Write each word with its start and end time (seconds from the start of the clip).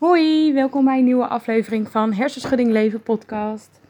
Hoi, 0.00 0.52
welkom 0.54 0.84
bij 0.84 0.98
een 0.98 1.04
nieuwe 1.04 1.26
aflevering 1.26 1.90
van 1.90 2.12
Hersenschudding 2.12 2.70
Leven 2.70 3.02
podcast. 3.02 3.80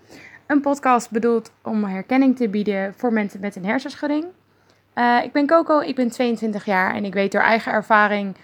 Een 0.47 0.61
podcast 0.61 1.11
bedoeld 1.11 1.53
om 1.63 1.85
herkenning 1.85 2.37
te 2.37 2.49
bieden 2.49 2.95
voor 2.97 3.13
mensen 3.13 3.41
met 3.41 3.57
een 3.57 3.65
hersenschudding. 3.65 4.25
Uh, 4.95 5.19
ik 5.23 5.33
ben 5.33 5.47
Coco, 5.47 5.81
ik 5.81 5.95
ben 5.95 6.11
22 6.11 6.65
jaar 6.65 6.95
en 6.95 7.05
ik 7.05 7.13
weet 7.13 7.33
door 7.33 7.41
eigen 7.41 7.73
ervaring 7.73 8.37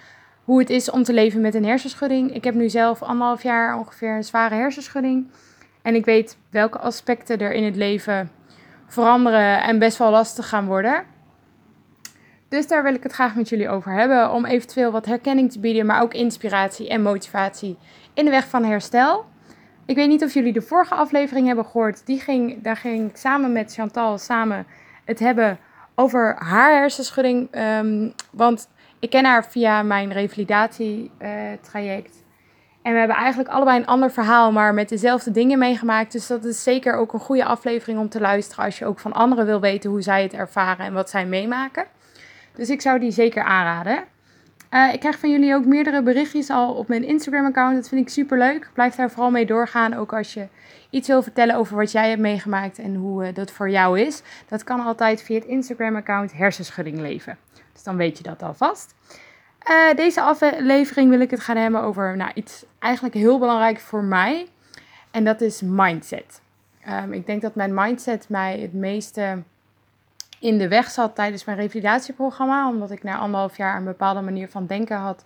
hoe 0.45 0.59
het 0.59 0.71
is 0.71 0.91
om 0.91 1.03
te 1.03 1.13
leven 1.13 1.41
met 1.41 1.55
een 1.55 1.65
hersenschudding. 1.65 2.35
Ik 2.35 2.45
heb 2.45 2.55
nu 2.55 2.69
zelf 2.69 3.03
anderhalf 3.03 3.43
jaar 3.43 3.79
ongeveer 3.79 4.17
een 4.17 4.25
zware 4.25 4.55
hersenschudding. 4.55 5.31
En 5.83 5.95
ik 5.95 6.05
weet 6.05 6.39
welke 6.51 6.79
aspecten 6.79 7.39
er 7.39 7.53
in 7.53 7.65
het 7.65 7.77
leven 7.77 8.31
veranderen 8.87 9.63
en 9.63 9.79
best 9.79 9.99
wel 9.99 10.11
lastig 10.11 10.49
gaan 10.49 10.67
worden. 10.67 11.05
Dus 12.49 12.67
daar 12.67 12.83
wil 12.83 12.95
ik 12.95 13.03
het 13.03 13.13
graag 13.13 13.35
met 13.35 13.49
jullie 13.49 13.69
over 13.69 13.93
hebben. 13.93 14.33
Om 14.33 14.45
eventueel 14.45 14.91
wat 14.91 15.07
herkenning 15.07 15.53
te 15.53 15.61
bieden, 15.61 15.87
maar 15.87 16.03
ook 16.03 16.15
inspiratie 16.15 16.89
en 16.89 17.03
motivatie 17.03 17.79
in 18.15 18.25
de 18.25 18.31
weg 18.31 18.49
van 18.49 18.65
herstel. 18.65 19.25
Ik 19.87 19.97
weet 19.97 20.09
niet 20.09 20.25
of 20.25 20.35
jullie 20.35 20.53
de 20.53 20.63
vorige 20.63 20.95
aflevering 20.95 21.47
hebben 21.47 21.65
gehoord. 21.65 22.07
Die 22.07 22.21
ging, 22.21 22.63
daar 22.63 22.77
ging 22.77 23.11
ik 23.11 23.17
samen 23.17 23.53
met 23.53 23.73
Chantal 23.73 24.19
samen 24.19 24.67
het 25.05 25.19
hebben 25.19 25.59
over 25.95 26.37
haar 26.39 26.73
hersenschudding. 26.73 27.49
Um, 27.79 28.13
want 28.33 28.69
ik 29.01 29.11
ken 29.11 29.25
haar 29.25 29.47
via 29.47 29.83
mijn 29.83 30.13
revalidatietraject. 30.13 32.25
En 32.83 32.93
we 32.93 32.99
hebben 32.99 33.17
eigenlijk 33.17 33.49
allebei 33.49 33.79
een 33.79 33.87
ander 33.87 34.11
verhaal, 34.11 34.53
maar 34.53 34.75
met 34.75 34.89
dezelfde 34.89 35.31
dingen 35.31 35.59
meegemaakt. 35.59 36.13
Dus 36.13 36.27
dat 36.27 36.45
is 36.45 36.63
zeker 36.63 36.95
ook 36.95 37.13
een 37.13 37.21
goede 37.21 37.45
aflevering 37.45 37.99
om 37.99 38.09
te 38.09 38.21
luisteren 38.21 38.65
als 38.65 38.79
je 38.79 38.87
ook 38.87 38.99
van 38.99 39.13
anderen 39.13 39.47
wil 39.47 39.61
weten 39.61 39.91
hoe 39.91 40.03
zij 40.03 40.23
het 40.23 40.33
ervaren 40.33 40.87
en 40.87 40.93
wat 40.93 41.11
zij 41.11 41.27
meemaken. 41.27 41.87
Dus 42.57 42.71
ik 42.71 42.81
zou 42.81 42.99
die 42.99 43.11
zeker 43.11 43.43
aanraden. 43.43 44.05
Uh, 44.71 44.93
ik 44.93 45.01
krijg 45.01 45.19
van 45.19 45.31
jullie 45.31 45.55
ook 45.55 45.65
meerdere 45.65 46.03
berichtjes 46.03 46.51
al 46.51 46.75
op 46.75 46.89
mijn 46.89 47.05
Instagram-account. 47.05 47.75
Dat 47.75 47.89
vind 47.89 48.01
ik 48.01 48.09
super 48.09 48.39
leuk. 48.39 48.71
Blijf 48.73 48.95
daar 48.95 49.11
vooral 49.11 49.31
mee 49.31 49.47
doorgaan. 49.47 49.95
Ook 49.95 50.15
als 50.15 50.35
je 50.35 50.47
iets 50.91 51.09
wil 51.09 51.23
vertellen 51.23 51.55
over 51.55 51.77
wat 51.77 51.93
jij 51.93 52.09
hebt 52.09 52.21
meegemaakt 52.21 52.79
en 52.79 52.95
hoe 52.95 53.27
uh, 53.27 53.35
dat 53.35 53.51
voor 53.51 53.71
jou 53.71 54.01
is. 54.01 54.23
Dat 54.49 54.65
kan 54.65 54.81
altijd 54.81 55.23
via 55.23 55.39
het 55.39 55.45
Instagram-account 55.45 56.33
Hersenschudding 56.33 56.99
Leven. 56.99 57.39
Dus 57.73 57.83
dan 57.83 57.97
weet 57.97 58.17
je 58.17 58.23
dat 58.23 58.43
alvast. 58.43 58.95
Uh, 59.71 59.95
deze 59.97 60.21
aflevering 60.21 61.11
wil 61.11 61.21
ik 61.21 61.31
het 61.31 61.41
gaan 61.41 61.57
hebben 61.57 61.83
over 61.83 62.17
nou, 62.17 62.31
iets 62.35 62.65
eigenlijk 62.79 63.15
heel 63.15 63.39
belangrijk 63.39 63.81
voor 63.81 64.05
mij. 64.05 64.47
En 65.11 65.25
dat 65.25 65.41
is 65.41 65.63
mindset. 65.65 66.41
Um, 66.89 67.13
ik 67.13 67.27
denk 67.27 67.43
dat 67.43 67.55
mijn 67.55 67.75
mindset 67.75 68.29
mij 68.29 68.59
het 68.61 68.73
meeste 68.73 69.43
in 70.41 70.59
de 70.59 70.69
weg 70.69 70.91
zat 70.91 71.15
tijdens 71.15 71.45
mijn 71.45 71.59
revalidatieprogramma. 71.59 72.69
Omdat 72.69 72.91
ik 72.91 73.03
na 73.03 73.17
anderhalf 73.17 73.57
jaar 73.57 73.77
een 73.77 73.85
bepaalde 73.85 74.21
manier 74.21 74.49
van 74.49 74.67
denken 74.67 74.97
had 74.97 75.25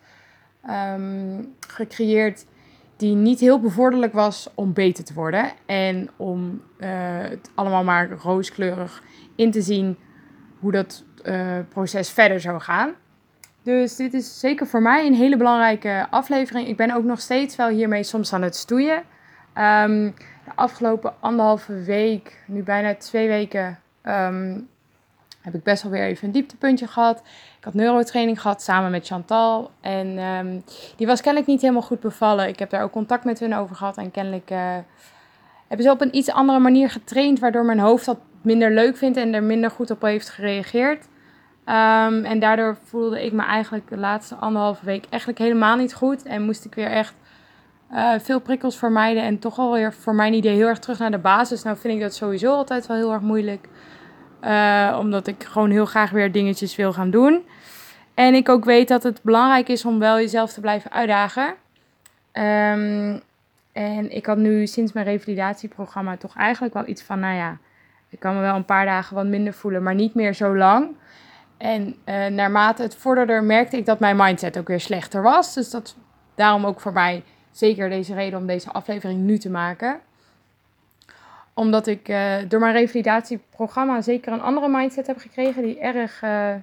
um, 0.70 1.54
gecreëerd. 1.68 2.46
Die 2.96 3.14
niet 3.14 3.40
heel 3.40 3.60
bevorderlijk 3.60 4.12
was 4.12 4.50
om 4.54 4.72
beter 4.72 5.04
te 5.04 5.14
worden. 5.14 5.50
En 5.66 6.10
om 6.16 6.62
uh, 6.78 6.88
het 7.20 7.50
allemaal 7.54 7.84
maar 7.84 8.10
rooskleurig 8.10 9.02
in 9.36 9.50
te 9.50 9.62
zien 9.62 9.98
hoe 10.58 10.72
dat 10.72 11.04
uh, 11.24 11.58
proces 11.68 12.10
verder 12.10 12.40
zou 12.40 12.60
gaan. 12.60 12.94
Dus 13.62 13.96
dit 13.96 14.14
is 14.14 14.40
zeker 14.40 14.66
voor 14.66 14.82
mij 14.82 15.06
een 15.06 15.14
hele 15.14 15.36
belangrijke 15.36 16.06
aflevering. 16.10 16.68
Ik 16.68 16.76
ben 16.76 16.94
ook 16.94 17.04
nog 17.04 17.20
steeds 17.20 17.56
wel 17.56 17.68
hiermee 17.68 18.02
soms 18.02 18.32
aan 18.32 18.42
het 18.42 18.56
stoeien. 18.56 18.96
Um, 18.96 20.14
de 20.44 20.52
afgelopen 20.54 21.14
anderhalve 21.20 21.82
week, 21.82 22.42
nu 22.46 22.62
bijna 22.62 22.94
twee 22.94 23.28
weken, 23.28 23.78
um, 24.04 24.68
heb 25.40 25.54
ik 25.54 25.62
best 25.62 25.82
wel 25.82 25.92
weer 25.92 26.02
even 26.02 26.26
een 26.26 26.32
dieptepuntje 26.32 26.86
gehad. 26.86 27.18
Ik 27.58 27.64
had 27.64 27.74
neurotraining 27.74 28.40
gehad 28.40 28.62
samen 28.62 28.90
met 28.90 29.06
Chantal. 29.06 29.70
En 29.80 30.18
um, 30.18 30.64
die 30.96 31.06
was 31.06 31.20
kennelijk 31.20 31.50
niet 31.50 31.60
helemaal 31.60 31.82
goed 31.82 32.00
bevallen. 32.00 32.48
Ik 32.48 32.58
heb 32.58 32.70
daar 32.70 32.82
ook 32.82 32.92
contact 32.92 33.24
met 33.24 33.40
hun 33.40 33.54
over 33.54 33.76
gehad. 33.76 33.96
En 33.96 34.10
kennelijk 34.10 34.50
uh, 34.50 34.58
hebben 35.68 35.86
ze 35.86 35.90
op 35.90 36.00
een 36.00 36.16
iets 36.16 36.30
andere 36.30 36.58
manier 36.58 36.90
getraind. 36.90 37.38
Waardoor 37.38 37.64
mijn 37.64 37.78
hoofd 37.78 38.04
dat 38.04 38.18
minder 38.42 38.70
leuk 38.70 38.96
vindt 38.96 39.16
en 39.16 39.34
er 39.34 39.42
minder 39.42 39.70
goed 39.70 39.90
op 39.90 40.02
heeft 40.02 40.28
gereageerd. 40.28 41.08
Um, 41.66 42.24
en 42.24 42.38
daardoor 42.38 42.76
voelde 42.84 43.24
ik 43.24 43.32
me 43.32 43.42
eigenlijk 43.42 43.88
de 43.88 43.96
laatste 43.96 44.34
anderhalve 44.34 44.84
week 44.84 45.06
eigenlijk 45.10 45.40
helemaal 45.40 45.76
niet 45.76 45.94
goed. 45.94 46.22
En 46.22 46.42
moest 46.42 46.64
ik 46.64 46.74
weer 46.74 46.90
echt 46.90 47.14
uh, 47.92 48.12
veel 48.18 48.40
prikkels 48.40 48.78
vermijden. 48.78 49.22
En 49.22 49.38
toch 49.38 49.58
alweer 49.58 49.92
voor 49.92 50.14
mijn 50.14 50.34
idee 50.34 50.56
heel 50.56 50.66
erg 50.66 50.78
terug 50.78 50.98
naar 50.98 51.10
de 51.10 51.18
basis. 51.18 51.62
Nou 51.62 51.76
vind 51.76 51.94
ik 51.94 52.00
dat 52.00 52.14
sowieso 52.14 52.52
altijd 52.54 52.86
wel 52.86 52.96
heel 52.96 53.12
erg 53.12 53.22
moeilijk. 53.22 53.68
Uh, 54.44 54.96
omdat 55.00 55.26
ik 55.26 55.44
gewoon 55.44 55.70
heel 55.70 55.86
graag 55.86 56.10
weer 56.10 56.32
dingetjes 56.32 56.76
wil 56.76 56.92
gaan 56.92 57.10
doen. 57.10 57.46
En 58.14 58.34
ik 58.34 58.48
ook 58.48 58.64
weet 58.64 58.88
dat 58.88 59.02
het 59.02 59.22
belangrijk 59.22 59.68
is 59.68 59.84
om 59.84 59.98
wel 59.98 60.16
jezelf 60.16 60.52
te 60.52 60.60
blijven 60.60 60.92
uitdagen. 60.92 61.54
Um, 62.32 63.20
en 63.72 64.16
ik 64.16 64.26
had 64.26 64.36
nu 64.36 64.66
sinds 64.66 64.92
mijn 64.92 65.06
revalidatieprogramma 65.06 66.16
toch 66.16 66.36
eigenlijk 66.36 66.74
wel 66.74 66.86
iets 66.86 67.02
van, 67.02 67.20
nou 67.20 67.34
ja, 67.34 67.58
ik 68.08 68.20
kan 68.20 68.34
me 68.34 68.40
wel 68.40 68.56
een 68.56 68.64
paar 68.64 68.84
dagen 68.86 69.16
wat 69.16 69.26
minder 69.26 69.52
voelen, 69.52 69.82
maar 69.82 69.94
niet 69.94 70.14
meer 70.14 70.34
zo 70.34 70.56
lang. 70.56 70.96
En 71.56 71.96
uh, 72.04 72.26
naarmate 72.26 72.82
het 72.82 72.96
vorderde 72.96 73.40
merkte 73.40 73.76
ik 73.76 73.86
dat 73.86 73.98
mijn 73.98 74.16
mindset 74.16 74.58
ook 74.58 74.68
weer 74.68 74.80
slechter 74.80 75.22
was. 75.22 75.54
Dus 75.54 75.70
dat 75.70 75.96
daarom 76.34 76.66
ook 76.66 76.80
voor 76.80 76.92
mij 76.92 77.22
zeker 77.50 77.88
deze 77.88 78.14
reden 78.14 78.38
om 78.38 78.46
deze 78.46 78.70
aflevering 78.70 79.20
nu 79.20 79.38
te 79.38 79.50
maken 79.50 80.00
omdat 81.60 81.86
ik 81.86 82.08
uh, 82.08 82.34
door 82.48 82.60
mijn 82.60 82.72
revalidatieprogramma 82.72 84.00
zeker 84.00 84.32
een 84.32 84.40
andere 84.40 84.68
mindset 84.68 85.06
heb 85.06 85.18
gekregen. 85.18 85.62
Die 85.62 85.78
erg 85.78 86.22
uh, 86.22 86.54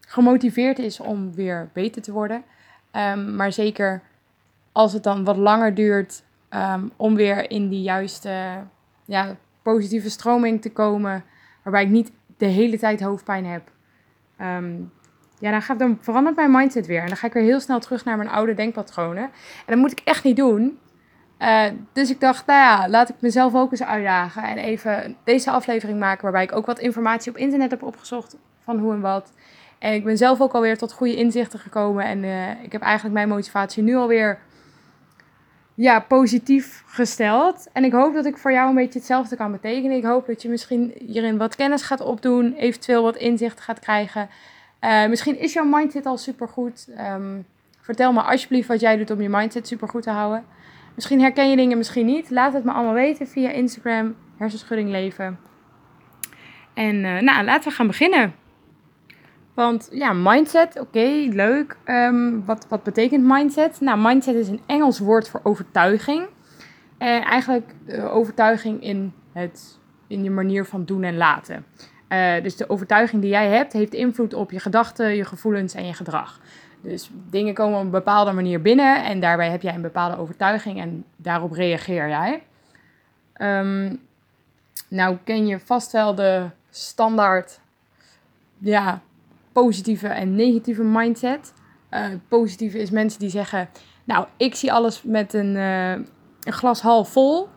gemotiveerd 0.00 0.78
is 0.78 1.00
om 1.00 1.34
weer 1.34 1.68
beter 1.72 2.02
te 2.02 2.12
worden. 2.12 2.42
Um, 2.92 3.36
maar 3.36 3.52
zeker 3.52 4.02
als 4.72 4.92
het 4.92 5.02
dan 5.02 5.24
wat 5.24 5.36
langer 5.36 5.74
duurt 5.74 6.22
um, 6.50 6.92
om 6.96 7.14
weer 7.14 7.50
in 7.50 7.68
die 7.68 7.82
juiste 7.82 8.62
ja, 9.04 9.36
positieve 9.62 10.10
stroming 10.10 10.62
te 10.62 10.72
komen. 10.72 11.24
Waarbij 11.62 11.82
ik 11.82 11.90
niet 11.90 12.12
de 12.36 12.46
hele 12.46 12.78
tijd 12.78 13.00
hoofdpijn 13.00 13.46
heb. 13.46 13.70
Um, 14.40 14.92
ja, 15.38 15.60
dan, 15.60 15.78
dan 15.78 15.98
verandert 16.00 16.36
mijn 16.36 16.50
mindset 16.50 16.86
weer. 16.86 17.00
En 17.00 17.08
dan 17.08 17.16
ga 17.16 17.26
ik 17.26 17.32
weer 17.32 17.42
heel 17.42 17.60
snel 17.60 17.80
terug 17.80 18.04
naar 18.04 18.16
mijn 18.16 18.30
oude 18.30 18.54
denkpatronen. 18.54 19.22
En 19.22 19.30
dat 19.66 19.78
moet 19.78 19.92
ik 19.92 20.00
echt 20.04 20.24
niet 20.24 20.36
doen. 20.36 20.78
Uh, 21.38 21.64
dus 21.92 22.10
ik 22.10 22.20
dacht, 22.20 22.46
nou 22.46 22.58
ja, 22.58 22.88
laat 22.88 23.08
ik 23.08 23.14
mezelf 23.18 23.54
ook 23.54 23.70
eens 23.70 23.82
uitdagen 23.82 24.42
en 24.42 24.58
even 24.58 25.16
deze 25.24 25.50
aflevering 25.50 25.98
maken 25.98 26.22
waarbij 26.22 26.42
ik 26.42 26.52
ook 26.52 26.66
wat 26.66 26.78
informatie 26.78 27.32
op 27.32 27.38
internet 27.38 27.70
heb 27.70 27.82
opgezocht 27.82 28.36
van 28.64 28.78
hoe 28.78 28.92
en 28.92 29.00
wat. 29.00 29.32
En 29.78 29.92
ik 29.92 30.04
ben 30.04 30.16
zelf 30.16 30.40
ook 30.40 30.52
alweer 30.52 30.78
tot 30.78 30.92
goede 30.92 31.16
inzichten 31.16 31.58
gekomen 31.58 32.04
en 32.04 32.22
uh, 32.22 32.62
ik 32.62 32.72
heb 32.72 32.82
eigenlijk 32.82 33.14
mijn 33.14 33.28
motivatie 33.28 33.82
nu 33.82 33.96
alweer 33.96 34.38
ja, 35.74 36.00
positief 36.00 36.82
gesteld. 36.86 37.68
En 37.72 37.84
ik 37.84 37.92
hoop 37.92 38.14
dat 38.14 38.24
ik 38.24 38.36
voor 38.36 38.52
jou 38.52 38.68
een 38.68 38.74
beetje 38.74 38.98
hetzelfde 38.98 39.36
kan 39.36 39.52
betekenen. 39.52 39.96
Ik 39.96 40.04
hoop 40.04 40.26
dat 40.26 40.42
je 40.42 40.48
misschien 40.48 40.92
hierin 41.06 41.38
wat 41.38 41.56
kennis 41.56 41.82
gaat 41.82 42.00
opdoen, 42.00 42.54
eventueel 42.54 43.02
wat 43.02 43.16
inzicht 43.16 43.60
gaat 43.60 43.78
krijgen. 43.78 44.28
Uh, 44.80 45.06
misschien 45.06 45.38
is 45.38 45.52
jouw 45.52 45.64
mindset 45.64 46.06
al 46.06 46.18
supergoed. 46.18 46.88
Um, 47.12 47.46
vertel 47.80 48.12
me 48.12 48.20
alsjeblieft 48.20 48.68
wat 48.68 48.80
jij 48.80 48.96
doet 48.96 49.10
om 49.10 49.20
je 49.20 49.28
mindset 49.28 49.66
supergoed 49.66 50.02
te 50.02 50.10
houden. 50.10 50.44
Misschien 50.94 51.20
herken 51.20 51.50
je 51.50 51.56
dingen, 51.56 51.76
misschien 51.76 52.06
niet. 52.06 52.30
Laat 52.30 52.52
het 52.52 52.64
me 52.64 52.72
allemaal 52.72 52.94
weten 52.94 53.26
via 53.26 53.50
Instagram, 53.50 54.14
hersenschudding 54.36 54.90
leven. 54.90 55.38
En 56.74 56.94
uh, 56.96 57.20
nou, 57.20 57.44
laten 57.44 57.68
we 57.68 57.76
gaan 57.76 57.86
beginnen. 57.86 58.34
Want 59.54 59.88
ja, 59.92 60.12
mindset, 60.12 60.80
oké, 60.80 61.28
leuk. 61.30 61.76
Um, 61.86 62.44
wat, 62.44 62.66
wat 62.68 62.82
betekent 62.82 63.24
mindset? 63.26 63.80
Nou, 63.80 63.98
mindset 63.98 64.34
is 64.34 64.48
een 64.48 64.60
Engels 64.66 64.98
woord 64.98 65.28
voor 65.28 65.40
overtuiging. 65.42 66.26
En 66.98 67.22
eigenlijk 67.22 67.74
uh, 67.86 68.14
overtuiging 68.14 68.82
in, 68.82 69.12
het, 69.32 69.78
in 70.06 70.24
je 70.24 70.30
manier 70.30 70.64
van 70.64 70.84
doen 70.84 71.02
en 71.02 71.16
laten. 71.16 71.64
Dus 72.42 72.56
de 72.56 72.68
overtuiging 72.68 73.22
die 73.22 73.30
jij 73.30 73.48
hebt, 73.48 73.72
heeft 73.72 73.94
invloed 73.94 74.34
op 74.34 74.50
je 74.50 74.60
gedachten, 74.60 75.16
je 75.16 75.24
gevoelens 75.24 75.74
en 75.74 75.86
je 75.86 75.92
gedrag. 75.92 76.40
Dus 76.84 77.10
dingen 77.30 77.54
komen 77.54 77.78
op 77.78 77.84
een 77.84 77.90
bepaalde 77.90 78.32
manier 78.32 78.62
binnen 78.62 79.04
en 79.04 79.20
daarbij 79.20 79.50
heb 79.50 79.62
jij 79.62 79.74
een 79.74 79.82
bepaalde 79.82 80.18
overtuiging 80.18 80.80
en 80.80 81.04
daarop 81.16 81.52
reageer 81.52 82.08
jij. 82.08 82.42
Um, 83.38 84.00
nou 84.88 85.16
ken 85.24 85.46
je 85.46 85.60
vast 85.60 85.92
wel 85.92 86.14
de 86.14 86.46
standaard 86.70 87.60
ja, 88.58 89.00
positieve 89.52 90.08
en 90.08 90.34
negatieve 90.34 90.82
mindset. 90.82 91.52
Uh, 91.90 92.06
positieve 92.28 92.78
is 92.78 92.90
mensen 92.90 93.20
die 93.20 93.30
zeggen, 93.30 93.68
nou 94.04 94.26
ik 94.36 94.54
zie 94.54 94.72
alles 94.72 95.02
met 95.02 95.34
een, 95.34 95.54
uh, 95.54 95.90
een 95.90 96.52
glas 96.52 96.80
half 96.80 97.08
vol. 97.08 97.48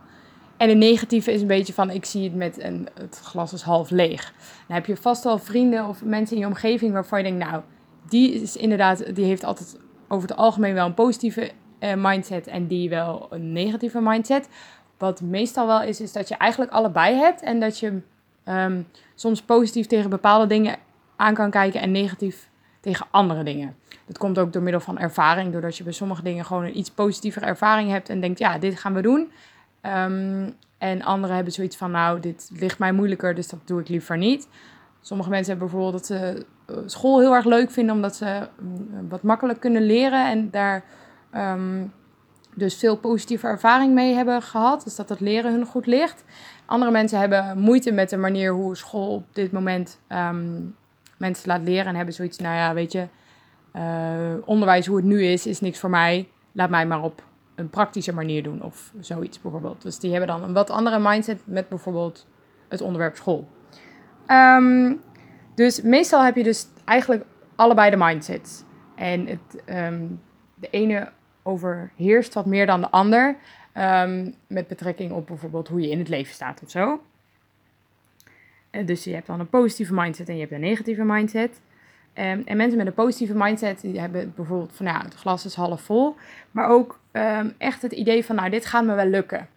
En 0.57 0.67
de 0.67 0.73
negatieve 0.73 1.31
is 1.31 1.41
een 1.41 1.47
beetje 1.47 1.73
van, 1.73 1.89
ik 1.89 2.05
zie 2.05 2.23
het 2.23 2.35
met 2.35 2.63
een, 2.63 2.87
het 2.93 3.19
glas 3.23 3.53
is 3.53 3.61
half 3.61 3.89
leeg. 3.89 4.33
Dan 4.67 4.75
heb 4.75 4.85
je 4.85 4.97
vast 4.97 5.23
wel 5.23 5.37
vrienden 5.37 5.87
of 5.87 6.03
mensen 6.03 6.35
in 6.35 6.41
je 6.41 6.47
omgeving 6.47 6.93
waarvan 6.93 7.17
je 7.17 7.23
denkt, 7.23 7.45
nou 7.45 7.61
die 8.09 8.33
is 8.33 8.55
inderdaad, 8.55 9.15
die 9.15 9.25
heeft 9.25 9.43
altijd 9.43 9.79
over 10.07 10.29
het 10.29 10.37
algemeen 10.37 10.73
wel 10.73 10.85
een 10.85 10.93
positieve 10.93 11.51
uh, 11.79 11.93
mindset 11.95 12.47
en 12.47 12.67
die 12.67 12.89
wel 12.89 13.27
een 13.29 13.51
negatieve 13.51 14.01
mindset. 14.01 14.49
Wat 14.97 15.21
meestal 15.21 15.67
wel 15.67 15.81
is, 15.81 16.01
is 16.01 16.11
dat 16.11 16.27
je 16.27 16.35
eigenlijk 16.35 16.71
allebei 16.71 17.15
hebt 17.15 17.41
en 17.41 17.59
dat 17.59 17.79
je 17.79 18.01
um, 18.45 18.87
soms 19.15 19.41
positief 19.41 19.87
tegen 19.87 20.09
bepaalde 20.09 20.47
dingen 20.47 20.75
aan 21.15 21.33
kan 21.33 21.51
kijken 21.51 21.81
en 21.81 21.91
negatief 21.91 22.49
tegen 22.79 23.07
andere 23.11 23.43
dingen. 23.43 23.75
Dat 24.05 24.17
komt 24.17 24.39
ook 24.39 24.53
door 24.53 24.61
middel 24.61 24.81
van 24.81 24.99
ervaring, 24.99 25.51
doordat 25.51 25.77
je 25.77 25.83
bij 25.83 25.93
sommige 25.93 26.23
dingen 26.23 26.45
gewoon 26.45 26.63
een 26.63 26.77
iets 26.77 26.91
positievere 26.91 27.45
ervaring 27.45 27.89
hebt 27.89 28.09
en 28.09 28.19
denkt, 28.19 28.39
ja, 28.39 28.57
dit 28.57 28.79
gaan 28.79 28.93
we 28.93 29.01
doen. 29.01 29.31
Ehm, 29.81 30.49
en 30.77 31.03
anderen 31.03 31.35
hebben 31.35 31.53
zoiets 31.53 31.77
van, 31.77 31.91
nou, 31.91 32.19
dit 32.19 32.49
ligt 32.53 32.79
mij 32.79 32.91
moeilijker, 32.91 33.35
dus 33.35 33.47
dat 33.47 33.59
doe 33.65 33.79
ik 33.79 33.87
liever 33.87 34.17
niet. 34.17 34.47
Sommige 35.01 35.29
mensen 35.29 35.49
hebben 35.51 35.69
bijvoorbeeld 35.71 36.05
ze 36.05 36.15
eh, 36.15 36.43
school 36.85 37.19
heel 37.19 37.33
erg 37.35 37.45
leuk 37.45 37.71
vinden, 37.71 37.95
omdat 37.95 38.15
ze 38.15 38.47
mm, 38.59 39.09
wat 39.09 39.21
makkelijk 39.21 39.59
kunnen 39.59 39.85
leren 39.85 40.29
en 40.29 40.49
daar 40.51 40.83
ehm, 41.31 41.85
dus 42.55 42.75
veel 42.75 42.97
positieve 42.97 43.47
ervaring 43.47 43.93
mee 43.93 44.13
hebben 44.13 44.41
gehad. 44.41 44.83
Dus 44.83 44.95
dat 44.95 45.09
het 45.09 45.19
leren 45.19 45.51
hun 45.51 45.65
goed 45.65 45.85
ligt. 45.85 46.23
Andere 46.65 46.91
mensen 46.91 47.19
hebben 47.19 47.59
moeite 47.59 47.91
met 47.91 48.09
de 48.09 48.17
manier 48.17 48.51
hoe 48.51 48.75
school 48.75 49.13
op 49.13 49.25
dit 49.31 49.51
moment 49.51 49.99
ehm, 50.07 50.59
mensen 51.17 51.47
laat 51.47 51.61
leren 51.61 51.85
en 51.85 51.95
hebben 51.95 52.13
zoiets, 52.13 52.37
nou 52.37 52.55
ja, 52.55 52.73
weet 52.73 52.91
je, 52.91 53.07
uh, 53.75 53.81
onderwijs 54.45 54.85
hoe 54.85 54.95
het 54.95 55.05
nu 55.05 55.23
is, 55.23 55.45
is 55.45 55.59
niks 55.59 55.79
voor 55.79 55.89
mij. 55.89 56.29
Laat 56.51 56.69
mij 56.69 56.87
maar 56.87 57.03
op 57.03 57.23
een 57.55 57.69
praktische 57.69 58.13
manier 58.13 58.43
doen 58.43 58.63
of 58.63 58.93
zoiets 58.99 59.41
bijvoorbeeld. 59.41 59.81
Dus 59.81 59.99
die 59.99 60.11
hebben 60.11 60.27
dan 60.27 60.43
een 60.43 60.53
wat 60.53 60.69
andere 60.69 60.99
mindset 60.99 61.41
met 61.43 61.69
bijvoorbeeld 61.69 62.27
het 62.67 62.81
onderwerp 62.81 63.15
school. 63.15 63.47
Ehm, 64.25 64.93
dus 65.57 65.81
meestal 65.81 66.23
heb 66.23 66.35
je 66.35 66.43
dus 66.43 66.67
eigenlijk 66.85 67.23
allebei 67.55 67.89
de 67.89 67.97
mindsets. 67.97 68.63
En 68.95 69.27
het, 69.27 69.63
ehm, 69.65 70.05
de 70.55 70.67
ene 70.69 71.11
overheerst 71.43 72.33
wat 72.33 72.45
meer 72.45 72.65
dan 72.65 72.81
de 72.81 72.89
ander. 72.89 73.35
Um, 73.77 74.33
met 74.47 74.67
betrekking 74.67 75.11
op 75.11 75.27
bijvoorbeeld 75.27 75.67
hoe 75.67 75.81
je 75.81 75.89
in 75.89 75.99
het 75.99 76.09
leven 76.09 76.33
staat 76.33 76.61
of 76.63 76.69
zo. 76.69 77.01
dus 78.85 79.03
je 79.03 79.13
hebt 79.13 79.27
dan 79.27 79.39
een 79.39 79.49
positieve 79.49 79.93
mindset 79.93 80.29
en 80.29 80.33
je 80.33 80.39
hebt 80.39 80.51
een 80.51 80.59
negatieve 80.59 81.03
mindset. 81.03 81.61
Um, 82.13 82.41
en 82.45 82.57
mensen 82.57 82.77
met 82.77 82.87
een 82.87 82.93
positieve 82.93 83.35
mindset, 83.35 83.81
die 83.81 83.99
hebben 83.99 84.33
bijvoorbeeld 84.35 84.73
van 84.73 84.85
ja, 84.85 85.01
het 85.01 85.13
glas 85.13 85.45
is 85.45 85.55
half 85.55 85.81
vol. 85.81 86.15
Maar 86.51 86.69
ook 86.69 86.99
echt 87.57 87.81
het 87.81 87.91
idee 87.91 88.25
van 88.25 88.35
nou, 88.35 88.49
dit 88.49 88.65
gaat 88.65 88.85
me 88.85 88.95
wel 88.95 89.05
lukken. 89.05 89.47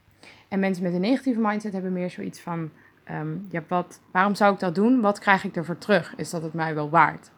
En 0.49 0.61
mensen 0.61 0.83
met 0.83 0.95
een 0.95 1.01
negatieve 1.01 1.41
mindset 1.41 1.73
hebben 1.73 1.93
meer 1.93 2.11
zoiets 2.11 2.41
van 2.41 2.71
ja, 3.49 3.63
wat, 3.69 4.01
waarom 4.11 4.35
zou 4.35 4.55
ik 4.55 4.61
dat 4.61 4.75
doen? 4.75 5.01
Wat 5.01 5.19
krijg 5.19 5.45
ik 5.45 5.57
ervoor 5.57 5.79
terug? 5.79 6.17
Is 6.17 6.31
dat 6.31 6.43
het 6.43 6.53
mij 6.53 6.75
wel 6.75 6.91
waard? 6.91 7.31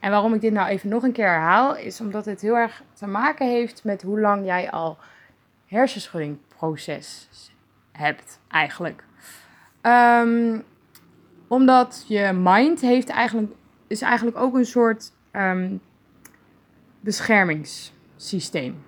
En 0.00 0.10
waarom 0.10 0.34
ik 0.34 0.40
dit 0.40 0.52
nou 0.52 0.68
even 0.68 0.88
nog 0.88 1.02
een 1.02 1.12
keer 1.12 1.28
herhaal, 1.28 1.76
is 1.76 2.00
omdat 2.00 2.24
het 2.24 2.40
heel 2.40 2.56
erg 2.56 2.82
te 2.92 3.06
maken 3.06 3.48
heeft 3.48 3.84
met 3.84 4.02
hoe 4.02 4.20
lang 4.20 4.44
jij 4.44 4.70
al 4.70 4.98
hersenschuddingproces 5.66 7.28
hebt, 7.92 8.40
eigenlijk. 8.48 9.04
Um, 9.82 10.62
omdat 11.48 12.04
je 12.08 12.32
mind 12.32 12.80
heeft 12.80 13.08
eigenlijk, 13.08 13.52
is 13.86 14.02
eigenlijk 14.02 14.36
ook 14.36 14.54
een 14.54 14.66
soort 14.66 15.12
um, 15.32 15.80
beschermingssysteem. 17.00 18.82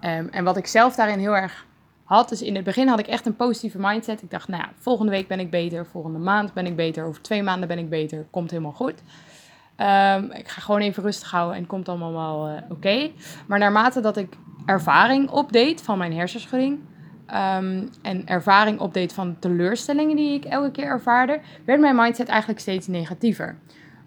Um, 0.00 0.28
en 0.28 0.44
wat 0.44 0.56
ik 0.56 0.66
zelf 0.66 0.94
daarin 0.94 1.18
heel 1.18 1.36
erg 1.36 1.66
had, 2.04 2.28
dus 2.28 2.42
in 2.42 2.54
het 2.54 2.64
begin 2.64 2.88
had 2.88 2.98
ik 2.98 3.06
echt 3.06 3.26
een 3.26 3.36
positieve 3.36 3.78
mindset. 3.80 4.22
Ik 4.22 4.30
dacht, 4.30 4.48
nou 4.48 4.62
ja, 4.62 4.70
volgende 4.78 5.10
week 5.12 5.28
ben 5.28 5.40
ik 5.40 5.50
beter, 5.50 5.86
volgende 5.86 6.18
maand 6.18 6.52
ben 6.52 6.66
ik 6.66 6.76
beter, 6.76 7.04
over 7.04 7.22
twee 7.22 7.42
maanden 7.42 7.68
ben 7.68 7.78
ik 7.78 7.88
beter, 7.88 8.26
komt 8.30 8.50
helemaal 8.50 8.72
goed. 8.72 9.02
Um, 9.78 10.30
ik 10.30 10.48
ga 10.48 10.60
gewoon 10.60 10.80
even 10.80 11.02
rustig 11.02 11.30
houden 11.30 11.56
en 11.56 11.66
komt 11.66 11.88
allemaal 11.88 12.12
wel 12.12 12.48
uh, 12.48 12.54
oké. 12.68 13.10
Maar 13.46 13.58
naarmate 13.58 14.00
dat 14.00 14.16
ik 14.16 14.36
ervaring 14.66 15.30
opdeed 15.30 15.82
van 15.82 15.98
mijn 15.98 16.12
hersenschudding. 16.12 16.78
Um, 17.26 17.90
en 18.02 18.26
ervaring 18.26 18.80
opdeed 18.80 19.12
van 19.12 19.36
teleurstellingen 19.38 20.16
die 20.16 20.34
ik 20.34 20.44
elke 20.44 20.70
keer 20.70 20.84
ervaarde, 20.84 21.40
werd 21.64 21.80
mijn 21.80 21.96
mindset 21.96 22.28
eigenlijk 22.28 22.60
steeds 22.60 22.86
negatiever. 22.86 23.56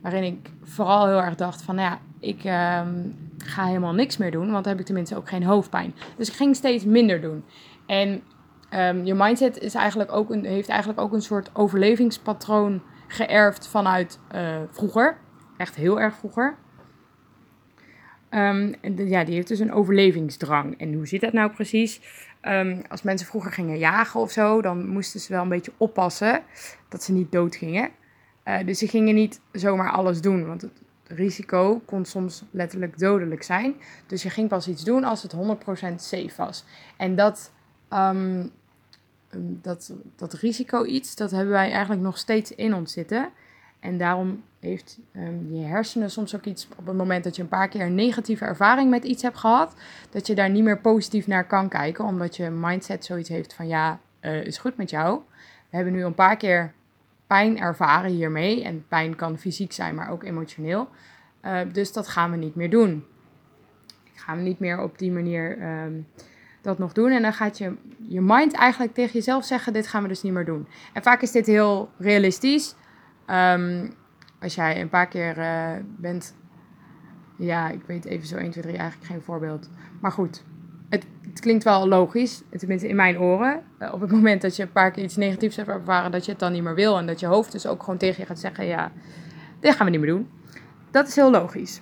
Waarin 0.01 0.23
ik 0.23 0.51
vooral 0.63 1.07
heel 1.07 1.21
erg 1.21 1.35
dacht 1.35 1.61
van, 1.61 1.75
nou 1.75 1.89
ja, 1.89 1.99
ik 2.19 2.43
um, 2.85 3.15
ga 3.37 3.65
helemaal 3.65 3.93
niks 3.93 4.17
meer 4.17 4.31
doen, 4.31 4.51
want 4.51 4.63
dan 4.63 4.71
heb 4.71 4.79
ik 4.79 4.85
tenminste 4.85 5.15
ook 5.15 5.29
geen 5.29 5.43
hoofdpijn. 5.43 5.95
Dus 6.17 6.27
ik 6.27 6.33
ging 6.33 6.55
steeds 6.55 6.85
minder 6.85 7.21
doen. 7.21 7.43
En 7.87 8.23
um, 8.73 9.05
je 9.05 9.13
mindset 9.13 9.59
is 9.59 9.73
eigenlijk 9.73 10.11
ook 10.11 10.29
een, 10.29 10.45
heeft 10.45 10.69
eigenlijk 10.69 10.99
ook 10.99 11.13
een 11.13 11.21
soort 11.21 11.49
overlevingspatroon 11.53 12.81
geërfd 13.07 13.67
vanuit 13.67 14.19
uh, 14.35 14.57
vroeger. 14.71 15.17
Echt 15.57 15.75
heel 15.75 15.99
erg 15.99 16.15
vroeger. 16.15 16.57
Um, 18.29 18.75
ja, 18.95 19.23
die 19.23 19.35
heeft 19.35 19.47
dus 19.47 19.59
een 19.59 19.73
overlevingsdrang. 19.73 20.79
En 20.79 20.93
hoe 20.93 21.07
zit 21.07 21.21
dat 21.21 21.33
nou 21.33 21.51
precies? 21.51 22.01
Um, 22.41 22.81
als 22.89 23.01
mensen 23.01 23.27
vroeger 23.27 23.51
gingen 23.51 23.77
jagen 23.77 24.19
of 24.19 24.31
zo, 24.31 24.61
dan 24.61 24.87
moesten 24.87 25.19
ze 25.19 25.33
wel 25.33 25.41
een 25.41 25.49
beetje 25.49 25.71
oppassen 25.77 26.41
dat 26.89 27.03
ze 27.03 27.11
niet 27.11 27.31
dood 27.31 27.55
gingen. 27.55 27.89
Uh, 28.45 28.57
dus 28.65 28.79
ze 28.79 28.87
gingen 28.87 29.15
niet 29.15 29.41
zomaar 29.51 29.91
alles 29.91 30.21
doen, 30.21 30.47
want 30.47 30.61
het 30.61 30.81
risico 31.07 31.81
kon 31.85 32.05
soms 32.05 32.43
letterlijk 32.51 32.99
dodelijk 32.99 33.43
zijn. 33.43 33.75
Dus 34.07 34.23
je 34.23 34.29
ging 34.29 34.49
pas 34.49 34.67
iets 34.67 34.83
doen 34.83 35.03
als 35.03 35.23
het 35.23 35.35
100% 35.35 35.37
safe 35.95 36.33
was. 36.37 36.65
En 36.97 37.15
dat, 37.15 37.51
um, 37.93 38.51
dat, 39.61 39.93
dat 40.15 40.33
risico 40.33 40.85
iets, 40.85 41.15
dat 41.15 41.31
hebben 41.31 41.53
wij 41.53 41.71
eigenlijk 41.71 42.01
nog 42.01 42.17
steeds 42.17 42.55
in 42.55 42.73
ons 42.73 42.91
zitten. 42.91 43.29
En 43.79 43.97
daarom 43.97 44.43
heeft 44.59 44.99
um, 45.15 45.55
je 45.55 45.65
hersenen 45.65 46.11
soms 46.11 46.35
ook 46.35 46.45
iets 46.45 46.67
op 46.77 46.87
het 46.87 46.95
moment 46.95 47.23
dat 47.23 47.35
je 47.35 47.41
een 47.41 47.47
paar 47.47 47.67
keer 47.67 47.81
een 47.81 47.95
negatieve 47.95 48.45
ervaring 48.45 48.89
met 48.89 49.03
iets 49.03 49.21
hebt 49.21 49.37
gehad, 49.37 49.73
dat 50.09 50.27
je 50.27 50.35
daar 50.35 50.49
niet 50.49 50.63
meer 50.63 50.79
positief 50.79 51.27
naar 51.27 51.47
kan 51.47 51.69
kijken, 51.69 52.05
omdat 52.05 52.35
je 52.35 52.49
mindset 52.49 53.05
zoiets 53.05 53.29
heeft 53.29 53.53
van 53.53 53.67
ja, 53.67 53.99
uh, 54.21 54.45
is 54.45 54.57
goed 54.57 54.77
met 54.77 54.89
jou. 54.89 55.19
We 55.69 55.75
hebben 55.75 55.93
nu 55.93 56.03
een 56.03 56.15
paar 56.15 56.37
keer 56.37 56.73
pijn 57.27 57.59
ervaren 57.59 58.11
hiermee. 58.11 58.63
En 58.63 58.85
pijn 58.87 59.15
kan 59.15 59.37
fysiek 59.37 59.71
zijn, 59.71 59.95
maar 59.95 60.09
ook 60.09 60.23
emotioneel. 60.23 60.87
Uh, 61.45 61.59
dus 61.71 61.93
dat 61.93 62.07
gaan 62.07 62.31
we 62.31 62.37
niet 62.37 62.55
meer 62.55 62.69
doen. 62.69 63.05
Gaan 64.13 64.37
we 64.37 64.43
niet 64.43 64.59
meer 64.59 64.81
op 64.81 64.97
die 64.97 65.11
manier 65.11 65.61
um, 65.83 66.07
dat 66.67 66.77
nog 66.77 66.93
doen. 66.93 67.11
En 67.11 67.21
dan 67.21 67.33
gaat 67.33 67.57
je, 67.57 67.73
je 67.97 68.21
mind 68.21 68.53
eigenlijk 68.53 68.93
tegen 68.93 69.13
jezelf 69.13 69.45
zeggen: 69.45 69.73
Dit 69.73 69.87
gaan 69.87 70.01
we 70.01 70.07
dus 70.07 70.21
niet 70.21 70.33
meer 70.33 70.45
doen. 70.45 70.67
En 70.93 71.03
vaak 71.03 71.21
is 71.21 71.31
dit 71.31 71.45
heel 71.45 71.89
realistisch. 71.97 72.75
Um, 73.27 73.93
als 74.41 74.55
jij 74.55 74.81
een 74.81 74.89
paar 74.89 75.07
keer 75.07 75.37
uh, 75.37 75.71
bent. 75.97 76.35
Ja, 77.37 77.69
ik 77.69 77.81
weet 77.85 78.05
even 78.05 78.27
zo 78.27 78.35
1, 78.35 78.51
2, 78.51 78.63
3 78.63 78.77
eigenlijk 78.77 79.11
geen 79.11 79.21
voorbeeld. 79.21 79.69
Maar 80.01 80.11
goed, 80.11 80.43
het, 80.89 81.05
het 81.21 81.39
klinkt 81.39 81.63
wel 81.63 81.87
logisch, 81.87 82.41
tenminste 82.49 82.87
in 82.87 82.95
mijn 82.95 83.19
oren. 83.19 83.61
Uh, 83.79 83.93
op 83.93 84.01
het 84.01 84.11
moment 84.11 84.41
dat 84.41 84.55
je 84.55 84.63
een 84.63 84.71
paar 84.71 84.91
keer 84.91 85.03
iets 85.03 85.15
negatiefs 85.15 85.55
hebt 85.55 85.69
ervaren, 85.69 86.11
dat 86.11 86.25
je 86.25 86.31
het 86.31 86.39
dan 86.39 86.51
niet 86.51 86.63
meer 86.63 86.75
wil. 86.75 86.97
En 86.97 87.07
dat 87.07 87.19
je 87.19 87.25
hoofd 87.25 87.51
dus 87.51 87.67
ook 87.67 87.83
gewoon 87.83 87.97
tegen 87.97 88.21
je 88.21 88.27
gaat 88.27 88.39
zeggen: 88.39 88.65
Ja, 88.65 88.91
dit 89.59 89.75
gaan 89.75 89.85
we 89.85 89.91
niet 89.91 90.01
meer 90.01 90.09
doen. 90.09 90.29
Dat 90.91 91.07
is 91.07 91.15
heel 91.15 91.31
logisch. 91.31 91.81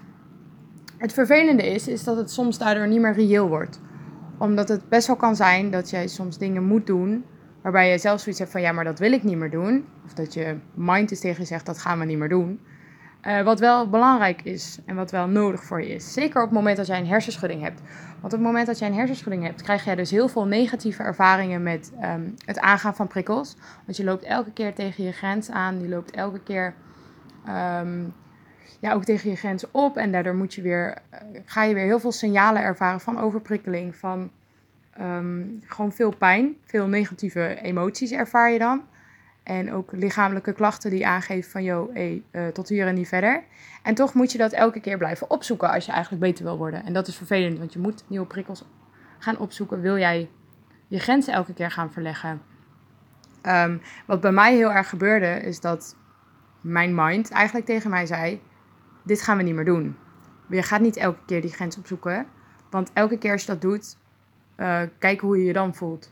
Het 0.97 1.13
vervelende 1.13 1.71
is, 1.71 1.87
is 1.87 2.03
dat 2.03 2.17
het 2.17 2.31
soms 2.31 2.57
daardoor 2.57 2.87
niet 2.87 3.01
meer 3.01 3.13
reëel 3.13 3.47
wordt. 3.47 3.79
Omdat 4.37 4.69
het 4.69 4.89
best 4.89 5.07
wel 5.07 5.15
kan 5.15 5.35
zijn 5.35 5.71
dat 5.71 5.89
jij 5.89 6.07
soms 6.07 6.37
dingen 6.37 6.63
moet 6.63 6.87
doen 6.87 7.25
waarbij 7.61 7.91
je 7.91 7.97
zelf 7.97 8.19
zoiets 8.19 8.39
hebt 8.39 8.51
van 8.51 8.61
ja, 8.61 8.71
maar 8.71 8.83
dat 8.83 8.99
wil 8.99 9.11
ik 9.11 9.23
niet 9.23 9.37
meer 9.37 9.49
doen. 9.49 9.85
Of 10.05 10.13
dat 10.13 10.33
je 10.33 10.57
mind 10.73 11.11
is 11.11 11.19
tegen 11.19 11.41
je 11.41 11.47
zegt 11.47 11.65
dat 11.65 11.77
gaan 11.77 11.99
we 11.99 12.05
niet 12.05 12.17
meer 12.17 12.29
doen. 12.29 12.59
Uh, 13.27 13.41
wat 13.41 13.59
wel 13.59 13.89
belangrijk 13.89 14.41
is 14.41 14.79
en 14.85 14.95
wat 14.95 15.11
wel 15.11 15.27
nodig 15.27 15.63
voor 15.63 15.81
je 15.81 15.93
is. 15.93 16.13
Zeker 16.13 16.41
op 16.41 16.47
het 16.47 16.57
moment 16.57 16.77
dat 16.77 16.87
jij 16.87 16.99
een 16.99 17.07
hersenschudding 17.07 17.61
hebt. 17.61 17.81
Want 18.21 18.33
op 18.33 18.39
het 18.39 18.41
moment 18.41 18.67
dat 18.67 18.79
jij 18.79 18.87
een 18.87 18.93
hersenschudding 18.93 19.43
hebt, 19.43 19.61
krijg 19.61 19.85
jij 19.85 19.95
dus 19.95 20.11
heel 20.11 20.27
veel 20.27 20.45
negatieve 20.45 21.03
ervaringen 21.03 21.63
met 21.63 21.91
um, 22.03 22.33
het 22.45 22.59
aangaan 22.59 22.95
van 22.95 23.07
prikkels. 23.07 23.55
Want 23.85 23.97
je 23.97 24.03
loopt 24.03 24.23
elke 24.23 24.51
keer 24.51 24.73
tegen 24.73 25.03
je 25.03 25.11
grens 25.11 25.49
aan. 25.49 25.81
Je 25.81 25.89
loopt 25.89 26.11
elke 26.11 26.39
keer 26.39 26.73
um, 27.81 28.13
ja, 28.79 28.93
ook 28.93 29.03
tegen 29.03 29.29
je 29.29 29.35
grens 29.35 29.71
op. 29.71 29.97
En 29.97 30.11
daardoor 30.11 30.35
moet 30.35 30.53
je 30.53 30.61
weer, 30.61 30.97
uh, 31.13 31.19
ga 31.45 31.63
je 31.63 31.73
weer 31.73 31.83
heel 31.83 31.99
veel 31.99 32.11
signalen 32.11 32.61
ervaren 32.61 32.99
van 32.99 33.19
overprikkeling, 33.19 33.95
van 33.95 34.31
um, 35.01 35.61
gewoon 35.65 35.91
veel 35.91 36.15
pijn, 36.15 36.55
veel 36.65 36.87
negatieve 36.87 37.59
emoties 37.61 38.11
ervaar 38.11 38.51
je 38.51 38.59
dan. 38.59 38.83
En 39.43 39.73
ook 39.73 39.91
lichamelijke 39.91 40.53
klachten 40.53 40.89
die 40.89 41.07
aangeven 41.07 41.51
van, 41.51 41.63
joh, 41.63 41.95
uh, 41.95 42.47
tot 42.47 42.69
hier 42.69 42.87
en 42.87 42.95
niet 42.95 43.07
verder. 43.07 43.43
En 43.83 43.95
toch 43.95 44.13
moet 44.13 44.31
je 44.31 44.37
dat 44.37 44.51
elke 44.51 44.79
keer 44.79 44.97
blijven 44.97 45.29
opzoeken 45.29 45.71
als 45.71 45.85
je 45.85 45.91
eigenlijk 45.91 46.23
beter 46.23 46.43
wil 46.43 46.57
worden. 46.57 46.85
En 46.85 46.93
dat 46.93 47.07
is 47.07 47.15
vervelend, 47.15 47.57
want 47.57 47.73
je 47.73 47.79
moet 47.79 48.03
nieuwe 48.07 48.25
prikkels 48.25 48.65
gaan 49.19 49.37
opzoeken. 49.37 49.81
Wil 49.81 49.97
jij 49.97 50.29
je 50.87 50.99
grenzen 50.99 51.33
elke 51.33 51.53
keer 51.53 51.71
gaan 51.71 51.91
verleggen? 51.91 52.41
Um, 53.43 53.81
wat 54.05 54.21
bij 54.21 54.31
mij 54.31 54.55
heel 54.55 54.71
erg 54.71 54.89
gebeurde, 54.89 55.41
is 55.41 55.59
dat 55.59 55.95
mijn 56.61 56.95
mind 56.95 57.31
eigenlijk 57.31 57.65
tegen 57.65 57.89
mij 57.89 58.05
zei: 58.05 58.41
Dit 59.05 59.21
gaan 59.21 59.37
we 59.37 59.43
niet 59.43 59.55
meer 59.55 59.65
doen. 59.65 59.97
Je 60.49 60.63
gaat 60.63 60.81
niet 60.81 60.97
elke 60.97 61.19
keer 61.25 61.41
die 61.41 61.53
grens 61.53 61.77
opzoeken. 61.77 62.25
Want 62.69 62.91
elke 62.93 63.17
keer 63.17 63.31
als 63.31 63.41
je 63.41 63.47
dat 63.47 63.61
doet, 63.61 63.97
uh, 64.57 64.81
kijken 64.97 65.27
hoe 65.27 65.37
je 65.37 65.45
je 65.45 65.53
dan 65.53 65.75
voelt. 65.75 66.11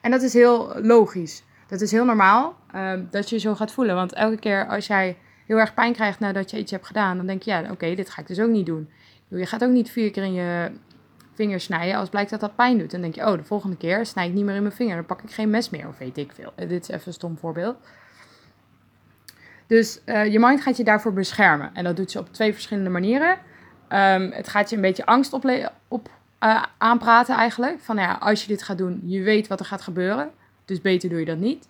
En 0.00 0.10
dat 0.10 0.22
is 0.22 0.32
heel 0.32 0.80
logisch. 0.82 1.44
Dat 1.66 1.80
is 1.80 1.90
heel 1.90 2.04
normaal 2.04 2.56
uh, 2.74 2.92
dat 3.10 3.28
je 3.28 3.34
je 3.34 3.40
zo 3.40 3.54
gaat 3.54 3.72
voelen. 3.72 3.94
Want 3.94 4.12
elke 4.12 4.38
keer 4.38 4.66
als 4.66 4.86
jij 4.86 5.16
heel 5.46 5.58
erg 5.58 5.74
pijn 5.74 5.92
krijgt 5.92 6.20
nadat 6.20 6.50
je 6.50 6.58
iets 6.58 6.70
hebt 6.70 6.86
gedaan, 6.86 7.16
dan 7.16 7.26
denk 7.26 7.42
je, 7.42 7.50
ja, 7.50 7.70
oké, 7.70 7.94
dit 7.94 8.10
ga 8.10 8.20
ik 8.20 8.26
dus 8.26 8.40
ook 8.40 8.50
niet 8.50 8.66
doen. 8.66 8.88
Je 9.28 9.46
gaat 9.46 9.64
ook 9.64 9.70
niet 9.70 9.90
vier 9.90 10.10
keer 10.10 10.22
in 10.22 10.32
je 10.32 10.70
vinger 11.34 11.60
snijden 11.60 11.96
als 11.96 12.08
blijkt 12.08 12.30
dat 12.30 12.40
dat 12.40 12.56
pijn 12.56 12.78
doet. 12.78 12.90
Dan 12.90 13.00
denk 13.00 13.14
je, 13.14 13.26
oh, 13.26 13.36
de 13.36 13.44
volgende 13.44 13.76
keer 13.76 14.06
snij 14.06 14.26
ik 14.26 14.32
niet 14.32 14.44
meer 14.44 14.54
in 14.54 14.62
mijn 14.62 14.74
vinger. 14.74 14.94
Dan 14.94 15.06
pak 15.06 15.22
ik 15.22 15.30
geen 15.30 15.50
mes 15.50 15.70
meer, 15.70 15.88
of 15.88 15.98
weet 15.98 16.16
ik 16.16 16.32
veel. 16.32 16.52
Dit 16.56 16.82
is 16.82 16.88
even 16.88 17.06
een 17.06 17.12
stom 17.12 17.38
voorbeeld. 17.38 17.76
Dus 19.66 20.00
uh, 20.06 20.32
je 20.32 20.38
mind 20.38 20.60
gaat 20.60 20.76
je 20.76 20.84
daarvoor 20.84 21.12
beschermen. 21.12 21.70
En 21.74 21.84
dat 21.84 21.96
doet 21.96 22.10
ze 22.10 22.18
op 22.18 22.32
twee 22.32 22.52
verschillende 22.52 22.90
manieren. 22.90 23.30
Um, 23.88 24.30
het 24.30 24.48
gaat 24.48 24.70
je 24.70 24.76
een 24.76 24.82
beetje 24.82 25.06
angst 25.06 25.32
op, 25.32 25.70
op 25.88 26.08
uh, 26.40 26.62
aanpraten 26.78 27.36
eigenlijk. 27.36 27.80
Van 27.80 27.96
ja, 27.96 28.16
als 28.20 28.42
je 28.42 28.48
dit 28.48 28.62
gaat 28.62 28.78
doen, 28.78 29.00
je 29.04 29.22
weet 29.22 29.46
wat 29.46 29.60
er 29.60 29.66
gaat 29.66 29.82
gebeuren. 29.82 30.30
Dus 30.64 30.80
beter 30.80 31.08
doe 31.08 31.18
je 31.18 31.24
dat 31.24 31.38
niet. 31.38 31.68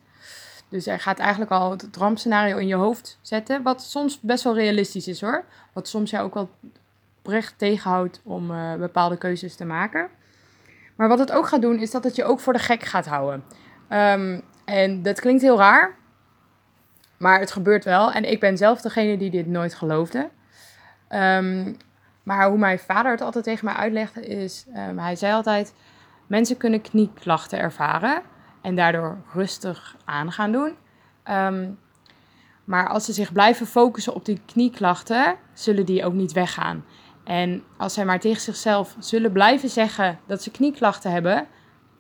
Dus 0.69 0.85
hij 0.85 0.99
gaat 0.99 1.19
eigenlijk 1.19 1.51
al 1.51 1.71
het 1.71 1.97
rampscenario 1.97 2.57
in 2.57 2.67
je 2.67 2.75
hoofd 2.75 3.19
zetten. 3.23 3.63
Wat 3.63 3.83
soms 3.83 4.21
best 4.21 4.45
wel 4.45 4.55
realistisch 4.55 5.09
is 5.09 5.21
hoor. 5.21 5.45
Wat 5.73 5.89
soms 5.89 6.11
jou 6.11 6.25
ook 6.25 6.35
wel 6.35 6.51
recht 7.23 7.55
tegenhoudt 7.57 8.21
om 8.23 8.51
uh, 8.51 8.75
bepaalde 8.75 9.17
keuzes 9.17 9.57
te 9.57 9.65
maken. 9.65 10.09
Maar 10.97 11.09
wat 11.09 11.19
het 11.19 11.33
ook 11.33 11.47
gaat 11.47 11.63
doen, 11.63 11.79
is 11.79 11.91
dat 11.91 12.05
het 12.05 12.17
je 12.17 12.25
ook 12.25 12.41
voor 12.41 12.53
de 12.53 12.59
gek 12.59 12.83
gaat 12.83 13.07
houden. 13.07 13.45
Um, 13.91 14.43
en 14.65 15.03
dat 15.03 15.21
klinkt 15.21 15.43
heel 15.43 15.59
raar. 15.59 15.95
Maar 17.17 17.41
het 17.41 17.53
gebeurt 17.53 17.85
wel. 17.85 18.13
En 18.13 18.31
ik 18.31 18.41
ben 18.41 18.57
zelf 18.57 18.81
degene 18.81 19.17
die 19.17 19.31
dit 19.31 19.47
nooit 19.47 19.75
geloofde. 19.75 20.31
Um, 21.11 21.77
maar 22.23 22.49
hoe 22.49 22.59
mijn 22.59 22.79
vader 22.79 23.11
het 23.11 23.21
altijd 23.21 23.45
tegen 23.45 23.65
mij 23.65 23.75
uitlegde 23.75 24.27
is... 24.27 24.67
Um, 24.89 24.99
hij 24.99 25.17
zei 25.17 25.33
altijd... 25.33 25.75
Mensen 26.27 26.57
kunnen 26.57 26.81
knieklachten 26.81 27.59
ervaren. 27.59 28.23
En 28.63 28.77
daardoor 28.77 29.19
rustig 29.33 29.97
aan 30.05 30.33
gaan 30.33 30.53
doen. 30.53 30.77
Um, 31.31 31.79
maar 32.65 32.89
als 32.89 33.05
ze 33.05 33.13
zich 33.13 33.33
blijven 33.33 33.67
focussen 33.67 34.15
op 34.15 34.25
die 34.25 34.41
knieklachten... 34.47 35.37
zullen 35.53 35.87
die 35.87 36.05
ook 36.05 36.13
niet 36.13 36.33
weggaan. 36.33 36.85
En 37.25 37.63
als 37.77 37.95
zij 37.95 38.05
maar 38.05 38.21
tegen 38.21 38.41
zichzelf 38.41 38.97
zullen 38.99 39.33
blijven 39.33 39.69
zeggen 39.69 40.19
dat 40.27 40.43
ze 40.43 40.51
knieklachten 40.51 41.11
hebben... 41.11 41.47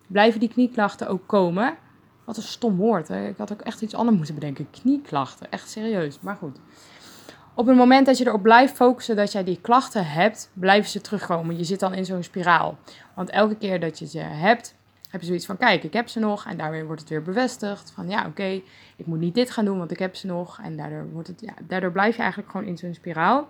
blijven 0.07 0.41
die 0.41 0.49
knieklachten 0.49 1.09
ook 1.09 1.27
komen... 1.27 1.77
Wat 2.25 2.37
een 2.37 2.43
stom 2.43 2.77
woord. 2.77 3.09
Hè? 3.09 3.29
Ik 3.29 3.37
had 3.37 3.53
ook 3.53 3.61
echt 3.61 3.83
iets 3.83 3.95
anders 3.95 4.17
moeten 4.17 4.35
bedenken. 4.35 4.71
Knieklachten. 4.71 5.51
Echt 5.51 5.71
serieus. 5.71 6.21
Maar 6.21 6.37
goed. 6.37 6.59
Op 7.55 7.67
het 7.67 7.77
moment 7.77 8.07
dat 8.07 8.19
je 8.19 8.27
erop 8.27 8.43
blijft 8.43 8.75
focussen 8.75 9.17
dat 9.17 9.33
jij 9.33 9.45
die 9.45 9.59
klachten 9.61 10.07
hebt, 10.07 10.51
blijven 10.53 10.91
ze 10.91 11.01
terugkomen. 11.01 11.59
Je 11.59 11.65
zit 11.65 11.81
dan 11.81 11.95
in 11.95 12.05
zo'n 12.05 12.23
spiraal. 12.23 12.79
Want 13.15 13.31
elke 13.31 13.57
keer 13.57 13.81
dat 13.81 13.99
je 13.99 14.07
ze 14.07 14.19
hebt, 14.19 14.75
heb 15.11 15.21
je 15.21 15.27
zoiets 15.27 15.47
van: 15.47 15.57
kijk, 15.57 15.83
ik 15.83 15.93
heb 15.93 16.09
ze 16.09 16.21
nog. 16.21 16.47
En 16.47 16.57
daarmee 16.57 16.85
wordt 16.85 17.01
het 17.01 17.11
weer 17.11 17.23
bevestigd. 17.23 17.91
Van 17.91 18.09
ja, 18.09 18.27
oké, 18.27 18.63
ik 18.97 19.07
moet 19.07 19.19
niet 19.19 19.35
dit 19.35 19.51
gaan 19.51 19.65
doen, 19.65 19.79
want 19.79 19.91
ik 19.91 19.99
heb 19.99 20.17
ze 20.17 20.27
nog. 20.27 20.61
En 20.63 20.77
daardoor, 20.77 21.11
wordt 21.13 21.29
het, 21.29 21.41
ja, 21.41 21.55
daardoor 21.67 21.93
blijf 21.93 22.17
je 22.17 22.23
eigenlijk 22.23 22.51
gewoon 22.51 22.67
in 22.67 22.79
zo'n 22.79 22.95
spiraal. 22.95 23.49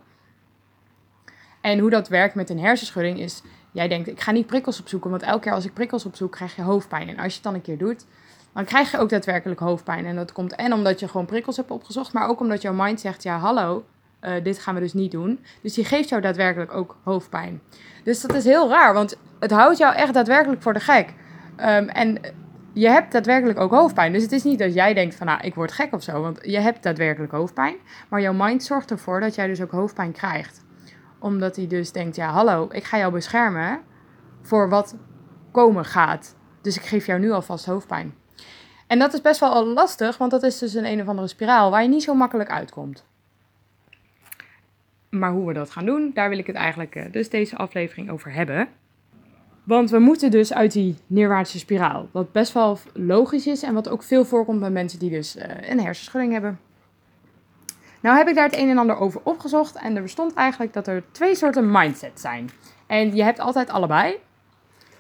En 1.61 1.79
hoe 1.79 1.91
dat 1.91 2.09
werkt 2.09 2.35
met 2.35 2.51
een 2.51 2.59
hersenschudding 2.59 3.19
is: 3.19 3.43
jij 3.73 3.89
denkt, 3.89 4.09
ik 4.09 4.21
ga 4.21 4.31
niet 4.31 4.47
prikkels 4.47 4.81
opzoeken. 4.81 5.11
Want 5.11 5.23
elke 5.23 5.41
keer 5.41 5.53
als 5.53 5.65
ik 5.65 5.75
prikkels 5.75 6.05
opzoek, 6.05 6.33
krijg 6.33 6.57
je 6.57 6.63
hoofdpijn. 6.63 7.09
En 7.09 7.17
als 7.17 7.27
je 7.27 7.35
het 7.35 7.43
dan 7.43 7.55
een 7.55 7.63
keer 7.63 7.79
doet, 7.79 8.07
dan 8.55 8.65
krijg 8.65 8.91
je 8.91 8.99
ook 8.99 9.09
daadwerkelijk 9.09 9.61
hoofdpijn. 9.61 10.07
En 10.07 10.17
dat 10.17 10.33
komt 10.33 10.55
en 10.55 10.73
omdat 10.73 11.01
je 11.01 11.09
gewoon 11.09 11.27
prikkels 11.27 11.57
hebt 11.57 11.71
opgezocht, 11.71 12.13
maar 12.13 12.29
ook 12.29 12.41
omdat 12.41 12.63
jouw 12.63 12.73
mind 12.73 13.01
zegt: 13.01 13.23
ja, 13.23 13.39
hallo, 13.39 13.85
uh, 14.21 14.33
dit 14.43 14.59
gaan 14.59 14.75
we 14.75 14.81
dus 14.81 14.93
niet 14.93 15.11
doen. 15.11 15.45
Dus 15.63 15.75
die 15.75 15.85
geeft 15.85 16.09
jou 16.09 16.23
daadwerkelijk 16.23 16.75
ook 16.75 16.97
hoofdpijn. 17.03 17.61
Dus 18.05 18.21
dat 18.21 18.35
is 18.35 18.45
heel 18.45 18.69
raar, 18.69 18.95
want 18.95 19.17
het 19.41 19.51
houdt 19.51 19.79
jou 19.79 19.95
echt 19.95 20.15
daadwerkelijk 20.15 20.63
voor 20.63 20.73
de 20.73 20.81
gek. 20.81 21.09
Um, 21.57 21.89
en 21.89 22.19
je 22.73 22.89
hebt 22.89 23.13
daadwerkelijk 23.13 23.59
ook 23.59 23.71
hoofdpijn. 23.71 24.13
Dus 24.13 24.23
het 24.23 24.33
is 24.33 24.43
niet 24.43 24.59
dat 24.59 24.75
jij 24.75 24.95
denkt 24.95 25.15
van, 25.15 25.27
nou, 25.27 25.41
ik 25.41 25.55
word 25.55 25.73
gek 25.73 25.93
of 25.93 26.03
zo. 26.03 26.21
Want 26.21 26.39
je 26.43 26.59
hebt 26.59 26.83
daadwerkelijk 26.83 27.33
hoofdpijn. 27.33 27.77
Maar 28.09 28.21
jouw 28.21 28.33
mind 28.33 28.63
zorgt 28.63 28.91
ervoor 28.91 29.21
dat 29.21 29.35
jij 29.35 29.47
dus 29.47 29.63
ook 29.63 29.71
hoofdpijn 29.71 30.13
krijgt. 30.13 30.65
Omdat 31.19 31.57
hij 31.57 31.67
dus 31.67 31.93
denkt, 31.93 32.17
ja, 32.17 32.31
hallo, 32.31 32.69
ik 32.71 32.85
ga 32.85 32.99
jou 32.99 33.13
beschermen 33.13 33.81
voor 34.43 34.69
wat 34.69 34.97
komen 35.51 35.85
gaat. 35.85 36.37
Dus 36.63 36.77
ik 36.77 36.83
geef 36.83 37.07
jou 37.07 37.21
nu 37.21 37.31
alvast 37.31 37.65
hoofdpijn. 37.65 38.15
En 38.87 38.99
dat 38.99 39.13
is 39.15 39.21
best 39.21 39.41
wel 39.41 39.67
lastig, 39.67 40.19
want 40.19 40.31
dat 40.31 40.43
is 40.43 40.59
dus 40.59 40.75
een 40.75 40.85
een 40.85 41.01
of 41.01 41.09
andere 41.09 41.29
spiraal 41.29 41.71
waar 41.71 41.83
je 41.83 41.89
niet 41.89 42.03
zo 42.03 42.15
makkelijk 42.15 42.51
uitkomt. 42.51 43.05
Maar 45.09 45.31
hoe 45.31 45.47
we 45.47 45.53
dat 45.53 45.71
gaan 45.71 45.87
doen, 45.87 46.11
daar 46.15 46.29
wil 46.29 46.39
ik 46.39 46.47
het 46.47 46.57
eigenlijk 46.57 46.95
uh, 46.95 47.05
dus 47.11 47.31
deze 47.31 47.57
aflevering 47.57 48.11
over 48.11 48.33
hebben. 48.33 48.69
Want 49.65 49.91
we 49.91 49.99
moeten 49.99 50.31
dus 50.31 50.55
uit 50.55 50.73
die 50.73 50.97
neerwaartse 51.07 51.59
spiraal. 51.59 52.09
Wat 52.11 52.33
best 52.33 52.53
wel 52.53 52.79
logisch 52.93 53.47
is 53.47 53.63
en 53.63 53.75
wat 53.75 53.89
ook 53.89 54.03
veel 54.03 54.25
voorkomt 54.25 54.61
bij 54.61 54.71
mensen 54.71 54.99
die 54.99 55.11
dus 55.11 55.37
uh, 55.37 55.45
een 55.71 55.81
hersenschudding 55.81 56.33
hebben. 56.33 56.59
Nou 58.01 58.17
heb 58.17 58.29
ik 58.29 58.35
daar 58.35 58.45
het 58.45 58.57
een 58.57 58.69
en 58.69 58.79
ander 58.79 58.97
over 58.97 59.21
opgezocht 59.25 59.77
en 59.77 59.97
er 59.97 60.03
bestond 60.03 60.35
eigenlijk 60.35 60.73
dat 60.73 60.87
er 60.87 61.03
twee 61.11 61.35
soorten 61.35 61.71
mindset 61.71 62.21
zijn. 62.21 62.51
En 62.87 63.17
je 63.17 63.23
hebt 63.23 63.39
altijd 63.39 63.71
allebei. 63.71 64.17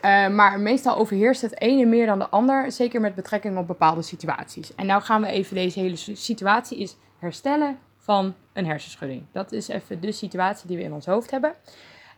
Uh, 0.04 0.28
maar 0.28 0.60
meestal 0.60 0.96
overheerst 0.96 1.42
het 1.42 1.60
ene 1.60 1.84
meer 1.84 2.06
dan 2.06 2.18
de 2.18 2.28
ander, 2.28 2.72
zeker 2.72 3.00
met 3.00 3.14
betrekking 3.14 3.58
op 3.58 3.66
bepaalde 3.66 4.02
situaties. 4.02 4.74
En 4.74 4.86
nou 4.86 5.02
gaan 5.02 5.20
we 5.20 5.26
even 5.26 5.54
deze 5.54 5.80
hele 5.80 5.96
situatie 5.96 6.78
is 6.78 6.96
herstellen 7.18 7.78
van 7.98 8.34
een 8.52 8.66
hersenschudding. 8.66 9.22
Dat 9.32 9.52
is 9.52 9.68
even 9.68 10.00
de 10.00 10.12
situatie 10.12 10.68
die 10.68 10.76
we 10.76 10.82
in 10.82 10.92
ons 10.92 11.06
hoofd 11.06 11.30
hebben. 11.30 11.54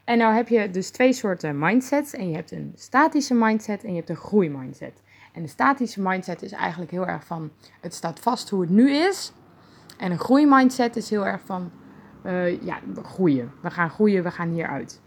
En 0.05 0.19
nou 0.19 0.35
heb 0.35 0.49
je 0.49 0.71
dus 0.71 0.91
twee 0.91 1.13
soorten 1.13 1.59
mindsets. 1.59 2.13
En 2.13 2.29
je 2.29 2.35
hebt 2.35 2.51
een 2.51 2.73
statische 2.77 3.35
mindset 3.35 3.85
en 3.85 3.91
je 3.91 3.97
hebt 3.97 4.11
een 4.11 4.17
groeimindset. 4.17 5.03
En 5.33 5.43
de 5.43 5.49
statische 5.49 6.03
mindset 6.03 6.43
is 6.43 6.53
eigenlijk 6.53 6.91
heel 6.91 7.07
erg 7.07 7.25
van 7.25 7.51
het 7.81 7.95
staat 7.95 8.21
vast 8.21 8.51
hoe 8.51 8.61
het 8.61 8.71
nu 8.71 8.91
is. 8.91 9.33
En 9.99 10.11
een 10.11 10.19
groeimindset 10.19 10.97
is 10.97 11.11
heel 11.11 11.27
erg 11.27 11.41
van 11.45 11.71
uh, 12.25 12.63
ja, 12.63 12.79
groeien. 13.03 13.53
We 13.63 13.71
gaan 13.71 13.91
groeien, 13.91 14.23
we 14.23 14.31
gaan 14.31 14.49
hieruit. 14.49 15.01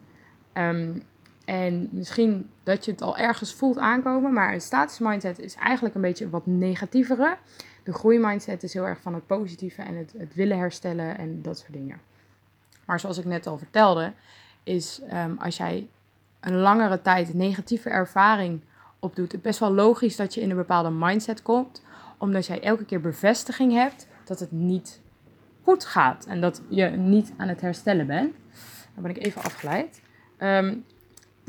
Um, 0.53 1.03
en 1.49 1.89
misschien 1.91 2.49
dat 2.63 2.85
je 2.85 2.91
het 2.91 3.01
al 3.01 3.17
ergens 3.17 3.53
voelt 3.53 3.77
aankomen, 3.77 4.33
maar 4.33 4.53
een 4.53 4.61
statische 4.61 5.03
mindset 5.03 5.39
is 5.39 5.55
eigenlijk 5.55 5.95
een 5.95 6.01
beetje 6.01 6.29
wat 6.29 6.45
negatievere. 6.45 7.37
De 7.83 7.93
groeimindset 7.93 8.63
is 8.63 8.73
heel 8.73 8.85
erg 8.85 9.01
van 9.01 9.13
het 9.13 9.27
positieve 9.27 9.81
en 9.81 9.95
het, 9.95 10.13
het 10.17 10.33
willen 10.33 10.57
herstellen 10.57 11.17
en 11.17 11.41
dat 11.41 11.57
soort 11.57 11.73
dingen. 11.73 12.01
Maar 12.85 12.99
zoals 12.99 13.17
ik 13.17 13.25
net 13.25 13.47
al 13.47 13.57
vertelde, 13.57 14.13
is 14.63 15.01
um, 15.13 15.37
als 15.39 15.57
jij 15.57 15.87
een 16.39 16.55
langere 16.55 17.01
tijd 17.01 17.33
negatieve 17.33 17.89
ervaring 17.89 18.61
opdoet, 18.99 19.31
het 19.31 19.41
best 19.41 19.59
wel 19.59 19.73
logisch 19.73 20.15
dat 20.15 20.33
je 20.33 20.41
in 20.41 20.49
een 20.49 20.55
bepaalde 20.55 20.91
mindset 20.91 21.41
komt, 21.41 21.83
omdat 22.17 22.45
jij 22.45 22.61
elke 22.61 22.85
keer 22.85 23.01
bevestiging 23.01 23.73
hebt 23.73 24.07
dat 24.23 24.39
het 24.39 24.51
niet 24.51 25.01
goed 25.63 25.85
gaat 25.85 26.25
en 26.25 26.41
dat 26.41 26.61
je 26.67 26.85
niet 26.85 27.33
aan 27.37 27.47
het 27.47 27.61
herstellen 27.61 28.07
bent. 28.07 28.35
Dan 28.93 29.03
ben 29.03 29.15
ik 29.15 29.25
even 29.25 29.43
afgeleid. 29.43 30.01
Um, 30.39 30.85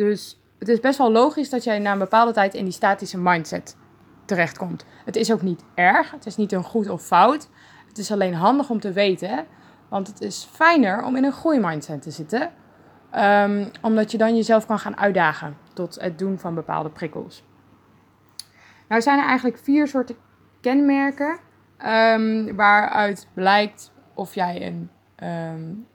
dus 0.01 0.41
het 0.59 0.69
is 0.69 0.81
best 0.81 0.99
wel 0.99 1.13
logisch 1.13 1.51
dat 1.51 1.65
jij 1.65 1.79
na 1.79 1.93
een 1.93 1.99
bepaalde 1.99 2.33
tijd 2.33 2.55
in 2.55 2.65
die 2.65 2.73
statische 2.73 3.19
mindset 3.19 3.77
terechtkomt. 4.25 4.85
Het 5.05 5.17
is 5.17 5.33
ook 5.33 5.43
niet 5.43 5.65
erg, 5.75 6.11
het 6.11 6.27
is 6.27 6.37
niet 6.37 6.53
een 6.53 6.63
goed 6.63 6.89
of 6.89 7.03
fout. 7.03 7.49
Het 7.89 7.99
is 7.99 8.13
alleen 8.13 8.35
handig 8.35 8.71
om 8.71 8.81
te 8.81 8.93
weten, 8.93 9.47
want 9.89 10.07
het 10.07 10.21
is 10.21 10.49
fijner 10.53 11.05
om 11.05 11.17
in 11.17 11.25
een 11.25 11.33
groeimindset 11.33 12.03
te 12.03 12.11
zitten. 12.11 12.51
Um, 13.15 13.71
omdat 13.83 14.11
je 14.11 14.19
dan 14.19 14.37
jezelf 14.37 14.67
kan 14.67 14.79
gaan 14.79 14.97
uitdagen 14.97 15.57
tot 15.73 16.01
het 16.01 16.19
doen 16.19 16.39
van 16.39 16.55
bepaalde 16.55 16.91
prikkels. 16.91 17.45
Nou 18.89 19.03
zijn 19.03 19.19
er 19.19 19.27
eigenlijk 19.27 19.59
vier 19.59 19.89
soorten 19.89 20.17
kenmerken 20.61 21.39
um, 21.87 22.57
waaruit 22.57 23.29
blijkt 23.35 23.93
of 24.15 24.35
jij 24.35 24.67
een 24.67 24.91
um, 25.29 25.87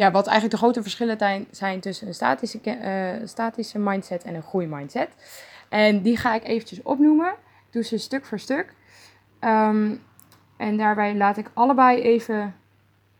ja, 0.00 0.10
wat 0.10 0.26
eigenlijk 0.26 0.50
de 0.50 0.62
grote 0.62 0.82
verschillen 0.82 1.46
zijn 1.50 1.80
tussen 1.80 2.06
een 2.06 2.14
statische, 2.14 2.60
uh, 2.64 3.26
statische 3.26 3.78
mindset 3.78 4.22
en 4.22 4.34
een 4.34 4.42
groeimindset. 4.42 5.08
En 5.68 6.02
die 6.02 6.16
ga 6.16 6.34
ik 6.34 6.44
eventjes 6.44 6.82
opnoemen. 6.82 7.34
Doe 7.70 7.82
ze 7.82 7.98
stuk 7.98 8.24
voor 8.24 8.38
stuk. 8.38 8.74
Um, 9.40 10.02
en 10.56 10.76
daarbij 10.76 11.14
laat 11.14 11.36
ik 11.36 11.50
allebei 11.54 12.02
even 12.02 12.54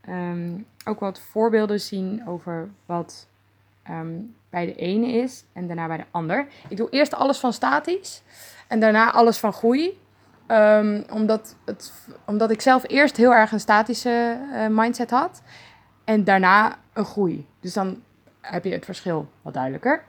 um, 0.08 0.66
ook 0.84 1.00
wat 1.00 1.20
voorbeelden 1.20 1.80
zien 1.80 2.26
over 2.26 2.68
wat 2.86 3.26
um, 3.90 4.34
bij 4.50 4.66
de 4.66 4.74
ene 4.74 5.06
is 5.06 5.44
en 5.52 5.66
daarna 5.66 5.86
bij 5.86 5.96
de 5.96 6.06
ander. 6.10 6.46
Ik 6.68 6.76
doe 6.76 6.90
eerst 6.90 7.14
alles 7.14 7.38
van 7.38 7.52
statisch 7.52 8.22
en 8.68 8.80
daarna 8.80 9.12
alles 9.12 9.38
van 9.38 9.52
groei. 9.52 9.98
Omdat, 11.10 11.56
het, 11.64 11.92
omdat 12.26 12.50
ik 12.50 12.60
zelf 12.60 12.84
eerst 12.86 13.16
heel 13.16 13.34
erg 13.34 13.52
een 13.52 13.60
statische 13.60 14.38
uh, 14.52 14.66
mindset 14.66 15.10
had. 15.10 15.42
En 16.10 16.24
daarna 16.24 16.78
een 16.92 17.04
groei. 17.04 17.46
Dus 17.60 17.72
dan 17.72 18.02
heb 18.40 18.64
je 18.64 18.72
het 18.72 18.84
verschil 18.84 19.30
wat 19.42 19.54
duidelijker. 19.54 20.04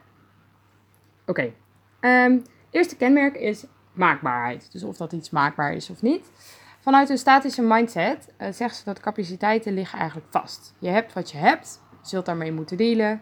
Oké. 1.26 1.54
Ehm, 2.00 2.38
eerste 2.72 2.96
kenmerk 2.96 3.36
is 3.36 3.66
maakbaarheid. 3.92 4.72
Dus 4.72 4.84
of 4.84 4.98
dat 4.98 5.12
iets 5.12 5.30
maakbaar 5.30 5.74
is 5.74 5.90
of 5.90 6.02
niet. 6.02 6.32
Vanuit 6.80 7.10
een 7.10 7.18
statische 7.18 7.62
mindset 7.62 8.34
uh, 8.38 8.48
zegt 8.52 8.76
ze 8.76 8.84
dat 8.84 9.00
capaciteiten 9.00 9.74
liggen 9.74 10.00
eigenlijk 10.00 10.28
vast. 10.30 10.74
Je 10.80 10.90
hebt 10.90 11.14
wat 11.14 11.32
je 11.32 11.38
hebt, 11.38 11.82
je 12.02 12.08
zult 12.08 12.26
daarmee 12.26 12.52
moeten 12.52 12.78
dealen. 12.78 13.22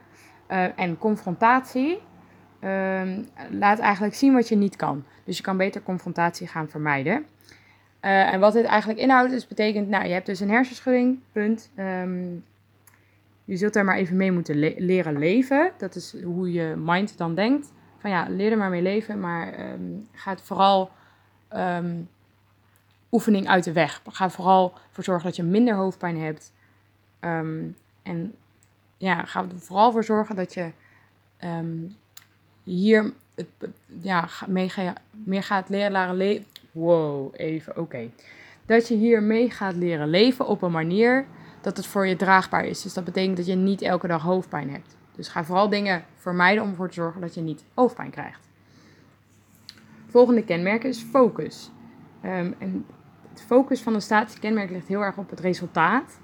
Uh, 0.51 0.79
en 0.79 0.97
confrontatie 0.97 2.01
uh, 2.61 3.01
laat 3.49 3.79
eigenlijk 3.79 4.15
zien 4.15 4.33
wat 4.33 4.49
je 4.49 4.55
niet 4.55 4.75
kan. 4.75 5.05
Dus 5.23 5.37
je 5.37 5.43
kan 5.43 5.57
beter 5.57 5.83
confrontatie 5.83 6.47
gaan 6.47 6.69
vermijden. 6.69 7.25
Uh, 8.01 8.33
en 8.33 8.39
wat 8.39 8.53
dit 8.53 8.65
eigenlijk 8.65 8.99
inhoudt, 8.99 9.31
is 9.31 9.47
betekent, 9.47 9.89
nou, 9.89 10.05
je 10.05 10.13
hebt 10.13 10.25
dus 10.25 10.39
een 10.39 10.49
hersenschudding, 10.49 11.19
punt. 11.31 11.71
Um, 11.77 12.43
je 13.49 13.57
zult 13.57 13.73
daar 13.73 13.85
maar 13.85 13.97
even 13.97 14.17
mee 14.17 14.31
moeten 14.31 14.55
leren 14.77 15.17
leven. 15.17 15.71
Dat 15.77 15.95
is 15.95 16.21
hoe 16.23 16.51
je 16.51 16.75
mind 16.77 17.17
dan 17.17 17.35
denkt. 17.35 17.71
Van 17.97 18.09
ja, 18.09 18.25
leer 18.29 18.51
er 18.51 18.57
maar 18.57 18.69
mee 18.69 18.81
leven, 18.81 19.19
maar 19.19 19.71
um, 19.71 20.07
ga 20.11 20.31
het 20.31 20.41
vooral 20.41 20.91
um, 21.55 22.09
oefening 23.11 23.47
uit 23.47 23.63
de 23.63 23.71
weg. 23.71 24.01
Ga 24.09 24.29
vooral 24.29 24.73
voor 24.91 25.03
zorgen 25.03 25.25
dat 25.25 25.35
je 25.35 25.43
minder 25.43 25.75
hoofdpijn 25.75 26.19
hebt. 26.19 26.53
Ehm, 27.19 27.63
en 28.03 28.35
ja, 28.97 29.25
ga 29.25 29.41
er 29.41 29.59
vooral 29.59 29.91
voor 29.91 30.03
zorgen 30.03 30.35
dat 30.35 30.53
je 30.53 30.71
ehm, 31.37 31.77
hier 32.63 33.13
het, 33.35 33.47
ja, 34.01 34.29
mee 34.47 34.71
meer 35.11 35.43
gaat 35.43 35.69
leren 35.69 36.15
leven. 36.15 36.45
Wow, 36.71 37.33
even, 37.35 37.77
oké. 37.77 38.09
Dat 38.65 38.87
je 38.87 38.95
hier 38.95 39.23
mee 39.23 39.49
gaat 39.49 39.75
leren 39.75 40.09
leven 40.09 40.47
op 40.47 40.61
een 40.61 40.71
manier 40.71 41.25
dat 41.61 41.77
het 41.77 41.85
voor 41.85 42.07
je 42.07 42.15
draagbaar 42.15 42.65
is. 42.65 42.81
Dus 42.81 42.93
dat 42.93 43.03
betekent 43.03 43.37
dat 43.37 43.45
je 43.45 43.55
niet 43.55 43.81
elke 43.81 44.07
dag 44.07 44.21
hoofdpijn 44.21 44.69
hebt. 44.69 44.97
Dus 45.15 45.27
ga 45.27 45.43
vooral 45.43 45.69
dingen 45.69 46.03
vermijden 46.15 46.63
om 46.63 46.69
ervoor 46.69 46.87
te 46.87 46.93
zorgen 46.93 47.21
dat 47.21 47.33
je 47.33 47.41
niet 47.41 47.63
hoofdpijn 47.73 48.09
krijgt. 48.09 48.47
Volgende 50.07 50.43
kenmerk 50.43 50.83
is 50.83 51.01
focus. 51.01 51.71
Um, 52.25 52.55
en 52.57 52.85
het 53.29 53.41
focus 53.41 53.81
van 53.81 53.93
een 53.93 54.01
statisch 54.01 54.39
kenmerk 54.39 54.69
ligt 54.69 54.87
heel 54.87 55.01
erg 55.01 55.17
op 55.17 55.29
het 55.29 55.39
resultaat. 55.39 56.19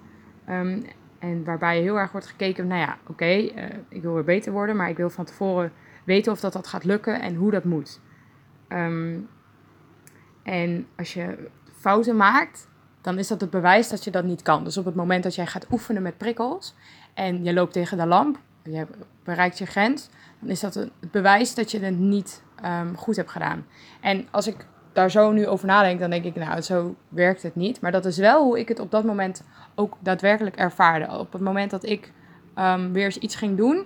Um, 0.50 0.86
en 1.20 1.44
waarbij 1.44 1.82
heel 1.82 2.00
erg 2.00 2.12
wordt 2.12 2.28
gekeken, 2.28 2.68
nou 2.68 2.82
ja, 2.82 2.98
oké, 3.08 3.26
eh, 3.26 3.78
ik 3.90 4.02
wil 4.02 4.14
weer 4.14 4.24
beter 4.24 4.52
worden, 4.52 4.76
maar 4.76 4.90
ik 4.90 4.98
wil 4.98 5.10
van 5.10 5.26
tevoren 5.26 5.72
weten 6.04 6.32
of 6.32 6.40
dat, 6.40 6.54
dat 6.54 6.68
gaat 6.68 6.84
lukken 6.84 7.22
en 7.22 7.36
hoe 7.36 7.52
dat 7.52 7.64
moet. 7.64 8.00
Um, 8.70 9.28
en 10.44 10.88
als 10.96 11.14
je 11.14 11.50
fouten 11.72 12.16
maakt, 12.16 12.68
dan 13.06 13.18
is 13.18 13.28
dat 13.28 13.42
het 13.42 13.50
bewijs 13.50 13.90
dat 13.90 14.04
je 14.04 14.12
dat 14.12 14.24
niet 14.24 14.42
kan. 14.42 14.64
Dus 14.64 14.78
op 14.78 14.86
het 14.86 14.96
moment 14.96 15.24
dat 15.24 15.36
jij 15.36 15.46
gaat 15.46 15.68
oefenen 15.72 16.02
met 16.02 16.18
prikkels 16.18 16.74
en 17.14 17.44
je 17.44 17.54
loopt 17.54 17.74
tegen 17.74 17.98
de 17.98 18.06
lamp, 18.06 18.40
je 18.64 18.88
bereikt 19.24 19.58
je 19.58 19.66
grens, 19.66 20.10
dan 20.40 20.50
is 20.50 20.60
dat 20.60 20.74
het 20.74 20.92
bewijs 21.12 21.56
dat 21.56 21.72
je 21.72 21.80
het 21.80 22.00
niet 22.00 22.44
um, 22.66 22.98
goed 22.98 23.16
hebt 23.16 23.32
gedaan. 23.32 23.66
En 24.02 24.28
als 24.32 24.48
ik 24.48 24.66
daar 24.94 25.12
zo 25.12 25.32
nu 25.32 25.48
over 25.48 25.68
nadenk, 25.68 26.00
dan 26.00 26.10
denk 26.10 26.24
ik, 26.24 26.36
nou, 26.36 26.62
zo 26.62 26.96
werkt 27.10 27.44
het 27.44 27.56
niet. 27.56 27.82
Maar 27.82 27.92
dat 27.92 28.06
is 28.06 28.18
wel 28.18 28.44
hoe 28.44 28.60
ik 28.60 28.68
het 28.68 28.80
op 28.80 28.92
dat 28.92 29.04
moment 29.04 29.44
ook 29.76 29.98
daadwerkelijk 30.00 30.56
ervaarde. 30.56 31.18
Op 31.18 31.34
het 31.34 31.42
moment 31.42 31.72
dat 31.72 31.84
ik 31.84 32.12
um, 32.58 32.94
weer 32.94 33.06
eens 33.06 33.18
iets 33.18 33.36
ging 33.36 33.58
doen, 33.58 33.86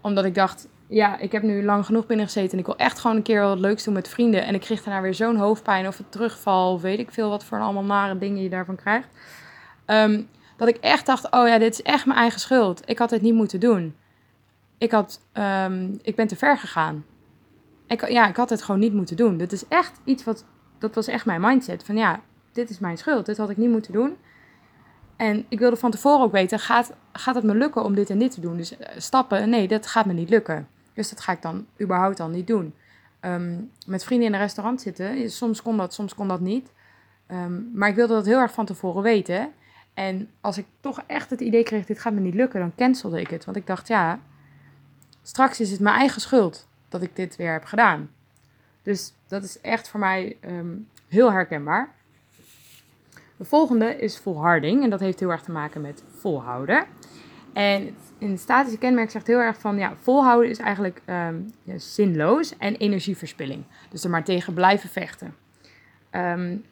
omdat 0.00 0.24
ik 0.24 0.34
dacht, 0.34 0.68
ja, 0.90 1.18
ik 1.18 1.32
heb 1.32 1.42
nu 1.42 1.64
lang 1.64 1.86
genoeg 1.86 2.06
binnen 2.06 2.26
gezeten 2.26 2.52
en 2.52 2.58
ik 2.58 2.66
wil 2.66 2.76
echt 2.76 2.98
gewoon 2.98 3.16
een 3.16 3.22
keer 3.22 3.42
wat 3.42 3.58
leuks 3.58 3.84
doen 3.84 3.94
met 3.94 4.08
vrienden. 4.08 4.44
En 4.44 4.54
ik 4.54 4.60
kreeg 4.60 4.82
daarna 4.82 5.00
weer 5.00 5.14
zo'n 5.14 5.36
hoofdpijn 5.36 5.86
of 5.86 5.98
een 5.98 6.08
terugval, 6.08 6.80
weet 6.80 6.98
ik 6.98 7.10
veel 7.10 7.28
wat 7.28 7.44
voor 7.44 7.60
allemaal 7.60 7.84
nare 7.84 8.18
dingen 8.18 8.42
je 8.42 8.48
daarvan 8.48 8.76
krijgt. 8.76 9.08
Um, 9.86 10.28
dat 10.56 10.68
ik 10.68 10.76
echt 10.76 11.06
dacht, 11.06 11.30
oh 11.30 11.48
ja, 11.48 11.58
dit 11.58 11.72
is 11.72 11.82
echt 11.82 12.06
mijn 12.06 12.18
eigen 12.18 12.40
schuld. 12.40 12.82
Ik 12.84 12.98
had 12.98 13.10
het 13.10 13.22
niet 13.22 13.34
moeten 13.34 13.60
doen. 13.60 13.96
Ik, 14.78 14.90
had, 14.90 15.20
um, 15.32 15.98
ik 16.02 16.14
ben 16.16 16.26
te 16.26 16.36
ver 16.36 16.58
gegaan. 16.58 17.04
Ik, 17.86 18.08
ja, 18.08 18.28
ik 18.28 18.36
had 18.36 18.50
het 18.50 18.62
gewoon 18.62 18.80
niet 18.80 18.92
moeten 18.92 19.16
doen. 19.16 19.36
Dit 19.36 19.52
is 19.52 19.68
echt 19.68 20.00
iets 20.04 20.24
wat, 20.24 20.44
dat 20.78 20.94
was 20.94 21.06
echt 21.06 21.24
mijn 21.24 21.40
mindset. 21.40 21.84
Van 21.84 21.96
ja, 21.96 22.20
dit 22.52 22.70
is 22.70 22.78
mijn 22.78 22.98
schuld. 22.98 23.26
Dit 23.26 23.36
had 23.36 23.50
ik 23.50 23.56
niet 23.56 23.70
moeten 23.70 23.92
doen. 23.92 24.16
En 25.16 25.44
ik 25.48 25.58
wilde 25.58 25.76
van 25.76 25.90
tevoren 25.90 26.24
ook 26.24 26.32
weten, 26.32 26.58
gaat, 26.58 26.92
gaat 27.12 27.34
het 27.34 27.44
me 27.44 27.54
lukken 27.54 27.84
om 27.84 27.94
dit 27.94 28.10
en 28.10 28.18
dit 28.18 28.30
te 28.30 28.40
doen? 28.40 28.56
Dus 28.56 28.76
eh, 28.76 28.88
stappen, 28.96 29.50
nee, 29.50 29.68
dat 29.68 29.86
gaat 29.86 30.06
me 30.06 30.12
niet 30.12 30.30
lukken. 30.30 30.68
Dus 31.00 31.08
dat 31.08 31.20
ga 31.20 31.32
ik 31.32 31.42
dan 31.42 31.66
überhaupt 31.80 32.16
dan 32.16 32.30
niet 32.30 32.46
doen. 32.46 32.74
Um, 33.20 33.70
met 33.86 34.04
vrienden 34.04 34.28
in 34.28 34.34
een 34.34 34.40
restaurant 34.40 34.80
zitten, 34.80 35.30
soms 35.30 35.62
kon 35.62 35.76
dat, 35.76 35.94
soms 35.94 36.14
kon 36.14 36.28
dat 36.28 36.40
niet. 36.40 36.72
Um, 37.30 37.70
maar 37.74 37.88
ik 37.88 37.94
wilde 37.94 38.14
dat 38.14 38.26
heel 38.26 38.38
erg 38.38 38.52
van 38.52 38.66
tevoren 38.66 39.02
weten. 39.02 39.52
En 39.94 40.30
als 40.40 40.58
ik 40.58 40.66
toch 40.80 41.02
echt 41.06 41.30
het 41.30 41.40
idee 41.40 41.62
kreeg, 41.62 41.86
dit 41.86 41.98
gaat 41.98 42.12
me 42.12 42.20
niet 42.20 42.34
lukken, 42.34 42.60
dan 42.60 42.74
cancelde 42.76 43.20
ik 43.20 43.30
het. 43.30 43.44
Want 43.44 43.56
ik 43.56 43.66
dacht, 43.66 43.88
ja, 43.88 44.20
straks 45.22 45.60
is 45.60 45.70
het 45.70 45.80
mijn 45.80 45.96
eigen 45.96 46.20
schuld 46.20 46.68
dat 46.88 47.02
ik 47.02 47.16
dit 47.16 47.36
weer 47.36 47.52
heb 47.52 47.64
gedaan. 47.64 48.10
Dus 48.82 49.12
dat 49.26 49.44
is 49.44 49.60
echt 49.60 49.88
voor 49.88 50.00
mij 50.00 50.36
um, 50.44 50.88
heel 51.08 51.32
herkenbaar. 51.32 51.94
De 53.36 53.44
volgende 53.44 53.96
is 53.96 54.18
volharding. 54.18 54.82
En 54.82 54.90
dat 54.90 55.00
heeft 55.00 55.20
heel 55.20 55.30
erg 55.30 55.42
te 55.42 55.50
maken 55.50 55.80
met 55.80 56.02
volhouden. 56.18 56.86
En 57.52 57.96
in 58.20 58.30
het 58.30 58.40
statische 58.40 58.78
kenmerk 58.78 59.10
zegt 59.10 59.26
heel 59.26 59.38
erg 59.38 59.60
van, 59.60 59.76
ja, 59.78 59.96
volhouden 59.96 60.50
is 60.50 60.58
eigenlijk 60.58 61.02
ja, 61.62 61.78
zinloos 61.78 62.56
en 62.56 62.76
energieverspilling. 62.76 63.64
Dus 63.90 64.04
er 64.04 64.10
maar 64.10 64.24
tegen 64.24 64.54
blijven 64.54 64.88
vechten. 64.88 65.34
Um, 66.12 66.64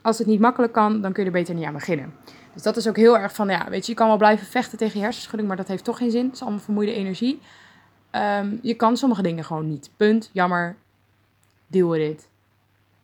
als 0.00 0.18
het 0.18 0.26
niet 0.26 0.40
makkelijk 0.40 0.72
kan, 0.72 1.00
dan 1.00 1.12
kun 1.12 1.22
je 1.22 1.28
er 1.28 1.36
beter 1.36 1.54
niet 1.54 1.64
aan 1.64 1.72
beginnen. 1.72 2.14
Dus 2.52 2.62
dat 2.62 2.76
is 2.76 2.88
ook 2.88 2.96
heel 2.96 3.18
erg 3.18 3.34
van, 3.34 3.48
ja, 3.48 3.70
weet 3.70 3.86
je, 3.86 3.92
je 3.92 3.98
kan 3.98 4.08
wel 4.08 4.16
blijven 4.16 4.46
vechten 4.46 4.78
tegen 4.78 5.00
hersenschudding, 5.00 5.48
maar 5.48 5.56
dat 5.56 5.68
heeft 5.68 5.84
toch 5.84 5.96
geen 5.98 6.10
zin. 6.10 6.24
Het 6.24 6.34
is 6.34 6.42
allemaal 6.42 6.60
vermoeide 6.60 6.92
energie. 6.92 7.40
Um, 8.12 8.58
je 8.62 8.74
kan 8.74 8.96
sommige 8.96 9.22
dingen 9.22 9.44
gewoon 9.44 9.68
niet. 9.68 9.90
Punt, 9.96 10.30
jammer, 10.32 10.76
deal 11.66 11.90
with 11.90 12.10
it. 12.10 12.28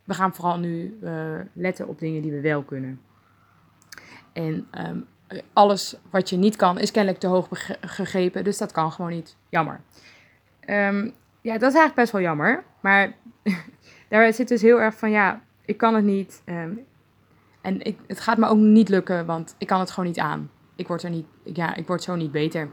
We 0.05 0.15
gaan 0.15 0.35
vooral 0.35 0.59
nu 0.59 0.99
uh, 1.03 1.11
letten 1.53 1.89
op 1.89 1.99
dingen 1.99 2.23
die 2.23 2.33
we 2.33 2.41
wel 2.41 2.63
kunnen. 2.63 3.01
En 4.33 4.69
um, 4.89 5.07
alles 5.53 5.97
wat 6.11 6.31
je 6.31 6.37
niet 6.37 6.57
kan, 6.57 6.79
is 6.79 6.91
kennelijk 6.91 7.21
te 7.21 7.27
hoog 7.27 7.49
gegrepen. 7.81 8.45
Dus 8.45 8.59
dat 8.59 8.73
kan 8.73 8.93
gewoon 8.93 9.11
niet. 9.11 9.37
Jammer. 9.49 9.81
Um, 10.67 11.15
ja, 11.41 11.53
dat 11.53 11.71
is 11.71 11.79
eigenlijk 11.79 11.95
best 11.95 12.13
wel 12.13 12.21
jammer. 12.21 12.65
Maar 12.81 13.13
daar 14.09 14.33
zit 14.33 14.49
dus 14.49 14.63
heel 14.63 14.81
erg 14.81 14.95
van, 14.95 15.11
ja, 15.11 15.41
ik 15.65 15.77
kan 15.77 15.95
het 15.95 16.05
niet. 16.05 16.43
Um, 16.45 16.87
en 17.61 17.83
ik, 17.83 17.99
het 18.07 18.21
gaat 18.21 18.39
me 18.39 18.47
ook 18.47 18.59
niet 18.59 18.89
lukken, 18.89 19.27
want 19.27 19.55
ik 19.59 19.67
kan 19.67 19.81
het 19.81 19.91
gewoon 19.91 20.09
niet 20.09 20.19
aan. 20.19 20.51
Ik 20.77 20.89
word 20.89 21.03
er 21.03 21.11
niet, 21.11 21.27
ja, 21.45 21.75
ik 21.75 21.87
word 21.87 22.03
zo 22.03 22.15
niet 22.15 22.33
beter. 22.33 22.69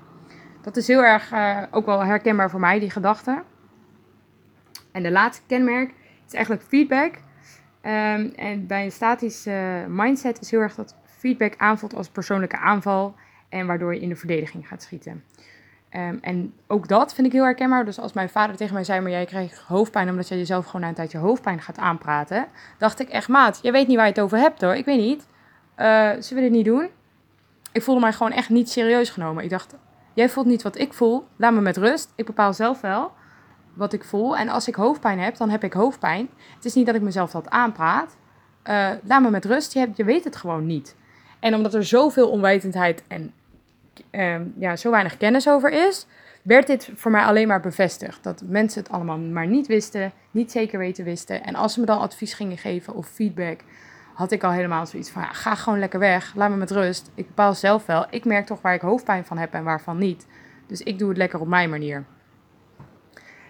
Dat 0.62 0.78
is 0.78 0.88
heel 0.88 1.04
erg 1.04 1.32
uh, 1.32 1.62
ook 1.72 1.86
wel 1.86 2.04
herkenbaar 2.04 2.50
voor 2.50 2.60
mij, 2.60 2.80
die 2.80 2.90
gedachte. 2.90 3.44
En 4.92 5.04
de 5.04 5.12
laatste 5.12 5.44
kenmerk 5.48 5.94
is 6.28 6.34
eigenlijk 6.34 6.66
feedback. 6.68 7.14
Um, 7.82 8.34
en 8.36 8.68
bij 8.68 8.84
een 8.84 8.92
statische 8.92 9.86
mindset 9.88 10.42
is 10.42 10.52
heel 10.52 10.60
erg 10.60 10.76
dat 10.76 10.96
feedback 11.18 11.54
aanvoelt 11.58 11.96
als 11.96 12.10
persoonlijke 12.10 12.58
aanval 12.58 13.16
en 13.50 13.68
waardoor 13.68 13.94
je 13.94 14.02
in 14.02 14.10
de 14.10 14.16
verdediging 14.16 14.68
gaat 14.68 14.84
schieten. 14.84 15.24
Um, 15.92 16.18
en 16.22 16.54
ook 16.68 16.88
dat 16.88 17.14
vind 17.14 17.28
ik 17.28 17.34
heel 17.34 17.44
herkenbaar. 17.44 17.86
Dus 17.86 18.00
als 18.00 18.14
mijn 18.14 18.30
vader 18.30 18.56
tegen 18.56 18.74
mij 18.74 18.84
zei, 18.84 19.02
maar 19.02 19.12
jij 19.12 19.26
krijgt 19.26 19.58
hoofdpijn 19.58 20.10
omdat 20.10 20.28
jij 20.28 20.38
jezelf 20.38 20.66
gewoon 20.66 20.82
na 20.82 20.88
een 20.88 20.94
tijdje 20.94 21.18
hoofdpijn 21.18 21.62
gaat 21.62 21.78
aanpraten, 21.78 22.48
dacht 22.78 23.00
ik 23.00 23.10
echt, 23.10 23.28
maat, 23.28 23.60
jij 23.62 23.72
weet 23.72 23.88
niet 23.88 23.96
waar 23.96 24.06
je 24.06 24.12
het 24.12 24.22
over 24.22 24.38
hebt 24.38 24.62
hoor. 24.62 24.76
Ik 24.76 24.86
weet 24.86 25.00
niet. 25.00 25.28
Zullen 26.26 26.44
we 26.44 26.50
dit 26.50 26.52
niet 26.52 26.66
doen? 26.66 26.90
Ik 27.72 27.82
voelde 27.82 28.02
mij 28.02 28.14
gewoon 28.14 28.32
echt 28.32 28.50
niet 28.50 28.70
serieus 28.70 29.10
genomen. 29.10 29.44
Ik 29.44 29.50
dacht, 29.50 29.76
jij 30.14 30.30
voelt 30.30 30.46
niet 30.46 30.62
wat 30.62 30.78
ik 30.78 30.94
voel, 30.94 31.28
laat 31.36 31.54
me 31.54 31.62
met 31.62 31.78
rust. 31.78 32.14
Ik 32.16 32.26
bepaal 32.26 32.54
zelf 32.54 32.82
wel 32.82 33.12
wat 33.74 33.94
ik 33.94 34.04
voel. 34.04 34.38
En 34.38 34.50
als 34.50 34.68
ik 34.68 34.76
hoofdpijn 34.76 35.20
heb, 35.20 35.38
dan 35.38 35.50
heb 35.50 35.64
ik 35.64 35.74
hoofdpijn. 35.74 36.30
Het 36.56 36.66
is 36.66 36.74
niet 36.74 36.86
dat 36.86 36.96
ik 36.96 37.02
mezelf 37.02 37.32
dat 37.32 37.50
aanpraat. 37.50 38.18
Uh, 38.70 38.90
laat 39.04 39.22
me 39.22 39.30
met 39.30 39.46
rust, 39.46 39.74
je, 39.74 39.90
je 39.96 40.04
weet 40.04 40.24
het 40.24 40.36
gewoon 40.36 40.66
niet. 40.66 40.96
En 41.46 41.56
omdat 41.56 41.74
er 41.74 41.84
zoveel 41.84 42.30
onwetendheid 42.30 43.04
en 43.08 43.34
um, 44.12 44.54
ja, 44.60 44.76
zo 44.76 44.92
weinig 44.92 45.18
kennis 45.18 45.50
over 45.50 45.88
is, 45.88 46.08
werd 46.42 46.68
dit 46.68 46.90
voor 46.96 47.12
mij 47.12 47.24
alleen 47.24 47.48
maar 47.48 47.60
bevestigd. 47.60 48.24
Dat 48.24 48.44
mensen 48.46 48.82
het 48.82 48.92
allemaal 48.92 49.18
maar 49.18 49.48
niet 49.48 49.68
wisten, 49.68 50.12
niet 50.32 50.52
zeker 50.52 50.80
weten 50.80 51.06
wisten. 51.06 51.44
En 51.44 51.56
als 51.56 51.74
ze 51.74 51.80
me 51.80 51.86
dan 51.86 52.00
advies 52.00 52.34
gingen 52.34 52.58
geven 52.58 52.96
of 52.96 53.08
feedback, 53.08 53.60
had 54.14 54.32
ik 54.32 54.44
al 54.44 54.52
helemaal 54.52 54.86
zoiets 54.86 55.10
van, 55.10 55.22
ja, 55.22 55.28
ga 55.28 55.56
gewoon 55.56 55.80
lekker 55.80 56.00
weg, 56.00 56.36
laat 56.36 56.50
me 56.50 56.56
met 56.56 56.72
rust. 56.72 57.12
Ik 57.16 57.28
bepaal 57.28 57.54
zelf 57.54 57.86
wel. 57.86 58.06
Ik 58.10 58.26
merk 58.26 58.46
toch 58.46 58.62
waar 58.62 58.74
ik 58.74 58.82
hoofdpijn 58.82 59.26
van 59.26 59.38
heb 59.38 59.54
en 59.54 59.64
waarvan 59.64 59.98
niet. 59.98 60.28
Dus 60.68 60.82
ik 60.82 61.00
doe 61.00 61.10
het 61.10 61.18
lekker 61.18 61.40
op 61.40 61.48
mijn 61.48 61.70
manier. 61.70 62.06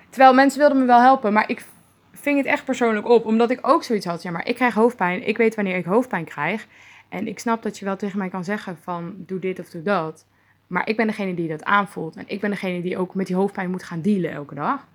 Terwijl 0.10 0.34
mensen 0.34 0.60
wilden 0.60 0.80
me 0.80 0.86
wel 0.86 1.02
helpen, 1.02 1.34
maar 1.34 1.50
ik 1.50 1.66
ving 2.14 2.38
het 2.38 2.46
echt 2.46 2.66
persoonlijk 2.66 3.08
op, 3.08 3.26
omdat 3.26 3.50
ik 3.50 3.60
ook 3.62 3.84
zoiets 3.84 4.06
had. 4.06 4.22
Ja, 4.22 4.32
maar 4.32 4.48
ik 4.48 4.56
krijg 4.56 4.74
hoofdpijn. 4.74 5.28
Ik 5.28 5.38
weet 5.38 5.56
wanneer 5.56 5.76
ik 5.76 5.86
hoofdpijn 5.86 6.26
krijg. 6.26 6.68
En 7.10 7.28
ik 7.28 7.40
snap 7.40 7.64
dat 7.64 7.80
je 7.80 7.86
wel 7.86 7.96
tegen 7.96 8.18
mij 8.18 8.30
kan 8.30 8.44
zeggen 8.44 8.78
van 8.78 9.16
doe 9.18 9.40
dit 9.40 9.60
of 9.60 9.70
doe 9.70 9.82
dat. 9.82 10.26
Maar 10.68 10.88
ik 10.90 10.98
ben 10.98 11.08
degene 11.08 11.34
die 11.34 11.48
dat 11.48 11.64
aanvoelt. 11.64 12.16
En 12.16 12.24
ik 12.28 12.42
ben 12.42 12.50
degene 12.50 12.82
die 12.82 12.98
ook 12.98 13.16
met 13.16 13.28
die 13.28 13.36
hoofdpijn 13.36 13.72
moet 13.72 13.84
gaan 13.84 14.02
dealen 14.02 14.32
elke 14.32 14.56
dag. 14.56 14.88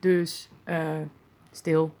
Dus 0.00 0.48
uh, 0.64 0.98
stil. 1.50 1.94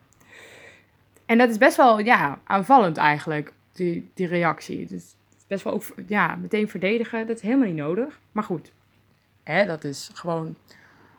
En 1.26 1.38
dat 1.38 1.50
is 1.50 1.58
best 1.58 1.76
wel 1.76 1.98
ja, 1.98 2.38
aanvallend 2.44 2.96
eigenlijk, 2.96 3.52
die, 3.72 4.10
die 4.14 4.26
reactie. 4.26 4.86
Is 4.88 5.16
best 5.46 5.64
wel 5.64 5.72
ook 5.72 5.82
ja, 6.06 6.36
meteen 6.36 6.68
verdedigen. 6.68 7.26
Dat 7.26 7.36
is 7.36 7.42
helemaal 7.42 7.66
niet 7.66 7.76
nodig. 7.76 8.20
Maar 8.32 8.44
goed, 8.44 8.72
hè, 9.42 9.66
dat 9.66 9.84
is 9.84 10.10
gewoon 10.14 10.56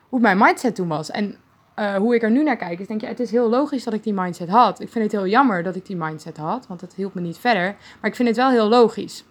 hoe 0.09 0.19
mijn 0.19 0.37
mindset 0.37 0.75
toen 0.75 0.87
was. 0.87 1.11
En 1.11 1.37
uh, 1.79 1.95
hoe 1.95 2.15
ik 2.15 2.23
er 2.23 2.31
nu 2.31 2.43
naar 2.43 2.55
kijk, 2.55 2.79
is 2.79 2.87
denk 2.87 3.01
je, 3.01 3.07
het 3.07 3.19
is 3.19 3.31
heel 3.31 3.49
logisch 3.49 3.83
dat 3.83 3.93
ik 3.93 4.03
die 4.03 4.13
mindset 4.13 4.49
had. 4.49 4.79
Ik 4.79 4.89
vind 4.89 5.03
het 5.03 5.13
heel 5.13 5.27
jammer 5.27 5.63
dat 5.63 5.75
ik 5.75 5.85
die 5.85 5.95
mindset 5.95 6.37
had, 6.37 6.67
want 6.67 6.81
het 6.81 6.93
hielp 6.95 7.13
me 7.13 7.21
niet 7.21 7.37
verder. 7.37 7.75
Maar 8.01 8.09
ik 8.09 8.15
vind 8.15 8.27
het 8.27 8.37
wel 8.37 8.49
heel 8.49 8.67
logisch. 8.67 9.25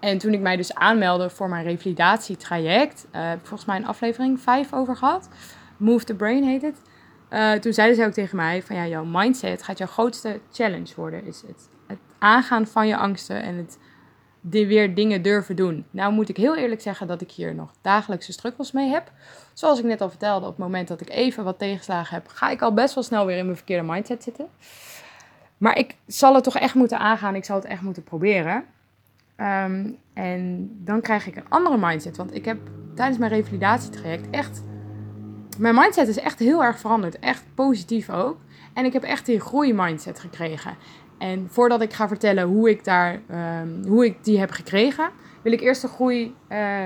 En 0.00 0.18
toen 0.18 0.32
ik 0.32 0.40
mij 0.40 0.56
dus 0.56 0.74
aanmeldde 0.74 1.30
voor 1.30 1.48
mijn 1.48 1.64
revalidatietraject, 1.64 3.06
uh, 3.06 3.28
heb 3.28 3.38
ik 3.38 3.46
volgens 3.46 3.68
mij 3.68 3.76
een 3.76 3.86
aflevering 3.86 4.40
5 4.40 4.72
over 4.72 4.96
gehad. 4.96 5.28
Move 5.76 6.04
the 6.04 6.14
Brain 6.14 6.44
heet 6.44 6.62
het. 6.62 6.82
Uh, 7.30 7.52
toen 7.52 7.72
zeiden 7.72 7.96
ze 7.96 8.04
ook 8.04 8.12
tegen 8.12 8.36
mij 8.36 8.62
van 8.62 8.76
ja, 8.76 8.86
jouw 8.86 9.04
mindset 9.04 9.62
gaat 9.62 9.78
jouw 9.78 9.86
grootste 9.86 10.40
challenge 10.52 10.92
worden. 10.96 11.24
Is 11.24 11.42
het, 11.46 11.68
het 11.86 11.98
aangaan 12.18 12.66
van 12.66 12.86
je 12.86 12.96
angsten 12.96 13.42
en 13.42 13.56
het 13.56 13.78
die 14.50 14.66
weer 14.66 14.94
dingen 14.94 15.22
durven 15.22 15.56
doen. 15.56 15.84
Nou 15.90 16.12
moet 16.12 16.28
ik 16.28 16.36
heel 16.36 16.56
eerlijk 16.56 16.80
zeggen 16.80 17.06
dat 17.06 17.20
ik 17.20 17.30
hier 17.30 17.54
nog 17.54 17.70
dagelijkse 17.80 18.32
struggles 18.32 18.72
mee 18.72 18.88
heb. 18.88 19.12
Zoals 19.52 19.78
ik 19.78 19.84
net 19.84 20.00
al 20.00 20.08
vertelde, 20.08 20.46
op 20.46 20.52
het 20.52 20.60
moment 20.60 20.88
dat 20.88 21.00
ik 21.00 21.10
even 21.10 21.44
wat 21.44 21.58
tegenslagen 21.58 22.14
heb, 22.14 22.28
ga 22.28 22.50
ik 22.50 22.62
al 22.62 22.74
best 22.74 22.94
wel 22.94 23.04
snel 23.04 23.26
weer 23.26 23.36
in 23.36 23.44
mijn 23.44 23.56
verkeerde 23.56 23.92
mindset 23.92 24.22
zitten. 24.22 24.48
Maar 25.56 25.78
ik 25.78 25.96
zal 26.06 26.34
het 26.34 26.44
toch 26.44 26.56
echt 26.56 26.74
moeten 26.74 26.98
aangaan. 26.98 27.34
Ik 27.34 27.44
zal 27.44 27.56
het 27.56 27.64
echt 27.64 27.82
moeten 27.82 28.02
proberen. 28.02 28.64
Ehm, 29.36 29.90
en 30.14 30.70
dan 30.84 31.00
krijg 31.00 31.26
ik 31.26 31.36
een 31.36 31.48
andere 31.48 31.76
mindset. 31.78 32.16
Want 32.16 32.34
ik 32.34 32.44
heb 32.44 32.58
tijdens 32.94 33.18
mijn 33.18 33.30
revalidatietraject 33.30 34.30
echt. 34.30 34.62
Mijn 35.58 35.74
mindset 35.74 36.08
is 36.08 36.18
echt 36.18 36.38
heel 36.38 36.64
erg 36.64 36.78
veranderd. 36.78 37.18
Echt 37.18 37.44
positief 37.54 38.10
ook. 38.10 38.36
En 38.74 38.84
ik 38.84 38.92
heb 38.92 39.02
echt 39.02 39.26
die 39.26 39.40
groeimindset 39.40 40.20
gekregen. 40.20 40.76
En 41.18 41.48
voordat 41.50 41.80
ik 41.80 41.92
ga 41.92 42.08
vertellen 42.08 42.44
hoe 42.44 42.70
ik, 42.70 42.84
daar, 42.84 43.20
ehm, 43.28 43.84
hoe 43.86 44.04
ik 44.04 44.24
die 44.24 44.38
heb 44.38 44.50
gekregen, 44.50 45.10
wil 45.42 45.52
ik 45.52 45.60
eerst 45.60 45.82
de 45.82 45.88
groei 45.88 46.34
uh, 46.48 46.84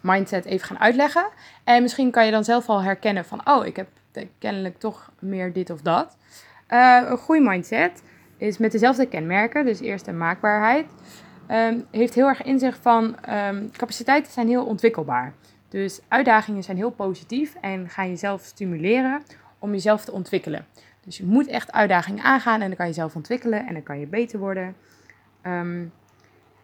mindset 0.00 0.44
even 0.44 0.66
gaan 0.66 0.78
uitleggen. 0.78 1.28
En 1.64 1.82
misschien 1.82 2.10
kan 2.10 2.24
je 2.24 2.30
dan 2.30 2.44
zelf 2.44 2.68
al 2.68 2.82
herkennen 2.82 3.24
van, 3.24 3.40
oh, 3.44 3.66
ik 3.66 3.76
heb 3.76 3.88
kennelijk 4.38 4.78
toch 4.78 5.12
meer 5.18 5.52
dit 5.52 5.70
of 5.70 5.80
dat. 5.80 6.16
Uh, 6.68 7.02
een 7.08 7.16
groeimindset 7.16 8.02
is 8.36 8.58
met 8.58 8.72
dezelfde 8.72 9.06
kenmerken, 9.06 9.64
dus 9.64 9.80
eerst 9.80 10.04
de 10.04 10.12
maakbaarheid. 10.12 10.86
Um, 11.50 11.86
heeft 11.90 12.14
heel 12.14 12.26
erg 12.26 12.42
inzicht 12.42 12.78
van 12.82 13.16
um, 13.30 13.70
capaciteiten 13.70 14.32
zijn 14.32 14.48
heel 14.48 14.64
ontwikkelbaar. 14.64 15.32
Dus 15.68 16.00
uitdagingen 16.08 16.62
zijn 16.62 16.76
heel 16.76 16.90
positief 16.90 17.54
en 17.60 17.88
gaan 17.88 18.08
jezelf 18.08 18.42
stimuleren 18.42 19.22
om 19.58 19.70
jezelf 19.70 20.04
te 20.04 20.12
ontwikkelen. 20.12 20.66
Dus 21.10 21.18
je 21.18 21.26
moet 21.26 21.46
echt 21.46 21.72
uitdagingen 21.72 22.24
aangaan 22.24 22.60
en 22.60 22.66
dan 22.66 22.76
kan 22.76 22.86
je 22.86 22.92
zelf 22.92 23.16
ontwikkelen 23.16 23.66
en 23.66 23.72
dan 23.72 23.82
kan 23.82 23.98
je 23.98 24.06
beter 24.06 24.38
worden. 24.38 24.76
Um, 25.46 25.92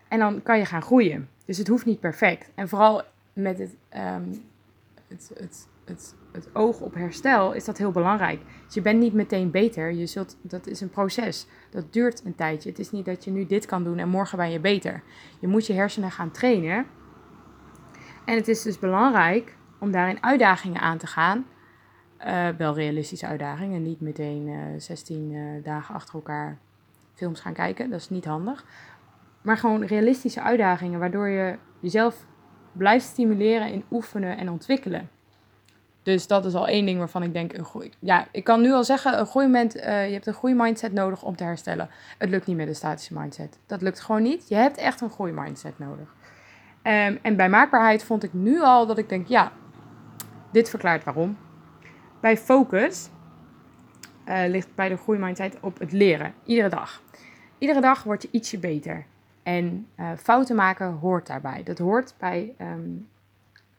en 0.08 0.18
dan 0.18 0.42
kan 0.42 0.58
je 0.58 0.64
gaan 0.64 0.82
groeien. 0.82 1.28
Dus 1.44 1.58
het 1.58 1.68
hoeft 1.68 1.84
niet 1.84 2.00
perfect. 2.00 2.50
En 2.54 2.68
vooral 2.68 3.02
met 3.32 3.58
het, 3.58 3.76
het, 5.08 5.30
het, 5.34 5.68
het, 5.84 6.14
het 6.32 6.54
oog 6.54 6.80
op 6.80 6.94
herstel 6.94 7.52
is 7.52 7.64
dat 7.64 7.78
heel 7.78 7.90
belangrijk. 7.90 8.40
Dus 8.64 8.74
je 8.74 8.82
bent 8.82 8.98
niet 8.98 9.12
meteen 9.12 9.50
beter. 9.50 9.92
Je 9.92 10.06
zult, 10.06 10.36
dat 10.40 10.66
is 10.66 10.80
een 10.80 10.90
proces. 10.90 11.46
Dat 11.70 11.92
duurt 11.92 12.24
een 12.24 12.34
tijdje. 12.34 12.68
Het 12.68 12.78
is 12.78 12.90
niet 12.90 13.04
dat 13.04 13.24
je 13.24 13.30
nu 13.30 13.46
dit 13.46 13.66
kan 13.66 13.84
doen 13.84 13.98
en 13.98 14.08
morgen 14.08 14.38
ben 14.38 14.50
je 14.50 14.60
beter. 14.60 15.02
Je 15.40 15.46
moet 15.46 15.66
je 15.66 15.72
hersenen 15.72 16.10
gaan 16.10 16.30
trainen. 16.30 16.86
En 18.24 18.36
het 18.36 18.48
is 18.48 18.62
dus 18.62 18.78
belangrijk 18.78 19.56
om 19.78 19.90
daarin 19.90 20.22
uitdagingen 20.22 20.80
aan 20.80 20.98
te 20.98 21.06
gaan. 21.06 21.46
Uh, 22.26 22.48
wel 22.58 22.74
realistische 22.74 23.26
uitdagingen. 23.26 23.82
Niet 23.82 24.00
meteen 24.00 24.46
uh, 24.48 24.58
16 24.78 25.32
uh, 25.32 25.64
dagen 25.64 25.94
achter 25.94 26.14
elkaar 26.14 26.58
films 27.14 27.40
gaan 27.40 27.52
kijken. 27.52 27.90
Dat 27.90 28.00
is 28.00 28.10
niet 28.10 28.24
handig. 28.24 28.64
Maar 29.42 29.56
gewoon 29.56 29.84
realistische 29.84 30.42
uitdagingen 30.42 30.98
waardoor 30.98 31.28
je 31.28 31.58
jezelf 31.80 32.26
blijft 32.72 33.04
stimuleren 33.04 33.72
in 33.72 33.84
oefenen 33.90 34.36
en 34.38 34.50
ontwikkelen. 34.50 35.08
Dus 36.02 36.26
dat 36.26 36.44
is 36.44 36.54
al 36.54 36.68
één 36.68 36.86
ding 36.86 36.98
waarvan 36.98 37.22
ik 37.22 37.32
denk, 37.32 37.52
een 37.52 37.64
groei, 37.64 37.90
ja, 37.98 38.26
ik 38.32 38.44
kan 38.44 38.60
nu 38.60 38.72
al 38.72 38.84
zeggen, 38.84 39.18
een 39.18 39.26
groeimindset, 39.26 39.82
uh, 39.82 40.06
je 40.06 40.12
hebt 40.12 40.26
een 40.26 40.34
groeimindset 40.34 40.92
nodig 40.92 41.22
om 41.22 41.36
te 41.36 41.44
herstellen. 41.44 41.88
Het 42.18 42.28
lukt 42.30 42.46
niet 42.46 42.56
met 42.56 42.68
een 42.68 42.74
statische 42.74 43.14
mindset. 43.14 43.58
Dat 43.66 43.82
lukt 43.82 44.00
gewoon 44.00 44.22
niet. 44.22 44.48
Je 44.48 44.54
hebt 44.54 44.76
echt 44.76 45.00
een 45.00 45.10
groeimindset 45.10 45.78
nodig. 45.78 46.14
Um, 46.82 47.18
en 47.22 47.36
bij 47.36 47.48
maakbaarheid 47.48 48.04
vond 48.04 48.22
ik 48.22 48.32
nu 48.32 48.62
al 48.62 48.86
dat 48.86 48.98
ik 48.98 49.08
denk, 49.08 49.26
ja, 49.26 49.52
dit 50.52 50.70
verklaart 50.70 51.04
waarom. 51.04 51.36
Bij 52.26 52.36
focus 52.36 53.08
uh, 54.28 54.42
ligt 54.48 54.74
bij 54.74 54.88
de 54.88 54.96
groeimindset 54.96 55.56
op 55.60 55.78
het 55.78 55.92
leren, 55.92 56.34
iedere 56.44 56.68
dag. 56.68 57.02
Iedere 57.58 57.80
dag 57.80 58.02
word 58.02 58.22
je 58.22 58.28
ietsje 58.30 58.58
beter. 58.58 59.04
En 59.42 59.86
uh, 59.96 60.10
fouten 60.16 60.56
maken 60.56 60.92
hoort 60.92 61.26
daarbij. 61.26 61.62
Dat 61.62 61.78
hoort 61.78 62.14
bij, 62.18 62.54
um, 62.60 63.08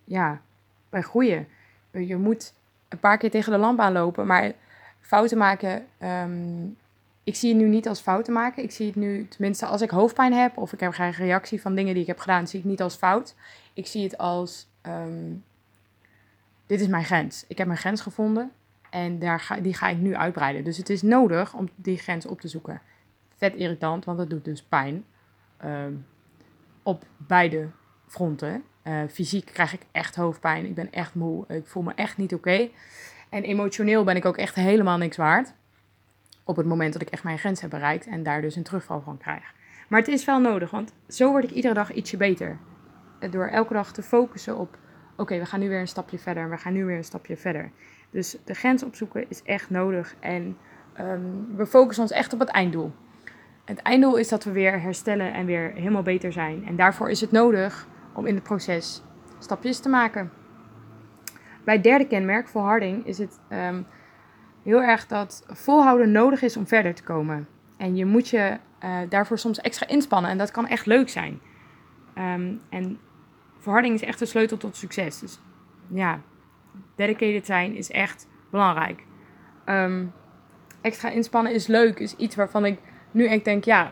ja, 0.03 0.41
bij 0.89 1.01
groeien. 1.01 1.47
Je 1.91 2.17
moet 2.17 2.53
een 2.89 2.99
paar 2.99 3.17
keer 3.17 3.31
tegen 3.31 3.51
de 3.51 3.57
lamp 3.57 3.79
aanlopen, 3.79 4.27
maar 4.27 4.51
fouten 4.99 5.38
maken. 5.38 5.86
Um, 6.03 6.77
ik 7.23 7.36
zie 7.36 7.53
het 7.53 7.62
nu 7.62 7.67
niet 7.67 7.88
als 7.88 7.99
fouten 7.99 8.33
maken. 8.33 8.63
Ik 8.63 8.71
zie 8.71 8.88
het 8.88 8.95
nu, 8.95 9.27
tenminste, 9.27 9.65
als 9.65 9.81
ik 9.81 9.89
hoofdpijn 9.89 10.33
heb 10.33 10.57
of 10.57 10.73
ik 10.73 10.79
heb 10.79 10.91
geen 10.91 11.12
reactie 11.12 11.62
van 11.62 11.75
dingen 11.75 11.93
die 11.93 12.01
ik 12.01 12.07
heb 12.07 12.19
gedaan, 12.19 12.47
zie 12.47 12.57
ik 12.60 12.63
het 12.63 12.71
niet 12.71 12.81
als 12.81 12.95
fout. 12.95 13.36
Ik 13.73 13.88
zie 13.88 14.03
het 14.03 14.17
als: 14.17 14.67
um, 14.81 15.43
dit 16.67 16.82
is 16.82 16.88
mijn 16.88 17.06
grens. 17.06 17.45
Ik 17.47 17.58
heb 17.58 17.67
mijn 17.67 17.80
grens 17.80 18.01
gevonden 18.01 18.51
en 18.89 19.19
daar 19.19 19.39
ga, 19.39 19.56
die 19.56 19.73
ga 19.73 19.88
ik 19.88 19.97
nu 19.97 20.15
uitbreiden. 20.15 20.63
Dus 20.63 20.77
het 20.77 20.89
is 20.89 21.01
nodig 21.01 21.53
om 21.53 21.69
die 21.75 21.97
grens 21.97 22.25
op 22.25 22.41
te 22.41 22.47
zoeken. 22.47 22.82
Vet 23.36 23.56
irritant, 23.56 24.06
want 24.06 24.17
dat 24.17 24.30
doet 24.30 24.45
dus 24.45 24.63
pijn. 24.63 25.06
Um, 25.65 26.06
op 26.84 27.06
beide 27.17 27.69
fronten. 28.08 28.63
Uh, 28.84 29.01
fysiek 29.10 29.45
krijg 29.45 29.73
ik 29.73 29.82
echt 29.91 30.15
hoofdpijn. 30.15 30.65
Ik 30.65 30.75
ben 30.75 30.91
echt 30.91 31.15
moe. 31.15 31.45
Ik 31.47 31.67
voel 31.67 31.84
me 31.84 31.93
echt 31.93 32.17
niet 32.17 32.34
oké. 32.34 32.69
En 33.30 33.43
emotioneel 33.43 34.03
ben 34.03 34.15
ik 34.15 34.25
ook 34.25 34.38
echt 34.38 34.56
helemaal 34.56 34.97
niks 34.97 35.17
waard. 35.17 35.53
Op 36.43 36.56
het 36.56 36.65
moment 36.65 36.93
dat 36.93 37.01
ik 37.01 37.10
echt 37.10 37.23
mijn 37.23 37.39
grens 37.39 37.62
heb 37.62 37.69
bereikt 37.69 38.08
en 38.08 38.23
daar 38.23 38.41
dus 38.41 38.56
een 38.56 38.63
terugval 38.63 39.01
van 39.01 39.17
krijg. 39.17 39.53
Maar 39.88 39.99
het 39.99 40.10
is 40.10 40.25
wel 40.25 40.39
nodig, 40.39 40.71
want 40.71 40.93
zo 41.08 41.32
word 41.32 41.43
ik 41.43 41.51
iedere 41.51 41.73
dag 41.73 41.93
ietsje 41.93 42.17
beter. 42.17 42.58
Door 43.30 43.47
elke 43.47 43.73
dag 43.73 43.93
te 43.93 44.01
focussen 44.01 44.58
op: 44.58 44.77
okay, 45.17 45.39
we 45.39 45.45
gaan 45.45 45.60
nu 45.60 45.69
weer 45.69 45.80
een 45.80 45.88
stapje 45.88 46.17
verder 46.17 46.43
en 46.43 46.49
we 46.49 46.58
gaan 46.58 46.73
nu 46.73 46.86
weer 46.86 46.97
een 46.97 47.03
stapje 47.03 47.38
verder. 47.38 47.71
Dus 48.10 48.38
de 48.45 48.53
grens 48.53 48.84
opzoeken 48.84 49.25
is 49.30 49.43
echt 49.43 49.69
nodig. 49.69 50.15
En 50.19 50.58
um, 50.99 51.56
we 51.56 51.65
focussen 51.65 52.03
ons 52.03 52.13
echt 52.13 52.34
op 52.34 52.39
het 52.39 52.49
einddoel. 52.49 52.91
Het 53.65 53.80
einddoel 53.80 54.15
is 54.15 54.27
dat 54.27 54.43
we 54.43 54.51
weer 54.51 54.82
herstellen 54.82 55.34
en 55.34 55.45
weer 55.45 55.71
helemaal 55.73 56.01
beter 56.01 56.32
zijn. 56.32 56.65
En 56.65 56.75
daarvoor 56.75 57.10
is 57.10 57.21
het 57.21 57.32
nodig 57.32 57.88
om 58.13 58.25
in 58.25 58.36
het 58.36 58.43
proces 58.43 59.03
stapjes 59.39 59.80
te 59.80 59.89
maken. 59.89 60.32
Bij 61.63 61.73
het 61.73 61.84
derde 61.84 62.08
kenmerk, 62.08 62.47
volharding, 62.47 63.06
is 63.06 63.17
het 63.17 63.39
um, 63.49 63.86
heel 64.63 64.82
erg 64.82 65.08
dat 65.08 65.45
volhouden 65.47 66.12
nodig 66.12 66.41
is 66.41 66.58
om 66.58 66.67
verder 66.67 66.93
te 66.93 67.03
komen. 67.03 67.47
En 67.77 67.95
je 67.95 68.06
moet 68.06 68.30
je 68.30 68.58
uh, 68.84 68.97
daarvoor 69.10 69.38
soms 69.38 69.60
extra 69.60 69.88
inspannen 69.88 70.32
en 70.32 70.38
dat 70.38 70.51
kan 70.51 70.67
echt 70.67 70.86
leuk 70.86 71.10
zijn. 71.10 71.39
Um, 72.17 72.62
en 72.69 72.99
volharding 73.67 73.95
is 73.95 74.08
echt 74.08 74.19
de 74.19 74.25
sleutel 74.25 74.58
tot 74.58 74.75
succes. 74.75 75.19
Dus 75.19 75.39
ja, 75.88 76.21
dedicated 76.95 77.45
zijn 77.45 77.75
is 77.75 77.91
echt 77.91 78.27
belangrijk. 78.49 79.03
Um, 79.65 80.12
extra 80.82 81.10
inspannen 81.10 81.53
is 81.53 81.67
leuk, 81.67 81.99
is 81.99 82.15
iets 82.15 82.36
waarvan 82.36 82.65
ik 82.65 82.80
nu 83.12 83.27
ik 83.30 83.43
denk, 83.45 83.63
ja, 83.63 83.91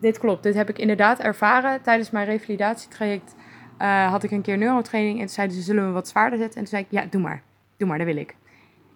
dit 0.00 0.18
klopt. 0.18 0.42
Dit 0.42 0.54
heb 0.54 0.68
ik 0.68 0.78
inderdaad 0.78 1.18
ervaren. 1.20 1.82
Tijdens 1.82 2.10
mijn 2.10 2.26
revalidatietraject 2.26 3.34
uh, 3.78 4.10
had 4.10 4.22
ik 4.22 4.30
een 4.30 4.42
keer 4.42 4.58
neurotraining. 4.58 5.14
En 5.14 5.24
toen 5.24 5.34
zeiden 5.34 5.56
ze, 5.56 5.62
zullen 5.62 5.86
we 5.86 5.92
wat 5.92 6.08
zwaarder 6.08 6.38
zetten? 6.38 6.56
En 6.56 6.66
toen 6.66 6.72
zei 6.72 6.82
ik, 6.82 6.90
ja, 6.90 7.06
doe 7.10 7.20
maar. 7.20 7.42
Doe 7.76 7.88
maar, 7.88 7.98
dat 7.98 8.06
wil 8.06 8.16
ik. 8.16 8.36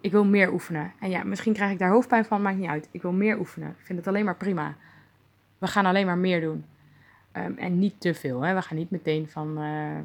Ik 0.00 0.10
wil 0.10 0.24
meer 0.24 0.52
oefenen. 0.52 0.92
En 1.00 1.10
ja, 1.10 1.24
misschien 1.24 1.52
krijg 1.52 1.70
ik 1.72 1.78
daar 1.78 1.90
hoofdpijn 1.90 2.24
van, 2.24 2.42
maakt 2.42 2.56
niet 2.56 2.68
uit. 2.68 2.88
Ik 2.90 3.02
wil 3.02 3.12
meer 3.12 3.38
oefenen. 3.38 3.68
Ik 3.68 3.84
vind 3.86 3.98
het 3.98 4.08
alleen 4.08 4.24
maar 4.24 4.36
prima. 4.36 4.76
We 5.58 5.66
gaan 5.66 5.86
alleen 5.86 6.06
maar 6.06 6.18
meer 6.18 6.40
doen. 6.40 6.64
Um, 7.36 7.58
en 7.58 7.78
niet 7.78 8.00
te 8.00 8.14
veel. 8.14 8.40
Hè. 8.40 8.54
We 8.54 8.62
gaan 8.62 8.76
niet 8.76 8.90
meteen 8.90 9.28
van 9.28 9.62
uh, 9.62 9.98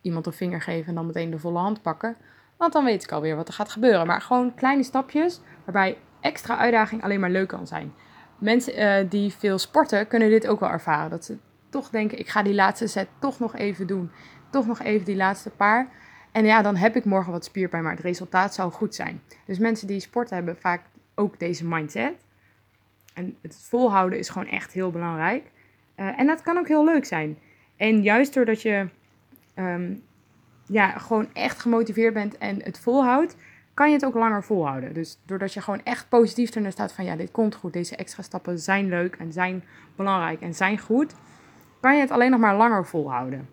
iemand 0.00 0.26
een 0.26 0.32
vinger 0.32 0.60
geven 0.60 0.88
en 0.88 0.94
dan 0.94 1.06
meteen 1.06 1.30
de 1.30 1.38
volle 1.38 1.58
hand 1.58 1.82
pakken. 1.82 2.16
Want 2.56 2.72
dan 2.72 2.84
weet 2.84 3.02
ik 3.02 3.12
alweer 3.12 3.36
wat 3.36 3.48
er 3.48 3.54
gaat 3.54 3.70
gebeuren. 3.70 4.06
Maar 4.06 4.20
gewoon 4.20 4.54
kleine 4.54 4.82
stapjes 4.82 5.40
waarbij 5.64 5.98
extra 6.20 6.56
uitdaging 6.56 7.02
alleen 7.02 7.20
maar 7.20 7.30
leuk 7.30 7.48
kan 7.48 7.66
zijn 7.66 7.92
mensen 8.38 9.04
uh, 9.04 9.10
die 9.10 9.32
veel 9.32 9.58
sporten 9.58 10.06
kunnen 10.06 10.30
dit 10.30 10.46
ook 10.46 10.60
wel 10.60 10.70
ervaren. 10.70 11.10
Dat 11.10 11.24
ze 11.24 11.36
toch 11.68 11.90
denken, 11.90 12.18
ik 12.18 12.28
ga 12.28 12.42
die 12.42 12.54
laatste 12.54 12.86
set 12.86 13.08
toch 13.18 13.38
nog 13.38 13.56
even 13.56 13.86
doen. 13.86 14.10
Toch 14.50 14.66
nog 14.66 14.82
even 14.82 15.04
die 15.04 15.16
laatste 15.16 15.50
paar. 15.50 15.88
En 16.32 16.44
ja, 16.44 16.62
dan 16.62 16.76
heb 16.76 16.96
ik 16.96 17.04
morgen 17.04 17.32
wat 17.32 17.44
spierpijn, 17.44 17.82
maar 17.82 17.92
het 17.92 18.00
resultaat 18.00 18.54
zal 18.54 18.70
goed 18.70 18.94
zijn. 18.94 19.22
Dus 19.46 19.58
mensen 19.58 19.86
die 19.86 20.00
sport 20.00 20.30
hebben 20.30 20.56
vaak 20.56 20.82
ook 21.14 21.38
deze 21.38 21.66
mindset. 21.66 22.12
En 23.14 23.36
het 23.40 23.56
volhouden 23.68 24.18
is 24.18 24.28
gewoon 24.28 24.48
echt 24.48 24.72
heel 24.72 24.90
belangrijk. 24.90 25.50
Uh, 25.96 26.20
en 26.20 26.26
dat 26.26 26.42
kan 26.42 26.58
ook 26.58 26.68
heel 26.68 26.84
leuk 26.84 27.04
zijn. 27.04 27.38
En 27.76 28.02
juist 28.02 28.34
doordat 28.34 28.62
je 28.62 28.88
um, 29.54 30.02
ja, 30.66 30.90
gewoon 30.90 31.28
echt 31.32 31.60
gemotiveerd 31.60 32.14
bent 32.14 32.38
en 32.38 32.62
het 32.62 32.78
volhoudt, 32.78 33.36
kan 33.74 33.88
je 33.88 33.94
het 33.94 34.04
ook 34.04 34.14
langer 34.14 34.44
volhouden. 34.44 34.94
Dus 34.94 35.18
doordat 35.26 35.54
je 35.54 35.60
gewoon 35.60 35.82
echt 35.84 36.08
positief 36.08 36.54
erin 36.54 36.72
staat 36.72 36.92
van 36.92 37.04
ja, 37.04 37.16
dit 37.16 37.30
komt 37.30 37.54
goed, 37.54 37.72
deze 37.72 37.96
extra 37.96 38.22
stappen 38.22 38.58
zijn 38.58 38.88
leuk 38.88 39.16
en 39.16 39.32
zijn 39.32 39.64
belangrijk 39.96 40.40
en 40.40 40.54
zijn 40.54 40.78
goed, 40.78 41.14
kan 41.80 41.94
je 41.94 42.00
het 42.00 42.10
alleen 42.10 42.30
nog 42.30 42.40
maar 42.40 42.56
langer 42.56 42.86
volhouden. 42.86 43.48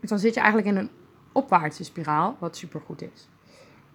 Dus 0.00 0.10
dan 0.10 0.18
zit 0.18 0.34
je 0.34 0.40
eigenlijk 0.40 0.70
in 0.70 0.76
een 0.76 0.90
opwaartse 1.32 1.84
spiraal, 1.84 2.36
wat 2.38 2.56
super 2.56 2.80
goed 2.80 3.02
is. 3.02 3.28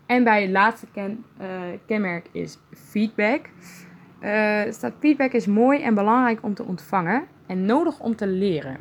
En 0.06 0.24
bij 0.24 0.42
het 0.42 0.52
laatste 0.52 0.88
ken, 0.92 1.26
uh, 1.42 1.48
kenmerk 1.86 2.28
is 2.32 2.58
feedback. 2.72 3.50
Uh, 4.22 4.62
staat 4.70 4.94
feedback 5.00 5.32
is 5.32 5.46
mooi 5.46 5.82
en 5.82 5.94
belangrijk 5.94 6.44
om 6.44 6.54
te 6.54 6.64
ontvangen 6.64 7.28
en 7.54 7.66
nodig 7.66 8.00
om 8.00 8.16
te 8.16 8.28
leren. 8.28 8.78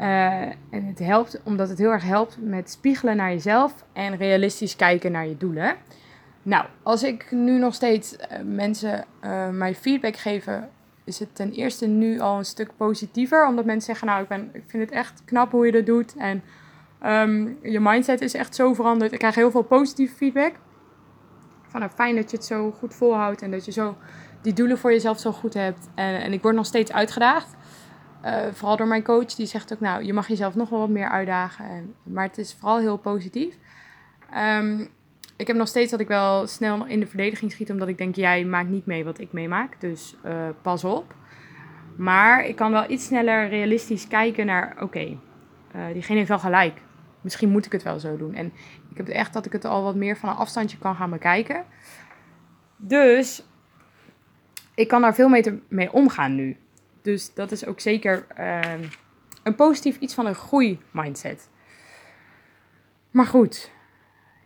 Uh, 0.00 0.42
en 0.70 0.84
het 0.86 0.98
helpt 0.98 1.40
omdat 1.44 1.68
het 1.68 1.78
heel 1.78 1.90
erg 1.90 2.02
helpt 2.02 2.36
met 2.40 2.70
spiegelen 2.70 3.16
naar 3.16 3.30
jezelf 3.30 3.84
en 3.92 4.16
realistisch 4.16 4.76
kijken 4.76 5.12
naar 5.12 5.26
je 5.26 5.36
doelen. 5.36 5.76
Nou, 6.42 6.66
als 6.82 7.02
ik 7.02 7.30
nu 7.30 7.58
nog 7.58 7.74
steeds 7.74 8.16
uh, 8.16 8.38
mensen 8.44 9.04
uh, 9.24 9.48
mij 9.48 9.74
feedback 9.74 10.16
geven, 10.16 10.68
is 11.04 11.18
het 11.18 11.34
ten 11.34 11.52
eerste 11.52 11.86
nu 11.86 12.20
al 12.20 12.38
een 12.38 12.44
stuk 12.44 12.70
positiever. 12.76 13.46
Omdat 13.46 13.64
mensen 13.64 13.86
zeggen, 13.86 14.06
nou, 14.06 14.22
ik, 14.22 14.28
ben, 14.28 14.50
ik 14.52 14.64
vind 14.66 14.82
het 14.82 14.92
echt 14.92 15.22
knap 15.24 15.50
hoe 15.50 15.66
je 15.66 15.72
dat 15.72 15.86
doet. 15.86 16.14
En 16.16 16.42
um, 17.06 17.58
je 17.62 17.80
mindset 17.80 18.20
is 18.20 18.34
echt 18.34 18.54
zo 18.54 18.74
veranderd. 18.74 19.12
Ik 19.12 19.18
krijg 19.18 19.34
heel 19.34 19.50
veel 19.50 19.62
positieve 19.62 20.14
feedback. 20.14 20.52
van 21.68 21.80
nou, 21.80 21.92
fijn 21.92 22.16
dat 22.16 22.30
je 22.30 22.36
het 22.36 22.46
zo 22.46 22.70
goed 22.70 22.94
volhoudt 22.94 23.42
en 23.42 23.50
dat 23.50 23.64
je 23.64 23.72
zo 23.72 23.96
die 24.42 24.52
doelen 24.52 24.78
voor 24.78 24.92
jezelf 24.92 25.18
zo 25.18 25.32
goed 25.32 25.54
hebt. 25.54 25.88
En, 25.94 26.20
en 26.20 26.32
ik 26.32 26.42
word 26.42 26.54
nog 26.54 26.66
steeds 26.66 26.92
uitgedaagd. 26.92 27.56
Uh, 28.24 28.46
vooral 28.52 28.76
door 28.76 28.86
mijn 28.86 29.02
coach, 29.02 29.34
die 29.34 29.46
zegt 29.46 29.72
ook, 29.72 29.80
nou, 29.80 30.04
je 30.04 30.12
mag 30.12 30.28
jezelf 30.28 30.54
nog 30.54 30.68
wel 30.68 30.78
wat 30.78 30.88
meer 30.88 31.08
uitdagen. 31.08 31.64
En, 31.64 31.94
maar 32.02 32.24
het 32.24 32.38
is 32.38 32.54
vooral 32.54 32.78
heel 32.78 32.96
positief. 32.96 33.54
Um, 34.36 34.88
ik 35.36 35.46
heb 35.46 35.56
nog 35.56 35.68
steeds 35.68 35.90
dat 35.90 36.00
ik 36.00 36.08
wel 36.08 36.46
snel 36.46 36.86
in 36.86 37.00
de 37.00 37.06
verdediging 37.06 37.52
schiet, 37.52 37.70
omdat 37.70 37.88
ik 37.88 37.98
denk, 37.98 38.14
jij 38.14 38.44
maakt 38.44 38.68
niet 38.68 38.86
mee 38.86 39.04
wat 39.04 39.18
ik 39.18 39.32
meemaak. 39.32 39.80
Dus 39.80 40.16
uh, 40.24 40.48
pas 40.62 40.84
op. 40.84 41.14
Maar 41.96 42.44
ik 42.44 42.56
kan 42.56 42.72
wel 42.72 42.90
iets 42.90 43.04
sneller 43.04 43.48
realistisch 43.48 44.08
kijken 44.08 44.46
naar, 44.46 44.72
oké, 44.72 44.82
okay, 44.82 45.18
uh, 45.76 45.92
diegene 45.92 46.16
heeft 46.16 46.28
wel 46.28 46.38
gelijk. 46.38 46.80
Misschien 47.20 47.48
moet 47.50 47.66
ik 47.66 47.72
het 47.72 47.82
wel 47.82 47.98
zo 47.98 48.16
doen. 48.16 48.34
En 48.34 48.52
ik 48.90 48.96
heb 48.96 49.08
echt 49.08 49.32
dat 49.32 49.46
ik 49.46 49.52
het 49.52 49.64
al 49.64 49.82
wat 49.82 49.94
meer 49.94 50.16
van 50.16 50.28
een 50.28 50.34
afstandje 50.34 50.78
kan 50.78 50.94
gaan 50.94 51.10
bekijken. 51.10 51.64
Dus 52.76 53.47
ik 54.78 54.88
kan 54.88 55.00
daar 55.00 55.14
veel 55.14 55.28
mee, 55.28 55.62
mee 55.68 55.92
omgaan 55.92 56.34
nu. 56.34 56.56
Dus 57.02 57.34
dat 57.34 57.52
is 57.52 57.66
ook 57.66 57.80
zeker 57.80 58.26
uh, 58.38 58.60
een 59.42 59.54
positief 59.54 59.98
iets 59.98 60.14
van 60.14 60.26
een 60.26 60.34
groei-mindset. 60.34 61.48
Maar 63.10 63.26
goed, 63.26 63.70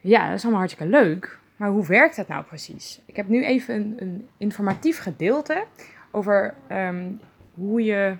ja, 0.01 0.27
dat 0.27 0.37
is 0.37 0.43
allemaal 0.43 0.61
hartstikke 0.61 0.93
leuk. 0.93 1.39
Maar 1.57 1.71
hoe 1.71 1.87
werkt 1.87 2.17
dat 2.17 2.29
nou 2.29 2.45
precies? 2.45 3.01
Ik 3.07 3.17
heb 3.17 3.29
nu 3.29 3.45
even 3.45 3.75
een, 3.75 3.97
een 3.99 4.29
informatief 4.37 4.99
gedeelte 4.99 5.65
over 6.11 6.55
um, 6.71 7.21
hoe 7.55 7.83
je 7.83 8.17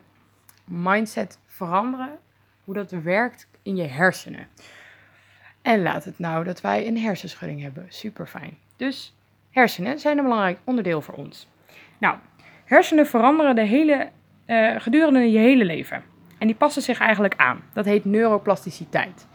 mindset 0.65 1.39
veranderen, 1.47 2.19
hoe 2.65 2.75
dat 2.75 2.91
werkt 2.91 3.49
in 3.63 3.77
je 3.77 3.87
hersenen. 3.87 4.47
En 5.63 5.83
laat 5.83 6.05
het 6.05 6.19
nou 6.19 6.45
dat 6.45 6.61
wij 6.61 6.87
een 6.87 6.99
hersenschudding 6.99 7.63
hebben. 7.63 7.87
Super 7.89 8.27
fijn. 8.27 8.59
Dus 8.77 9.17
hersenen 9.51 9.99
zijn 9.99 10.19
een 10.19 10.25
belangrijk 10.25 10.59
onderdeel 10.65 11.03
voor 11.03 11.15
ons. 11.15 11.51
Nou, 12.03 12.17
hersenen 12.65 13.07
veranderen 13.07 13.55
de 13.55 13.63
hele, 13.63 14.09
uh, 14.47 14.75
gedurende 14.79 15.31
je 15.31 15.39
hele 15.39 15.65
leven. 15.65 16.03
En 16.39 16.47
die 16.47 16.57
passen 16.57 16.83
zich 16.83 16.99
eigenlijk 16.99 17.35
aan. 17.37 17.61
Dat 17.73 17.85
heet 17.85 18.05
neuroplasticiteit. 18.05 19.27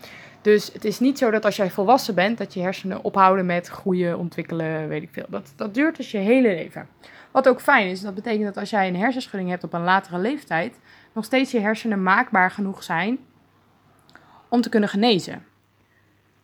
Dus 0.41 0.73
het 0.73 0.85
is 0.85 0.99
niet 0.99 1.17
zo 1.17 1.31
dat 1.31 1.45
als 1.45 1.55
jij 1.55 1.69
volwassen 1.69 2.15
bent, 2.15 2.37
dat 2.37 2.53
je 2.53 2.61
hersenen 2.61 3.03
ophouden 3.03 3.45
met 3.45 3.67
groeien, 3.67 4.17
ontwikkelen, 4.17 4.87
weet 4.87 5.03
ik 5.03 5.09
veel. 5.11 5.25
Dat, 5.29 5.53
dat 5.55 5.73
duurt 5.73 5.97
dus 5.97 6.11
je 6.11 6.17
hele 6.17 6.47
leven. 6.47 6.87
Wat 7.31 7.47
ook 7.47 7.61
fijn 7.61 7.87
is, 7.87 8.01
dat 8.01 8.15
betekent 8.15 8.43
dat 8.43 8.57
als 8.57 8.69
jij 8.69 8.87
een 8.87 8.95
hersenschudding 8.95 9.49
hebt 9.49 9.63
op 9.63 9.73
een 9.73 9.83
latere 9.83 10.17
leeftijd, 10.17 10.79
nog 11.13 11.25
steeds 11.25 11.51
je 11.51 11.59
hersenen 11.59 12.03
maakbaar 12.03 12.51
genoeg 12.51 12.83
zijn 12.83 13.19
om 14.49 14.61
te 14.61 14.69
kunnen 14.69 14.89
genezen. 14.89 15.45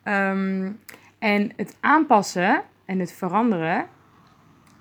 Um, 0.04 0.80
en 1.20 1.52
het 1.56 1.78
aanpassen 1.80 2.62
en 2.86 3.00
het 3.00 3.14
veranderen 3.14 3.88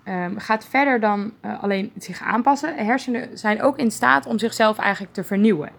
um, 0.08 0.38
gaat 0.38 0.64
verder 0.64 1.00
dan 1.00 1.32
uh, 1.44 1.62
alleen 1.62 1.92
zich 1.98 2.22
aanpassen. 2.22 2.86
Hersenen 2.86 3.38
zijn 3.38 3.62
ook 3.62 3.78
in 3.78 3.90
staat 3.90 4.26
om 4.26 4.38
zichzelf 4.38 4.78
eigenlijk 4.78 5.12
te 5.14 5.24
vernieuwen. 5.24 5.70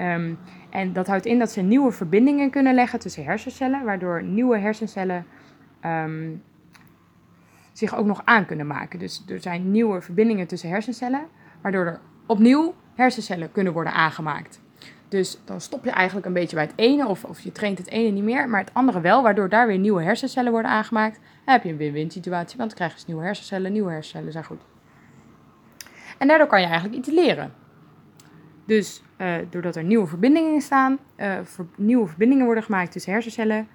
Um, 0.00 0.38
en 0.70 0.92
dat 0.92 1.06
houdt 1.06 1.26
in 1.26 1.38
dat 1.38 1.50
ze 1.50 1.60
nieuwe 1.60 1.92
verbindingen 1.92 2.50
kunnen 2.50 2.74
leggen 2.74 2.98
tussen 2.98 3.24
hersencellen, 3.24 3.84
waardoor 3.84 4.22
nieuwe 4.22 4.58
hersencellen 4.58 5.26
um, 5.84 6.42
zich 7.72 7.96
ook 7.96 8.06
nog 8.06 8.22
aan 8.24 8.46
kunnen 8.46 8.66
maken. 8.66 8.98
Dus 8.98 9.24
er 9.28 9.40
zijn 9.40 9.70
nieuwe 9.70 10.00
verbindingen 10.00 10.46
tussen 10.46 10.68
hersencellen, 10.68 11.26
waardoor 11.62 11.84
er 11.84 12.00
opnieuw 12.26 12.74
hersencellen 12.94 13.52
kunnen 13.52 13.72
worden 13.72 13.92
aangemaakt. 13.92 14.61
Dus 15.12 15.38
dan 15.44 15.60
stop 15.60 15.84
je 15.84 15.90
eigenlijk 15.90 16.26
een 16.26 16.32
beetje 16.32 16.56
bij 16.56 16.64
het 16.64 16.72
ene, 16.76 17.06
of, 17.06 17.24
of 17.24 17.40
je 17.40 17.52
traint 17.52 17.78
het 17.78 17.88
ene 17.88 18.10
niet 18.10 18.22
meer, 18.22 18.48
maar 18.48 18.60
het 18.60 18.74
andere 18.74 19.00
wel, 19.00 19.22
waardoor 19.22 19.48
daar 19.48 19.66
weer 19.66 19.78
nieuwe 19.78 20.02
hersencellen 20.02 20.52
worden 20.52 20.70
aangemaakt. 20.70 21.14
Dan 21.14 21.54
heb 21.54 21.62
je 21.62 21.70
een 21.70 21.76
win-win 21.76 22.10
situatie, 22.10 22.56
want 22.56 22.68
dan 22.68 22.78
krijg 22.78 22.90
je 22.90 22.96
dus 22.96 23.06
nieuwe 23.06 23.24
hersencellen, 23.24 23.72
nieuwe 23.72 23.90
hersencellen 23.90 24.32
zijn 24.32 24.44
goed. 24.44 24.60
En 26.18 26.28
daardoor 26.28 26.46
kan 26.46 26.60
je 26.60 26.66
eigenlijk 26.66 26.96
iets 26.96 27.08
leren. 27.08 27.52
Dus 28.64 29.02
uh, 29.18 29.34
doordat 29.50 29.76
er 29.76 29.84
nieuwe 29.84 30.06
verbindingen 30.06 30.60
staan, 30.60 30.98
uh, 31.16 31.38
nieuwe 31.76 32.06
verbindingen 32.06 32.44
worden 32.44 32.64
gemaakt 32.64 32.92
tussen 32.92 33.12
hersencellen, 33.12 33.68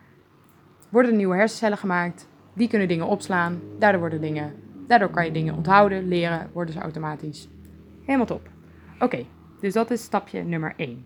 worden 0.90 1.16
nieuwe 1.16 1.36
hersencellen 1.36 1.78
gemaakt. 1.78 2.28
Die 2.54 2.68
kunnen 2.68 2.88
dingen 2.88 3.08
opslaan. 3.08 3.62
Daardoor 3.80 4.00
worden 4.00 4.22
dingen, 4.22 4.56
daardoor 4.88 5.10
kan 5.10 5.26
je 5.26 5.32
dingen 5.32 5.56
onthouden, 5.56 6.08
leren, 6.08 6.50
worden 6.54 6.74
ze 6.74 6.80
automatisch. 6.80 7.48
Helemaal 8.06 8.26
top. 8.26 8.50
Oké, 9.00 9.26
dus 9.60 9.74
dat 9.74 9.92
is 9.92 10.04
stapje 10.04 10.44
nummer 10.44 10.74
1. 10.78 11.06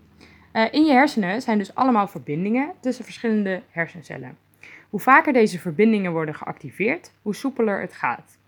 Uh, 0.52 0.72
in 0.72 0.84
je 0.84 0.92
hersenen 0.92 1.42
zijn 1.42 1.58
dus 1.58 1.74
allemaal 1.74 2.08
verbindingen 2.08 2.72
tussen 2.80 3.04
verschillende 3.04 3.62
hersencellen. 3.70 4.38
Hoe 4.90 5.00
vaker 5.00 5.32
deze 5.32 5.58
verbindingen 5.58 6.12
worden 6.12 6.34
geactiveerd, 6.34 7.12
hoe 7.22 7.34
soepeler 7.34 7.80
het 7.80 7.92
gaat. 7.92 8.38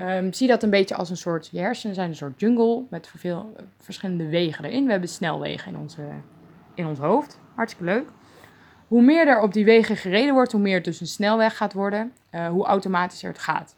Um, 0.00 0.32
zie 0.32 0.48
dat 0.48 0.62
een 0.62 0.70
beetje 0.70 0.94
als 0.94 1.10
een 1.10 1.16
soort, 1.16 1.48
je 1.52 1.58
hersenen 1.58 1.94
zijn 1.94 2.08
een 2.08 2.16
soort 2.16 2.40
jungle 2.40 2.82
met 2.90 3.10
veel 3.16 3.56
verschillende 3.78 4.28
wegen 4.28 4.64
erin. 4.64 4.84
We 4.84 4.90
hebben 4.90 5.08
snelwegen 5.08 5.72
in, 5.72 5.78
onze, 5.78 6.02
in 6.74 6.86
ons 6.86 6.98
hoofd. 6.98 7.40
Hartstikke 7.54 7.92
leuk. 7.92 8.08
Hoe 8.88 9.02
meer 9.02 9.28
er 9.28 9.40
op 9.40 9.52
die 9.52 9.64
wegen 9.64 9.96
gereden 9.96 10.34
wordt, 10.34 10.52
hoe 10.52 10.60
meer 10.60 10.74
het 10.74 10.84
dus 10.84 11.00
een 11.00 11.06
snelweg 11.06 11.56
gaat 11.56 11.72
worden, 11.72 12.12
uh, 12.30 12.48
hoe 12.48 12.64
automatischer 12.64 13.28
het 13.28 13.38
gaat. 13.38 13.76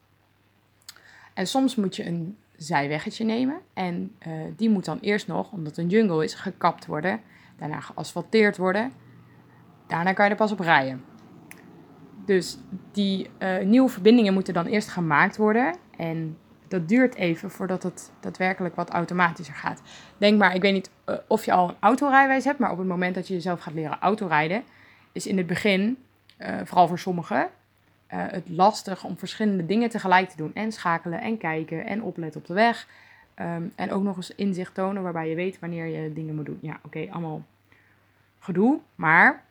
En 1.35 1.47
soms 1.47 1.75
moet 1.75 1.97
je 1.97 2.07
een 2.07 2.37
zijweggetje 2.57 3.25
nemen 3.25 3.61
en 3.75 4.17
uh, 4.27 4.33
die 4.57 4.71
moet 4.71 4.85
dan 4.85 4.99
eerst 5.01 5.27
nog, 5.27 5.53
omdat 5.53 5.77
het 5.77 5.85
een 5.85 5.91
jungle 5.91 6.25
is, 6.25 6.35
gekapt 6.35 6.87
worden, 6.87 7.21
daarna 7.59 7.81
geasfalteerd 7.81 8.57
worden. 8.57 8.93
Daarna 9.87 10.13
kan 10.13 10.25
je 10.25 10.31
er 10.31 10.37
pas 10.37 10.53
op 10.53 10.61
rijden. 10.61 11.05
Dus 12.25 12.59
die 12.93 13.31
uh, 13.39 13.59
nieuwe 13.59 13.89
verbindingen 13.89 14.33
moeten 14.33 14.55
dan 14.55 14.67
eerst 14.67 14.89
gemaakt 14.89 15.37
worden. 15.37 15.77
En 15.97 16.39
dat 16.69 16.89
duurt 16.89 17.15
even 17.15 17.51
voordat 17.51 17.83
het 17.83 18.13
daadwerkelijk 18.21 18.75
wat 18.75 18.91
automatischer 18.91 19.55
gaat. 19.55 19.83
Denk 20.19 20.39
maar, 20.39 20.55
ik 20.55 20.63
weet 20.63 20.73
niet 20.73 20.91
uh, 21.07 21.17
of 21.29 21.45
je 21.45 21.53
al 21.53 21.69
een 21.69 21.77
autorijwijs 21.81 22.45
hebt, 22.45 22.59
maar 22.59 22.71
op 22.71 22.79
het 22.79 22.87
moment 22.87 23.15
dat 23.15 23.29
je 23.29 23.35
jezelf 23.35 23.61
gaat 23.61 23.75
leren 23.75 23.99
autorijden, 24.01 24.63
is 25.13 25.27
in 25.27 25.37
het 25.37 25.47
begin, 25.47 25.99
vooral 26.65 26.89
voor 26.89 26.99
sommigen, 26.99 27.49
het 28.07 28.49
lastig 28.49 29.05
om 29.05 29.19
verschillende 29.19 29.67
dingen 29.67 29.89
tegelijk 29.89 30.29
te 30.29 30.37
doen. 30.37 30.55
En 30.55 30.73
schakelen 30.73 31.21
en 31.21 31.39
kijken 31.39 31.87
en 31.87 32.03
opletten 32.03 32.41
op 32.41 32.47
de 32.47 32.55
weg. 32.55 32.89
Um, 33.41 33.73
en 33.75 33.91
ook 33.91 34.03
nog 34.03 34.17
eens 34.17 34.35
inzicht 34.35 34.75
tonen 34.75 35.03
waarbij 35.03 35.29
je 35.29 35.35
weet 35.35 35.59
wanneer 35.59 35.87
je 35.87 36.13
dingen 36.13 36.35
moet 36.35 36.47
doen. 36.47 36.59
Ja, 36.61 36.81
oké, 36.83 37.07
allemaal 37.11 37.43
gedoe. 38.39 38.81
Maar 38.95 39.45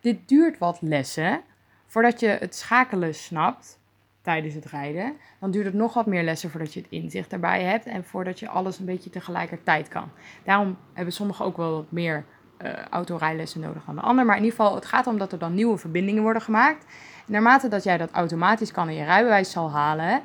dit 0.00 0.28
duurt 0.28 0.58
wat 0.58 0.78
lessen 0.80 1.42
voordat 1.86 2.20
je 2.20 2.26
het 2.26 2.54
schakelen 2.54 3.14
snapt 3.14 3.78
tijdens 4.22 4.54
het 4.54 4.64
rijden, 4.64 5.16
dan 5.40 5.50
duurt 5.50 5.66
het 5.66 5.74
nog 5.74 5.94
wat 5.94 6.06
meer 6.06 6.22
lessen 6.22 6.50
voordat 6.50 6.74
je 6.74 6.80
het 6.80 6.90
inzicht 6.90 7.32
erbij 7.32 7.62
hebt 7.62 7.86
en 7.86 8.04
voordat 8.04 8.38
je 8.38 8.48
alles 8.48 8.78
een 8.78 8.84
beetje 8.84 9.10
tegelijkertijd 9.10 9.88
kan. 9.88 10.08
Daarom 10.44 10.76
hebben 10.92 11.14
sommigen 11.14 11.44
ook 11.44 11.56
wel 11.56 11.72
wat 11.72 11.90
meer 11.90 12.24
uh, 12.62 12.72
autorijlessen 12.90 13.60
nodig 13.60 13.84
dan 13.84 13.94
de 13.94 14.00
ander. 14.00 14.24
Maar 14.24 14.36
in 14.36 14.44
ieder 14.44 14.56
geval, 14.58 14.74
het 14.74 14.86
gaat 14.86 15.06
om 15.06 15.18
dat 15.18 15.32
er 15.32 15.38
dan 15.38 15.54
nieuwe 15.54 15.78
verbindingen 15.78 16.22
worden 16.22 16.42
gemaakt. 16.42 16.84
En 17.26 17.32
naarmate 17.32 17.68
dat 17.68 17.84
jij 17.84 17.96
dat 17.96 18.10
automatisch 18.10 18.72
kan 18.72 18.88
en 18.88 18.94
je 18.94 19.04
rijbewijs 19.04 19.50
zal 19.50 19.70
halen, 19.70 20.22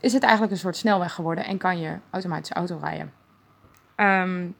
is 0.00 0.12
het 0.12 0.22
eigenlijk 0.22 0.52
een 0.52 0.58
soort 0.58 0.76
snelweg 0.76 1.14
geworden 1.14 1.44
en 1.44 1.58
kan 1.58 1.80
je 1.80 1.96
automatisch 2.10 2.52
auto 2.52 2.78
rijden. 2.82 3.12
Um, 3.96 4.54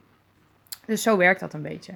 dus 0.86 1.02
zo 1.02 1.16
werkt 1.16 1.40
dat 1.40 1.54
een 1.54 1.62
beetje. 1.62 1.94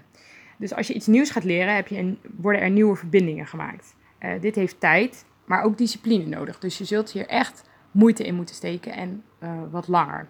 Dus 0.59 0.75
als 0.75 0.87
je 0.87 0.95
iets 0.95 1.07
nieuws 1.07 1.31
gaat 1.31 1.45
leren, 1.45 1.75
heb 1.75 1.89
je 1.89 1.99
een, 1.99 2.19
worden 2.37 2.61
er 2.61 2.71
nieuwe 2.71 2.97
verbindingen 2.97 3.47
gemaakt. 3.47 3.95
Uh, 4.21 4.41
dit 4.41 4.55
heeft 4.55 4.81
tijd, 4.81 5.25
maar 5.45 5.63
ook 5.63 5.79
discipline 5.79 6.27
nodig. 6.27 6.59
Dus 6.59 6.79
je 6.79 6.85
zult 6.85 7.11
hier 7.11 7.27
echt 7.27 7.71
moeite 7.91 8.27
in 8.27 8.35
moeten 8.35 8.55
steken 8.55 8.93
en 8.93 9.25
uh, 9.43 9.51
wat 9.71 9.89
langer. 9.89 10.29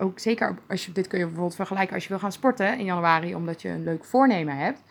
Ook 0.00 0.18
zeker 0.18 0.56
als 0.68 0.86
je 0.86 0.92
dit 0.92 1.06
kun 1.06 1.18
je 1.18 1.24
bijvoorbeeld 1.24 1.54
vergelijken 1.54 1.94
als 1.94 2.02
je 2.02 2.08
wil 2.08 2.18
gaan 2.18 2.32
sporten 2.32 2.78
in 2.78 2.84
januari, 2.84 3.34
omdat 3.34 3.62
je 3.62 3.68
een 3.68 3.84
leuk 3.84 4.04
voornemen 4.04 4.56
hebt 4.56 4.82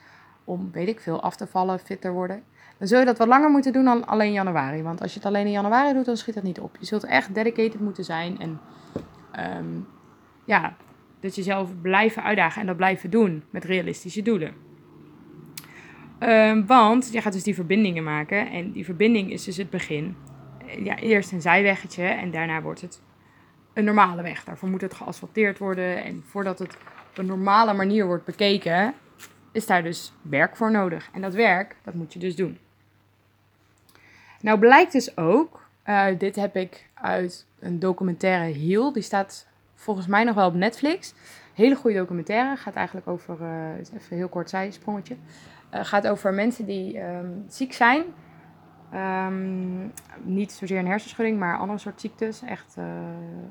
om, 0.44 0.70
weet 0.72 0.88
ik 0.88 1.00
veel, 1.00 1.22
af 1.22 1.36
te 1.36 1.48
vallen, 1.48 1.80
fit 1.80 2.02
te 2.02 2.12
worden. 2.12 2.44
Dan 2.78 2.88
zul 2.88 3.00
je 3.00 3.06
dat 3.06 3.18
wat 3.18 3.28
langer 3.28 3.50
moeten 3.50 3.74
doen 3.74 3.84
dan 3.84 4.08
alleen 4.08 4.32
januari. 4.32 4.82
Want 4.82 5.02
als 5.02 5.14
je 5.14 5.20
het 5.20 5.28
alleen 5.28 5.46
in 5.46 5.52
januari 5.52 5.94
doet, 5.94 6.06
dan 6.06 6.18
schiet 6.18 6.34
dat 6.34 6.44
niet 6.44 6.60
op. 6.60 6.78
Je 6.80 6.86
zult 6.86 7.04
echt 7.04 7.34
dedicated 7.34 7.80
moeten 7.80 8.04
zijn 8.04 8.40
en 8.40 8.60
um, 9.58 9.88
ja, 10.46 10.76
dat 11.20 11.36
jezelf 11.36 11.70
blijven 11.82 12.24
uitdagen 12.24 12.62
en 12.62 12.68
dat 12.68 12.78
blijven 12.78 13.10
doen 13.10 13.44
met 13.50 13.64
realistische 13.64 14.22
doelen. 14.22 14.54
Um, 16.20 16.66
want 16.66 17.10
je 17.12 17.22
gaat 17.22 17.34
dus 17.34 17.44
die 17.44 17.56
verbindingen 17.56 18.04
maken. 18.04 18.50
En 18.52 18.72
die 18.72 18.86
verbinding 18.86 19.32
is 19.32 19.44
dus 19.44 19.58
het 19.58 19.70
begin. 19.70 20.16
Ja, 20.84 20.98
eerst 20.98 21.32
een 21.32 21.42
zijweggetje 21.42 22.04
en 22.04 22.32
daarna 22.32 22.62
wordt 22.62 22.82
het 22.82 23.02
een 23.74 23.84
normale 23.84 24.22
weg. 24.22 24.44
Daarvoor 24.44 24.70
moet 24.70 24.82
het 24.82 24.94
geasfalteerd 24.94 25.58
worden. 25.58 26.04
En 26.04 26.24
voordat 26.26 26.60
het 26.60 26.78
op 27.10 27.18
een 27.18 27.26
normale 27.26 27.74
manier 27.74 28.06
wordt 28.06 28.26
bekeken, 28.26 28.94
is 29.52 29.66
daar 29.66 29.84
dus 29.84 30.14
werk 30.22 30.56
voor 30.56 30.72
nodig. 30.72 31.10
En 31.14 31.22
dat 31.22 31.34
werk, 31.34 31.76
dat 31.84 31.94
moet 31.94 32.14
je 32.14 32.20
dus 32.20 32.36
doen. 32.36 32.58
Nou 34.42 34.60
blijkt 34.60 34.92
dus 34.92 35.18
ook, 35.18 35.68
uh, 35.86 36.06
dit 36.18 36.36
heb 36.36 36.56
ik 36.56 36.90
uit 36.94 37.46
een 37.60 37.80
documentaire 37.80 38.54
Heel. 38.54 38.94
Die 38.94 39.04
staat 39.04 39.48
volgens 39.76 40.08
mij 40.08 40.24
nog 40.24 40.36
wel 40.36 40.48
op 40.48 40.54
Netflix. 40.54 41.14
Hele 41.54 41.76
goede 41.76 41.98
documentaire. 41.98 42.56
Gaat 42.56 42.76
eigenlijk 42.76 43.08
over, 43.08 43.38
uh, 43.42 43.78
even 43.78 44.18
heel 44.18 44.30
kort 44.30 44.50
zijsprongetje. 44.50 45.16
Uh, 45.74 45.80
gaat 45.84 46.08
over 46.08 46.34
mensen 46.34 46.66
die 46.66 47.00
um, 47.00 47.46
ziek 47.48 47.74
zijn. 47.74 48.04
Ehm, 48.92 49.88
niet 50.22 50.52
zozeer 50.52 50.80
een 50.80 50.88
hersenschudding, 50.88 51.40
maar 51.40 51.58
andere 51.58 51.80
soort 51.80 52.02
ziektes. 52.02 52.42
Echt 52.42 52.76
uh, 52.80 52.86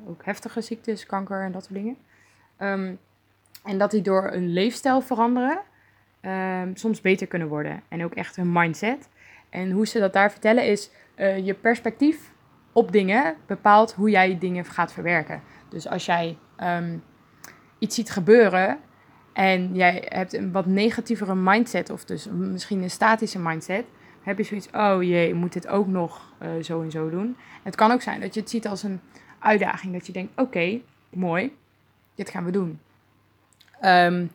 ook 0.08 0.24
heftige 0.24 0.60
ziektes, 0.60 1.06
kanker 1.06 1.42
en 1.42 1.52
dat 1.52 1.64
soort 1.64 1.74
dingen. 1.74 1.96
Ehm, 2.56 2.94
en 3.64 3.78
dat 3.78 3.90
die 3.90 4.02
door 4.02 4.30
een 4.32 4.48
leefstijl 4.48 5.00
veranderen 5.00 5.60
um, 6.22 6.76
soms 6.76 7.00
beter 7.00 7.26
kunnen 7.26 7.48
worden. 7.48 7.82
En 7.88 8.04
ook 8.04 8.14
echt 8.14 8.36
hun 8.36 8.52
mindset. 8.52 9.08
En 9.50 9.70
hoe 9.70 9.86
ze 9.86 9.98
dat 9.98 10.12
daar 10.12 10.30
vertellen 10.30 10.66
is 10.66 10.90
uh, 11.16 11.46
je 11.46 11.54
perspectief 11.54 12.32
op 12.72 12.92
dingen 12.92 13.36
bepaalt 13.46 13.92
hoe 13.92 14.10
jij 14.10 14.38
dingen 14.38 14.64
gaat 14.64 14.92
verwerken. 14.92 15.42
Dus 15.68 15.88
als 15.88 16.06
jij 16.06 16.38
iets 17.78 17.94
ziet 17.94 18.10
gebeuren 18.10 18.78
en 19.32 19.74
jij 19.74 20.04
hebt 20.08 20.32
een 20.32 20.52
wat 20.52 20.66
negatievere 20.66 21.34
mindset, 21.34 21.90
of 21.90 22.04
dus 22.04 22.28
misschien 22.30 22.82
een 22.82 22.90
statische 22.90 23.38
mindset, 23.38 23.84
heb 24.28 24.38
je 24.38 24.44
zoiets, 24.44 24.68
oh 24.72 25.02
jee, 25.02 25.34
moet 25.34 25.52
dit 25.52 25.68
ook 25.68 25.86
nog 25.86 26.32
uh, 26.42 26.62
zo 26.62 26.82
en 26.82 26.90
zo 26.90 27.10
doen. 27.10 27.36
het 27.62 27.74
kan 27.74 27.90
ook 27.90 28.02
zijn 28.02 28.20
dat 28.20 28.34
je 28.34 28.40
het 28.40 28.50
ziet 28.50 28.68
als 28.68 28.82
een 28.82 29.00
uitdaging, 29.38 29.92
dat 29.92 30.06
je 30.06 30.12
denkt, 30.12 30.40
oké, 30.40 30.80
mooi, 31.10 31.56
dit 32.14 32.30
gaan 32.30 32.44
we 32.44 32.50
doen. 32.50 32.80
Um, 33.82 34.30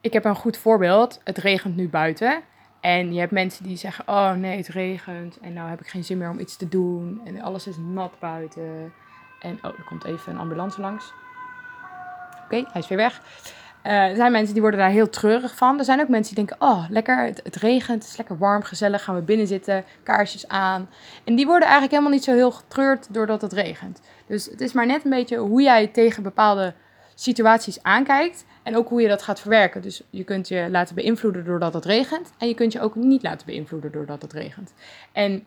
ik 0.00 0.12
heb 0.12 0.24
een 0.24 0.34
goed 0.34 0.56
voorbeeld, 0.56 1.20
het 1.24 1.38
regent 1.38 1.76
nu 1.76 1.88
buiten. 1.88 2.42
En 2.80 3.12
je 3.12 3.20
hebt 3.20 3.32
mensen 3.32 3.64
die 3.64 3.76
zeggen, 3.76 4.08
oh 4.08 4.32
nee, 4.32 4.56
het 4.56 4.68
regent 4.68 5.38
en 5.40 5.52
nou 5.52 5.68
heb 5.68 5.80
ik 5.80 5.86
geen 5.86 6.04
zin 6.04 6.18
meer 6.18 6.30
om 6.30 6.38
iets 6.38 6.56
te 6.56 6.68
doen. 6.68 7.20
En 7.24 7.40
alles 7.40 7.66
is 7.66 7.76
nat 7.76 8.18
buiten. 8.18 8.92
En 9.40 9.58
oh, 9.62 9.78
er 9.78 9.84
komt 9.84 10.04
even 10.04 10.32
een 10.32 10.38
ambulance 10.38 10.80
langs. 10.80 11.12
Oké, 12.44 12.56
hij 12.56 12.80
is 12.80 12.88
weer 12.88 12.98
weg. 12.98 13.22
Uh, 13.86 13.92
er 13.92 14.16
zijn 14.16 14.32
mensen 14.32 14.52
die 14.52 14.62
worden 14.62 14.80
daar 14.80 14.90
heel 14.90 15.08
treurig 15.08 15.56
van. 15.56 15.78
Er 15.78 15.84
zijn 15.84 16.00
ook 16.00 16.08
mensen 16.08 16.34
die 16.34 16.44
denken, 16.44 16.68
oh 16.68 16.84
lekker, 16.88 17.24
het, 17.24 17.40
het, 17.44 17.56
regent, 17.56 18.02
het 18.02 18.12
is 18.12 18.16
lekker 18.16 18.38
warm, 18.38 18.62
gezellig, 18.62 19.04
gaan 19.04 19.14
we 19.14 19.22
binnen 19.22 19.46
zitten, 19.46 19.84
kaarsjes 20.02 20.48
aan. 20.48 20.88
En 21.24 21.34
die 21.34 21.46
worden 21.46 21.68
eigenlijk 21.68 21.92
helemaal 21.92 22.12
niet 22.12 22.24
zo 22.24 22.34
heel 22.34 22.50
getreurd 22.50 23.14
doordat 23.14 23.40
het 23.42 23.52
regent. 23.52 24.00
Dus 24.26 24.46
het 24.46 24.60
is 24.60 24.72
maar 24.72 24.86
net 24.86 25.04
een 25.04 25.10
beetje 25.10 25.36
hoe 25.36 25.62
jij 25.62 25.86
tegen 25.86 26.22
bepaalde 26.22 26.74
situaties 27.14 27.82
aankijkt 27.82 28.44
en 28.62 28.76
ook 28.76 28.88
hoe 28.88 29.02
je 29.02 29.08
dat 29.08 29.22
gaat 29.22 29.40
verwerken. 29.40 29.82
Dus 29.82 30.02
je 30.10 30.24
kunt 30.24 30.48
je 30.48 30.68
laten 30.70 30.94
beïnvloeden 30.94 31.44
doordat 31.44 31.74
het 31.74 31.84
regent 31.84 32.32
en 32.38 32.48
je 32.48 32.54
kunt 32.54 32.72
je 32.72 32.80
ook 32.80 32.94
niet 32.94 33.22
laten 33.22 33.46
beïnvloeden 33.46 33.92
doordat 33.92 34.22
het 34.22 34.32
regent. 34.32 34.72
En 35.12 35.44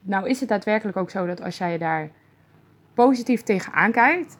nou 0.00 0.28
is 0.28 0.40
het 0.40 0.48
daadwerkelijk 0.48 0.96
ook 0.96 1.10
zo 1.10 1.26
dat 1.26 1.42
als 1.42 1.58
jij 1.58 1.78
daar 1.78 2.10
positief 2.94 3.42
tegen 3.42 3.72
aankijkt, 3.72 4.38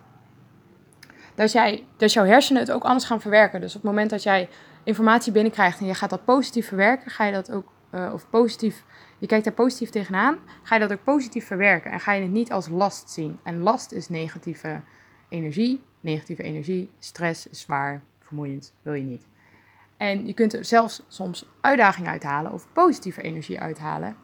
dat, 1.35 1.53
jij, 1.53 1.85
dat 1.97 2.13
jouw 2.13 2.25
hersenen 2.25 2.63
het 2.63 2.71
ook 2.71 2.85
anders 2.85 3.05
gaan 3.05 3.21
verwerken. 3.21 3.61
Dus 3.61 3.77
op 3.77 3.83
het 3.83 3.91
moment 3.91 4.11
dat 4.11 4.23
jij 4.23 4.49
informatie 4.85 5.33
binnenkrijgt 5.33 5.81
en 5.81 5.87
je 5.87 5.95
gaat 5.95 6.11
dat 6.11 6.25
positief 6.25 6.69
verwerken, 6.69 7.11
ga 7.11 7.25
je 7.25 7.33
dat 7.33 7.53
ook, 7.53 7.73
uh, 7.91 8.11
of 8.13 8.31
positief, 8.31 8.85
je 9.19 9.27
kijkt 9.27 9.45
daar 9.45 9.55
positief 9.55 9.91
tegenaan, 9.91 10.39
ga 10.63 10.75
je 10.75 10.81
dat 10.81 10.93
ook 10.93 11.05
positief 11.05 11.47
verwerken 11.47 11.91
en 11.91 12.01
ga 12.01 12.13
je 12.13 12.23
het 12.23 12.31
niet 12.31 12.53
als 12.53 12.69
last 12.69 13.11
zien. 13.11 13.39
En 13.43 13.59
last 13.59 13.93
is 13.93 14.09
negatieve 14.09 14.81
energie. 15.29 15.83
Negatieve 16.01 16.43
energie, 16.43 16.91
stress 16.99 17.47
zwaar, 17.51 18.03
vermoeiend, 18.19 18.73
wil 18.83 18.93
je 18.93 19.03
niet. 19.03 19.27
En 19.97 20.27
je 20.27 20.35
kunt 20.35 20.53
er 20.53 20.65
zelfs 20.65 21.03
soms 21.09 21.49
uitdaging 21.61 22.07
uithalen 22.07 22.53
of 22.53 22.67
positieve 22.73 23.23
energie 23.23 23.61
uithalen. 23.61 24.17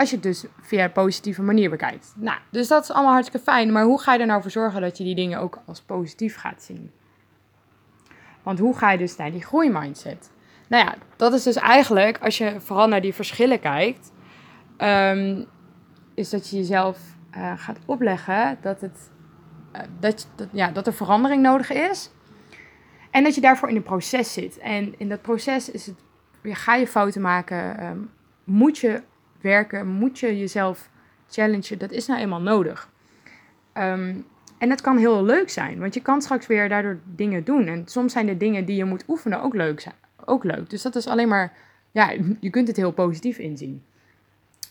Als 0.00 0.10
je 0.10 0.14
het 0.14 0.24
dus 0.24 0.44
via 0.60 0.84
een 0.84 0.92
positieve 0.92 1.42
manier 1.42 1.70
bekijkt. 1.70 2.12
Nou, 2.16 2.38
dus 2.50 2.68
dat 2.68 2.82
is 2.82 2.90
allemaal 2.90 3.12
hartstikke 3.12 3.44
fijn. 3.44 3.72
Maar 3.72 3.84
hoe 3.84 4.00
ga 4.00 4.12
je 4.12 4.20
er 4.20 4.26
nou 4.26 4.42
voor 4.42 4.50
zorgen 4.50 4.80
dat 4.80 4.98
je 4.98 5.04
die 5.04 5.14
dingen 5.14 5.38
ook 5.38 5.58
als 5.66 5.80
positief 5.80 6.36
gaat 6.36 6.62
zien? 6.62 6.90
Want 8.42 8.58
hoe 8.58 8.76
ga 8.76 8.90
je 8.90 8.98
dus 8.98 9.16
naar 9.16 9.30
die 9.30 9.42
groeimindset? 9.42 10.30
Nou 10.68 10.84
ja, 10.84 10.94
dat 11.16 11.32
is 11.32 11.42
dus 11.42 11.56
eigenlijk, 11.56 12.18
als 12.18 12.38
je 12.38 12.60
vooral 12.60 12.88
naar 12.88 13.00
die 13.00 13.14
verschillen 13.14 13.60
kijkt, 13.60 14.12
um, 14.78 15.46
is 16.14 16.30
dat 16.30 16.50
je 16.50 16.56
jezelf 16.56 16.98
uh, 17.36 17.52
gaat 17.56 17.78
opleggen 17.86 18.58
dat, 18.60 18.80
het, 18.80 19.10
uh, 19.76 19.80
dat, 19.98 20.28
ja, 20.52 20.70
dat 20.70 20.86
er 20.86 20.94
verandering 20.94 21.42
nodig 21.42 21.72
is. 21.72 22.10
En 23.10 23.22
dat 23.22 23.34
je 23.34 23.40
daarvoor 23.40 23.68
in 23.68 23.76
een 23.76 23.82
proces 23.82 24.32
zit. 24.32 24.58
En 24.58 24.94
in 24.98 25.08
dat 25.08 25.22
proces 25.22 25.70
is 25.70 25.86
het, 25.86 25.96
ga 26.42 26.74
je 26.74 26.86
fouten 26.86 27.20
maken, 27.20 27.84
um, 27.84 28.10
moet 28.44 28.78
je 28.78 29.02
werken, 29.42 29.86
moet 29.86 30.18
je 30.18 30.38
jezelf 30.38 30.90
challengen. 31.28 31.78
Dat 31.78 31.90
is 31.90 32.06
nou 32.06 32.20
eenmaal 32.20 32.40
nodig. 32.40 32.88
Um, 33.74 34.26
en 34.58 34.68
dat 34.68 34.80
kan 34.80 34.96
heel 34.96 35.24
leuk 35.24 35.50
zijn, 35.50 35.78
want 35.78 35.94
je 35.94 36.02
kan 36.02 36.22
straks 36.22 36.46
weer 36.46 36.68
daardoor 36.68 36.98
dingen 37.04 37.44
doen. 37.44 37.66
En 37.66 37.82
soms 37.86 38.12
zijn 38.12 38.26
de 38.26 38.36
dingen 38.36 38.64
die 38.64 38.76
je 38.76 38.84
moet 38.84 39.04
oefenen 39.08 39.42
ook 39.42 39.54
leuk. 39.54 39.86
Ook 40.24 40.44
leuk. 40.44 40.70
Dus 40.70 40.82
dat 40.82 40.96
is 40.96 41.06
alleen 41.06 41.28
maar, 41.28 41.52
ja, 41.90 42.10
je 42.40 42.50
kunt 42.50 42.68
het 42.68 42.76
heel 42.76 42.92
positief 42.92 43.38
inzien. 43.38 43.82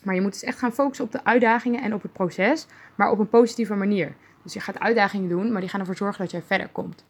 Maar 0.02 0.14
je 0.14 0.20
moet 0.20 0.32
dus 0.32 0.42
echt 0.42 0.58
gaan 0.58 0.72
focussen 0.72 1.04
op 1.04 1.12
de 1.12 1.24
uitdagingen 1.24 1.82
en 1.82 1.94
op 1.94 2.02
het 2.02 2.12
proces, 2.12 2.66
maar 2.94 3.10
op 3.10 3.18
een 3.18 3.28
positieve 3.28 3.74
manier. 3.74 4.14
Dus 4.42 4.52
je 4.52 4.60
gaat 4.60 4.78
uitdagingen 4.78 5.28
doen, 5.28 5.52
maar 5.52 5.60
die 5.60 5.70
gaan 5.70 5.80
ervoor 5.80 5.96
zorgen 5.96 6.22
dat 6.22 6.30
jij 6.30 6.42
verder 6.42 6.68
komt. 6.68 7.04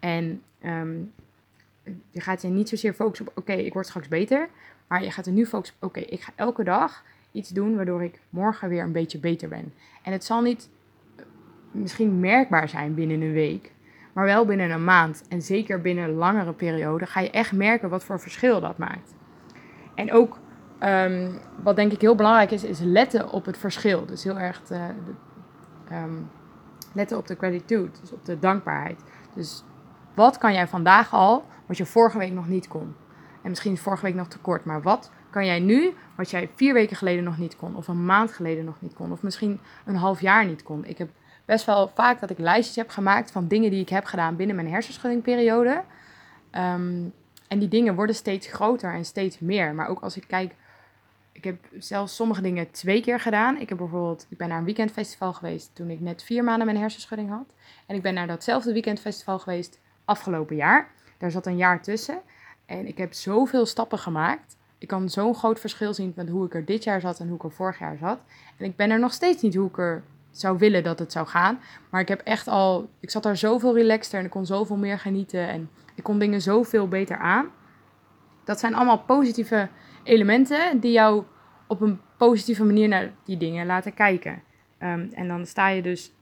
En 0.00 0.42
um, 0.64 1.12
je 2.10 2.20
gaat 2.20 2.42
je 2.42 2.48
niet 2.48 2.68
zozeer 2.68 2.92
focussen 2.92 3.26
op, 3.28 3.38
oké, 3.38 3.52
ik 3.52 3.72
word 3.72 3.86
straks 3.86 4.08
beter. 4.08 4.48
Maar 4.86 5.02
je 5.02 5.10
gaat 5.10 5.26
er 5.26 5.32
nu 5.32 5.46
focussen 5.46 5.76
op, 5.80 5.88
oké, 5.88 6.00
ik 6.00 6.20
ga 6.20 6.32
elke 6.34 6.64
dag 6.64 7.04
iets 7.32 7.48
doen 7.48 7.76
waardoor 7.76 8.02
ik 8.02 8.20
morgen 8.30 8.68
weer 8.68 8.82
een 8.82 8.92
beetje 8.92 9.18
beter 9.18 9.48
ben. 9.48 9.72
En 10.02 10.12
het 10.12 10.24
zal 10.24 10.40
niet 10.42 10.70
eh, 11.16 11.24
misschien 11.70 12.20
merkbaar 12.20 12.68
zijn 12.68 12.94
binnen 12.94 13.20
een 13.20 13.32
week, 13.32 13.72
maar 14.12 14.24
wel 14.24 14.44
binnen 14.44 14.70
een 14.70 14.84
maand. 14.84 15.24
En 15.28 15.42
zeker 15.42 15.80
binnen 15.80 16.04
een 16.04 16.14
langere 16.14 16.52
periode 16.52 17.06
ga 17.06 17.20
je 17.20 17.30
echt 17.30 17.52
merken 17.52 17.88
wat 17.88 18.04
voor 18.04 18.20
verschil 18.20 18.60
dat 18.60 18.78
maakt. 18.78 19.14
En 19.94 20.12
ook 20.12 20.38
um, 20.82 21.38
wat 21.62 21.76
denk 21.76 21.92
ik 21.92 22.00
heel 22.00 22.14
belangrijk 22.14 22.50
is, 22.50 22.64
is 22.64 22.80
letten 22.80 23.30
op 23.30 23.44
het 23.44 23.58
verschil. 23.58 24.06
Dus 24.06 24.24
heel 24.24 24.38
erg 24.38 24.62
de, 24.62 24.80
um, 25.92 26.30
letten 26.92 27.18
op 27.18 27.26
de 27.26 27.34
gratitude, 27.34 27.90
dus 28.00 28.12
op 28.12 28.24
de 28.24 28.38
dankbaarheid. 28.38 29.04
Dus 29.34 29.64
wat 30.14 30.38
kan 30.38 30.52
jij 30.52 30.68
vandaag 30.68 31.12
al 31.12 31.44
wat 31.66 31.76
je 31.76 31.86
vorige 31.86 32.18
week 32.18 32.32
nog 32.32 32.48
niet 32.48 32.68
kon? 32.68 32.94
En 33.42 33.48
misschien 33.48 33.78
vorige 33.78 34.04
week 34.04 34.14
nog 34.14 34.28
tekort, 34.28 34.64
maar 34.64 34.82
wat 34.82 35.10
kan 35.30 35.46
jij 35.46 35.60
nu 35.60 35.94
wat 36.16 36.30
jij 36.30 36.50
vier 36.54 36.74
weken 36.74 36.96
geleden 36.96 37.24
nog 37.24 37.38
niet 37.38 37.56
kon, 37.56 37.76
of 37.76 37.88
een 37.88 38.04
maand 38.04 38.32
geleden 38.32 38.64
nog 38.64 38.80
niet 38.80 38.94
kon, 38.94 39.12
of 39.12 39.22
misschien 39.22 39.60
een 39.84 39.96
half 39.96 40.20
jaar 40.20 40.46
niet 40.46 40.62
kon? 40.62 40.84
Ik 40.84 40.98
heb 40.98 41.10
best 41.44 41.64
wel 41.64 41.90
vaak 41.94 42.20
dat 42.20 42.30
ik 42.30 42.38
lijstjes 42.38 42.76
heb 42.76 42.90
gemaakt 42.90 43.30
van 43.30 43.48
dingen 43.48 43.70
die 43.70 43.80
ik 43.80 43.88
heb 43.88 44.04
gedaan 44.04 44.36
binnen 44.36 44.56
mijn 44.56 44.70
hersenschuddingperiode. 44.70 45.82
Um, 46.52 47.12
en 47.48 47.58
die 47.58 47.68
dingen 47.68 47.94
worden 47.94 48.14
steeds 48.14 48.46
groter 48.46 48.94
en 48.94 49.04
steeds 49.04 49.38
meer. 49.38 49.74
Maar 49.74 49.88
ook 49.88 50.00
als 50.00 50.16
ik 50.16 50.24
kijk, 50.26 50.54
ik 51.32 51.44
heb 51.44 51.58
zelfs 51.78 52.16
sommige 52.16 52.40
dingen 52.40 52.70
twee 52.70 53.00
keer 53.00 53.20
gedaan. 53.20 53.60
Ik 53.60 53.68
heb 53.68 53.78
bijvoorbeeld, 53.78 54.26
ik 54.28 54.38
ben 54.38 54.48
naar 54.48 54.58
een 54.58 54.64
weekendfestival 54.64 55.32
geweest 55.32 55.74
toen 55.74 55.90
ik 55.90 56.00
net 56.00 56.22
vier 56.22 56.44
maanden 56.44 56.66
mijn 56.66 56.78
hersenschudding 56.78 57.30
had. 57.30 57.54
En 57.86 57.96
ik 57.96 58.02
ben 58.02 58.14
naar 58.14 58.26
datzelfde 58.26 58.72
weekendfestival 58.72 59.38
geweest 59.38 59.80
afgelopen 60.04 60.56
jaar. 60.56 60.88
Daar 61.18 61.30
zat 61.30 61.46
een 61.46 61.56
jaar 61.56 61.82
tussen. 61.82 62.20
En 62.66 62.86
ik 62.86 62.98
heb 62.98 63.12
zoveel 63.12 63.66
stappen 63.66 63.98
gemaakt. 63.98 64.56
Ik 64.78 64.88
kan 64.88 65.08
zo'n 65.08 65.34
groot 65.34 65.60
verschil 65.60 65.94
zien 65.94 66.12
met 66.16 66.28
hoe 66.28 66.46
ik 66.46 66.54
er 66.54 66.64
dit 66.64 66.84
jaar 66.84 67.00
zat 67.00 67.20
en 67.20 67.26
hoe 67.26 67.36
ik 67.36 67.42
er 67.42 67.52
vorig 67.52 67.78
jaar 67.78 67.96
zat. 67.96 68.18
En 68.56 68.64
ik 68.64 68.76
ben 68.76 68.90
er 68.90 68.98
nog 68.98 69.12
steeds 69.12 69.42
niet 69.42 69.54
hoe 69.54 69.68
ik 69.68 69.78
er 69.78 70.02
zou 70.30 70.58
willen 70.58 70.82
dat 70.82 70.98
het 70.98 71.12
zou 71.12 71.26
gaan. 71.26 71.60
Maar 71.90 72.00
ik 72.00 72.08
heb 72.08 72.20
echt 72.20 72.48
al, 72.48 72.88
ik 73.00 73.10
zat 73.10 73.22
daar 73.22 73.36
zoveel 73.36 73.74
relaxter 73.74 74.18
en 74.18 74.24
ik 74.24 74.30
kon 74.30 74.46
zoveel 74.46 74.76
meer 74.76 74.98
genieten. 74.98 75.48
En 75.48 75.70
ik 75.94 76.02
kon 76.02 76.18
dingen 76.18 76.40
zoveel 76.40 76.88
beter 76.88 77.16
aan. 77.16 77.46
Dat 78.44 78.60
zijn 78.60 78.74
allemaal 78.74 78.98
positieve 78.98 79.68
elementen 80.02 80.80
die 80.80 80.92
jou 80.92 81.24
op 81.66 81.80
een 81.80 82.00
positieve 82.16 82.64
manier 82.64 82.88
naar 82.88 83.12
die 83.24 83.36
dingen 83.36 83.66
laten 83.66 83.94
kijken. 83.94 84.42
Um, 84.82 85.10
en 85.12 85.28
dan 85.28 85.46
sta 85.46 85.68
je 85.68 85.82
dus 85.82 86.12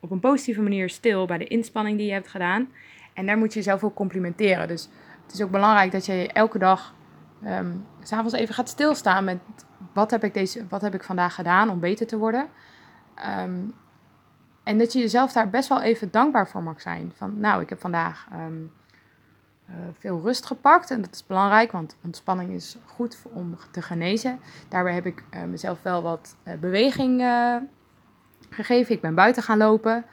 op 0.00 0.10
een 0.10 0.20
positieve 0.20 0.62
manier 0.62 0.88
stil 0.88 1.26
bij 1.26 1.38
de 1.38 1.46
inspanning 1.46 1.96
die 1.96 2.06
je 2.06 2.12
hebt 2.12 2.28
gedaan. 2.28 2.68
En 3.14 3.26
daar 3.26 3.38
moet 3.38 3.52
je 3.52 3.58
jezelf 3.58 3.84
ook 3.84 3.94
complimenteren. 3.94 4.68
Dus 4.68 4.88
het 5.22 5.34
is 5.34 5.42
ook 5.42 5.50
belangrijk 5.50 5.92
dat 5.92 6.06
je 6.06 6.30
elke 6.32 6.58
dag 6.58 6.94
um, 7.46 7.86
s'avonds 8.02 8.34
even 8.34 8.54
gaat 8.54 8.68
stilstaan 8.68 9.24
met 9.24 9.38
wat 9.92 10.10
heb, 10.10 10.24
ik 10.24 10.34
deze, 10.34 10.66
wat 10.68 10.80
heb 10.80 10.94
ik 10.94 11.02
vandaag 11.02 11.34
gedaan 11.34 11.70
om 11.70 11.80
beter 11.80 12.06
te 12.06 12.18
worden. 12.18 12.48
Um, 13.40 13.74
en 14.62 14.78
dat 14.78 14.92
je 14.92 14.98
jezelf 14.98 15.32
daar 15.32 15.50
best 15.50 15.68
wel 15.68 15.82
even 15.82 16.10
dankbaar 16.10 16.48
voor 16.48 16.62
mag 16.62 16.80
zijn. 16.80 17.12
Van 17.16 17.40
nou, 17.40 17.62
ik 17.62 17.68
heb 17.68 17.80
vandaag 17.80 18.28
um, 18.32 18.72
uh, 19.70 19.74
veel 19.98 20.20
rust 20.20 20.46
gepakt. 20.46 20.90
En 20.90 21.00
dat 21.00 21.14
is 21.14 21.26
belangrijk, 21.26 21.72
want 21.72 21.96
ontspanning 22.04 22.50
is 22.50 22.76
goed 22.86 23.18
om 23.32 23.56
te 23.70 23.82
genezen. 23.82 24.40
Daarbij 24.68 24.94
heb 24.94 25.06
ik 25.06 25.24
uh, 25.30 25.42
mezelf 25.42 25.82
wel 25.82 26.02
wat 26.02 26.36
uh, 26.44 26.54
beweging 26.54 27.22
gegeven. 28.50 28.94
Ik 28.94 29.00
ben 29.00 29.14
buiten 29.14 29.42
gaan 29.42 29.58
lopen. 29.58 30.04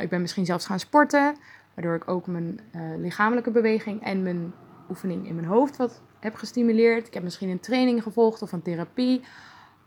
ik 0.00 0.08
ben 0.08 0.20
misschien 0.20 0.46
zelfs 0.46 0.66
gaan 0.66 0.78
sporten. 0.78 1.36
Waardoor 1.78 1.96
ik 1.96 2.08
ook 2.08 2.26
mijn 2.26 2.60
lichamelijke 2.96 3.50
beweging 3.50 4.02
en 4.02 4.22
mijn 4.22 4.52
oefening 4.88 5.26
in 5.26 5.34
mijn 5.34 5.46
hoofd 5.46 5.76
wat 5.76 6.02
heb 6.18 6.34
gestimuleerd. 6.34 7.06
Ik 7.06 7.14
heb 7.14 7.22
misschien 7.22 7.48
een 7.48 7.60
training 7.60 8.02
gevolgd 8.02 8.42
of 8.42 8.52
een 8.52 8.62
therapie. 8.62 9.20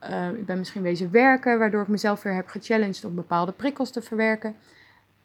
Uh, 0.09 0.29
ik 0.29 0.45
ben 0.45 0.57
misschien 0.57 0.81
wezen 0.81 1.11
werken, 1.11 1.59
waardoor 1.59 1.81
ik 1.81 1.87
mezelf 1.87 2.23
weer 2.23 2.33
heb 2.33 2.47
gechallenged 2.47 3.05
om 3.05 3.15
bepaalde 3.15 3.51
prikkels 3.51 3.91
te 3.91 4.01
verwerken. 4.01 4.55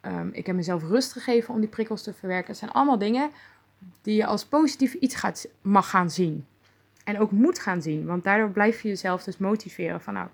Um, 0.03 0.31
ik 0.33 0.47
heb 0.47 0.57
mezelf 0.57 0.83
rust 0.83 1.13
gegeven 1.13 1.55
om 1.55 1.61
die 1.61 1.69
prikkels 1.69 2.03
te 2.03 2.13
verwerken. 2.13 2.49
Het 2.49 2.59
zijn 2.59 2.71
allemaal 2.71 2.99
dingen 2.99 3.31
die 4.03 4.17
je 4.17 4.27
als 4.27 4.45
positief 4.45 4.95
iets 4.95 5.15
gaat, 5.15 5.49
mag 5.63 5.91
gaan 5.91 6.11
zien. 6.11 6.47
en 7.05 7.19
ook 7.19 7.31
moet 7.31 7.59
gaan 7.59 7.83
zien. 7.83 8.07
Want 8.07 8.25
daardoor 8.25 8.51
blijf 8.51 8.83
je 8.83 8.89
jezelf 8.89 9.25
dus 9.25 9.39
motiveren 9.39 10.01
van 10.01 10.15
nou, 10.15 10.29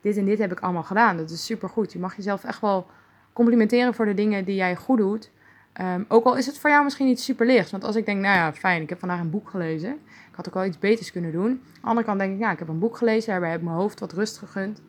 dit 0.00 0.16
en 0.16 0.24
dit 0.24 0.38
heb 0.38 0.52
ik 0.52 0.60
allemaal 0.60 0.82
gedaan. 0.82 1.16
Dat 1.16 1.30
is 1.30 1.44
super 1.44 1.68
goed. 1.68 1.92
Je 1.92 1.98
mag 1.98 2.16
jezelf 2.16 2.44
echt 2.44 2.60
wel 2.60 2.86
complimenteren 3.32 3.94
voor 3.94 4.04
de 4.04 4.14
dingen 4.14 4.44
die 4.44 4.54
jij 4.54 4.76
goed 4.76 4.98
doet. 4.98 5.30
Ehm, 5.74 6.02
ook 6.08 6.24
al 6.24 6.36
is 6.36 6.46
het 6.46 6.58
voor 6.58 6.70
jou 6.70 6.84
misschien 6.84 7.06
niet 7.06 7.20
super 7.20 7.46
licht. 7.46 7.70
Want 7.70 7.84
als 7.84 7.96
ik 7.96 8.06
denk, 8.06 8.20
nou 8.20 8.36
ja, 8.36 8.52
fijn, 8.52 8.82
ik 8.82 8.88
heb 8.88 8.98
vandaag 8.98 9.20
een 9.20 9.30
boek 9.30 9.50
gelezen. 9.50 9.90
Ik 10.30 10.34
had 10.34 10.48
ook 10.48 10.54
wel 10.54 10.64
iets 10.64 10.78
beters 10.78 11.12
kunnen 11.12 11.32
doen. 11.32 11.50
Aan 11.50 11.80
de 11.80 11.86
andere 11.86 12.06
kant 12.06 12.18
denk 12.18 12.32
ik, 12.32 12.38
ja, 12.38 12.50
ik 12.52 12.58
heb 12.58 12.68
een 12.68 12.78
boek 12.78 12.96
gelezen. 12.96 13.30
Daarbij 13.30 13.50
heb 13.50 13.58
ik 13.58 13.64
mijn 13.64 13.76
hoofd 13.76 14.00
wat 14.00 14.12
rust 14.12 14.38
gegund. 14.38 14.82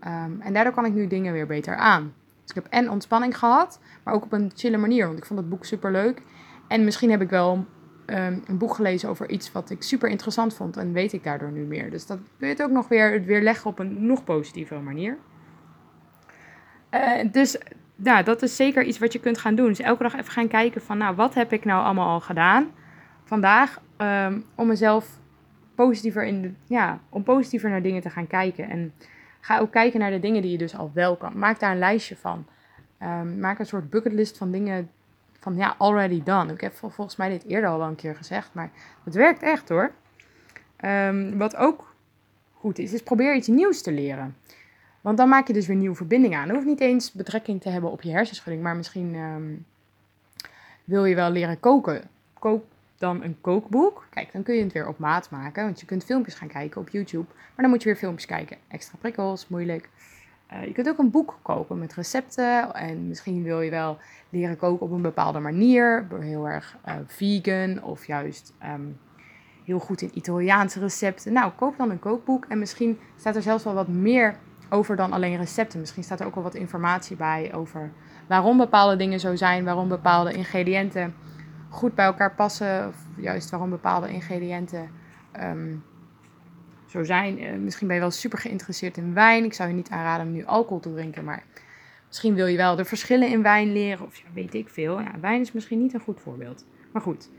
Ehm, 0.00 0.40
en 0.40 0.52
daardoor 0.52 0.72
kan 0.72 0.84
ik 0.84 0.92
nu 0.92 1.06
dingen 1.06 1.32
weer 1.32 1.46
beter 1.46 1.76
aan. 1.76 2.12
Dus 2.42 2.50
ik 2.50 2.54
heb 2.54 2.66
en 2.70 2.90
ontspanning 2.90 3.38
gehad, 3.38 3.80
maar 4.02 4.14
ook 4.14 4.24
op 4.24 4.32
een 4.32 4.52
chille 4.54 4.76
manier. 4.76 5.06
Want 5.06 5.18
ik 5.18 5.24
vond 5.24 5.40
het 5.40 5.48
boek 5.48 5.64
super 5.64 5.92
leuk. 5.92 6.22
En 6.68 6.84
misschien 6.84 7.10
heb 7.10 7.20
ik 7.20 7.30
wel 7.30 7.66
Ehm, 8.06 8.38
een 8.46 8.58
boek 8.58 8.74
gelezen 8.74 9.08
over 9.08 9.30
iets 9.30 9.52
wat 9.52 9.70
ik 9.70 9.82
super 9.82 10.08
interessant 10.08 10.54
vond 10.54 10.76
en 10.76 10.92
weet 10.92 11.12
ik 11.12 11.24
daardoor 11.24 11.50
nu 11.50 11.64
meer. 11.64 11.90
Dus 11.90 12.06
dat 12.06 12.18
kun 12.38 12.48
je 12.48 12.52
het 12.52 12.62
ook 12.62 12.70
nog 12.70 12.88
weer, 12.88 13.24
weer 13.24 13.42
leggen 13.42 13.70
op 13.70 13.78
een 13.78 14.06
nog 14.06 14.24
positievere 14.24 14.80
manier. 14.80 15.18
Uh, 16.90 17.32
dus 17.32 17.58
ja, 18.02 18.22
dat 18.22 18.42
is 18.42 18.56
zeker 18.56 18.84
iets 18.84 18.98
wat 18.98 19.12
je 19.12 19.18
kunt 19.18 19.38
gaan 19.38 19.54
doen. 19.54 19.68
Dus 19.68 19.80
elke 19.80 20.02
dag 20.02 20.14
even 20.14 20.32
gaan 20.32 20.48
kijken 20.48 20.82
van, 20.82 20.98
nou, 20.98 21.16
wat 21.16 21.34
heb 21.34 21.52
ik 21.52 21.64
nou 21.64 21.84
allemaal 21.84 22.08
al 22.08 22.20
gedaan 22.20 22.70
vandaag 23.24 23.80
ehm, 23.96 24.40
om 24.54 24.66
mezelf 24.66 25.20
positiever 25.74 26.24
in 26.24 26.42
de, 26.42 26.52
ja, 26.66 27.00
om 27.08 27.22
positiever 27.22 27.70
naar 27.70 27.82
dingen 27.82 28.02
te 28.02 28.10
gaan 28.10 28.26
kijken. 28.26 28.70
En 28.70 28.92
ga 29.40 29.58
ook 29.58 29.70
kijken 29.70 30.00
naar 30.00 30.10
de 30.10 30.20
dingen 30.20 30.42
die 30.42 30.50
je 30.50 30.58
dus 30.58 30.76
al 30.76 30.90
wel 30.94 31.16
kan. 31.16 31.38
Maak 31.38 31.60
daar 31.60 31.72
een 31.72 31.78
lijstje 31.78 32.16
van. 32.16 32.46
Um, 33.02 33.38
maak 33.38 33.58
een 33.58 33.66
soort 33.66 33.90
bucketlist 33.90 34.38
van 34.38 34.50
dingen 34.50 34.90
van 35.38 35.56
ja, 35.56 35.74
already 35.78 36.22
done. 36.22 36.52
Ik 36.52 36.60
heb 36.60 36.74
volgens 36.74 37.16
mij 37.16 37.28
dit 37.28 37.44
eerder 37.44 37.70
al 37.70 37.78
wel 37.78 37.88
een 37.88 37.94
keer 37.94 38.16
gezegd, 38.16 38.50
maar 38.52 38.70
het 39.04 39.14
werkt 39.14 39.42
echt 39.42 39.68
hoor. 39.68 39.92
Ehm, 40.76 41.36
wat 41.36 41.56
ook 41.56 41.94
goed 42.52 42.78
is, 42.78 42.92
is 42.92 43.02
probeer 43.02 43.34
iets 43.34 43.48
nieuws 43.48 43.82
te 43.82 43.92
leren. 43.92 44.36
Want 45.02 45.16
dan 45.16 45.28
maak 45.28 45.46
je 45.46 45.52
dus 45.52 45.66
weer 45.66 45.76
nieuwe 45.76 45.96
verbindingen 45.96 46.38
aan. 46.38 46.44
Het 46.46 46.54
hoeft 46.54 46.66
niet 46.66 46.80
eens 46.80 47.12
betrekking 47.12 47.60
te 47.60 47.68
hebben 47.68 47.90
op 47.90 48.02
je 48.02 48.10
hersenschudding, 48.10 48.62
maar 48.62 48.76
misschien 48.76 49.14
ehm, 49.14 49.54
wil 50.84 51.04
je 51.04 51.14
wel 51.14 51.30
leren 51.30 51.60
koken. 51.60 52.02
Kook 52.38 52.64
dan 52.98 53.22
een 53.22 53.36
kookboek. 53.40 54.06
Kijk, 54.10 54.32
dan 54.32 54.42
kun 54.42 54.54
je 54.54 54.62
het 54.62 54.72
weer 54.72 54.88
op 54.88 54.98
maat 54.98 55.30
maken, 55.30 55.64
want 55.64 55.80
je 55.80 55.86
kunt 55.86 56.04
filmpjes 56.04 56.34
gaan 56.34 56.48
kijken 56.48 56.80
op 56.80 56.88
YouTube. 56.88 57.26
Maar 57.26 57.56
dan 57.56 57.68
moet 57.68 57.82
je 57.82 57.88
weer 57.88 57.98
filmpjes 57.98 58.26
kijken. 58.26 58.56
Extra 58.68 58.98
prikkels, 59.00 59.48
moeilijk. 59.48 59.88
Uh, 60.52 60.66
je 60.66 60.72
kunt 60.72 60.88
ook 60.88 60.98
een 60.98 61.10
boek 61.10 61.38
kopen 61.42 61.78
met 61.78 61.94
recepten. 61.94 62.74
En 62.74 63.08
misschien 63.08 63.42
wil 63.42 63.60
je 63.60 63.70
wel 63.70 63.98
leren 64.28 64.56
koken 64.56 64.86
op 64.86 64.92
een 64.92 65.02
bepaalde 65.02 65.38
manier. 65.38 66.06
Heel 66.20 66.48
erg 66.48 66.76
uh, 66.88 66.94
vegan 67.06 67.82
of 67.82 68.06
juist 68.06 68.52
um, 68.64 68.98
heel 69.64 69.78
goed 69.78 70.02
in 70.02 70.10
Italiaanse 70.14 70.80
recepten. 70.80 71.32
Nou, 71.32 71.52
koop 71.52 71.76
dan 71.76 71.90
een 71.90 71.98
kookboek. 71.98 72.44
En 72.48 72.58
misschien 72.58 72.98
staat 73.16 73.36
er 73.36 73.42
zelfs 73.42 73.64
wel 73.64 73.74
wat 73.74 73.88
meer 73.88 74.36
over 74.72 74.96
dan 74.96 75.12
alleen 75.12 75.36
recepten. 75.36 75.80
Misschien 75.80 76.02
staat 76.02 76.20
er 76.20 76.26
ook 76.26 76.34
wel 76.34 76.42
wat 76.42 76.54
informatie 76.54 77.16
bij 77.16 77.54
over 77.54 77.92
waarom 78.26 78.56
bepaalde 78.56 78.96
dingen 78.96 79.20
zo 79.20 79.36
zijn. 79.36 79.64
Waarom 79.64 79.88
bepaalde 79.88 80.32
ingrediënten 80.32 81.14
goed 81.68 81.94
bij 81.94 82.04
elkaar 82.04 82.34
passen. 82.34 82.88
Of 82.88 82.96
juist 83.16 83.50
waarom 83.50 83.70
bepaalde 83.70 84.08
ingrediënten... 84.08 84.90
Um, 85.40 85.84
zo 86.92 87.04
zijn. 87.04 87.42
Uh, 87.42 87.52
misschien 87.58 87.86
ben 87.86 87.96
je 87.96 88.02
wel 88.02 88.10
super 88.10 88.38
geïnteresseerd 88.38 88.96
in 88.96 89.14
wijn. 89.14 89.44
Ik 89.44 89.52
zou 89.52 89.68
je 89.68 89.74
niet 89.74 89.90
aanraden 89.90 90.26
om 90.26 90.32
nu 90.32 90.44
alcohol 90.44 90.80
te 90.80 90.92
drinken, 90.92 91.24
maar 91.24 91.44
misschien 92.06 92.34
wil 92.34 92.46
je 92.46 92.56
wel 92.56 92.76
de 92.76 92.84
verschillen 92.84 93.28
in 93.28 93.42
wijn 93.42 93.72
leren. 93.72 94.06
Of 94.06 94.22
weet 94.32 94.54
ik 94.54 94.68
veel. 94.68 95.00
Ja, 95.00 95.10
wijn 95.20 95.40
is 95.40 95.52
misschien 95.52 95.82
niet 95.82 95.94
een 95.94 96.00
goed 96.00 96.20
voorbeeld. 96.20 96.64
Maar 96.92 97.02
goed. 97.02 97.30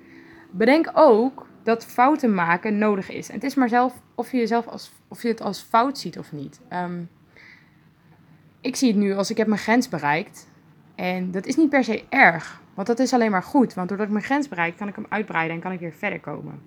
Bedenk 0.51 0.91
ook 0.93 1.47
dat 1.63 1.85
fouten 1.85 2.33
maken 2.33 2.77
nodig 2.77 3.09
is. 3.09 3.29
En 3.29 3.35
het 3.35 3.43
is 3.43 3.55
maar 3.55 3.69
zelf 3.69 4.01
of 4.15 4.31
je, 4.31 4.37
jezelf 4.37 4.67
als, 4.67 4.91
of 5.07 5.21
je 5.21 5.27
het 5.27 5.41
als 5.41 5.61
fout 5.61 5.97
ziet 5.97 6.17
of 6.17 6.31
niet. 6.31 6.61
Um, 6.73 7.09
ik 8.63 8.75
zie 8.75 8.87
het 8.87 8.97
nu 8.97 9.13
als 9.15 9.29
ik 9.29 9.37
heb 9.37 9.47
mijn 9.47 9.59
grens 9.59 9.89
bereikt. 9.89 10.47
En 10.95 11.31
dat 11.31 11.45
is 11.45 11.55
niet 11.55 11.69
per 11.69 11.83
se 11.83 12.03
erg. 12.09 12.61
Want 12.73 12.87
dat 12.87 12.99
is 12.99 13.13
alleen 13.13 13.31
maar 13.31 13.43
goed. 13.43 13.73
Want 13.73 13.87
doordat 13.89 14.07
ik 14.07 14.13
mijn 14.13 14.25
grens 14.25 14.47
bereik, 14.47 14.77
kan 14.77 14.87
ik 14.87 14.95
hem 14.95 15.05
uitbreiden 15.09 15.55
en 15.55 15.61
kan 15.61 15.71
ik 15.71 15.79
weer 15.79 15.93
verder 15.93 16.19
komen 16.19 16.59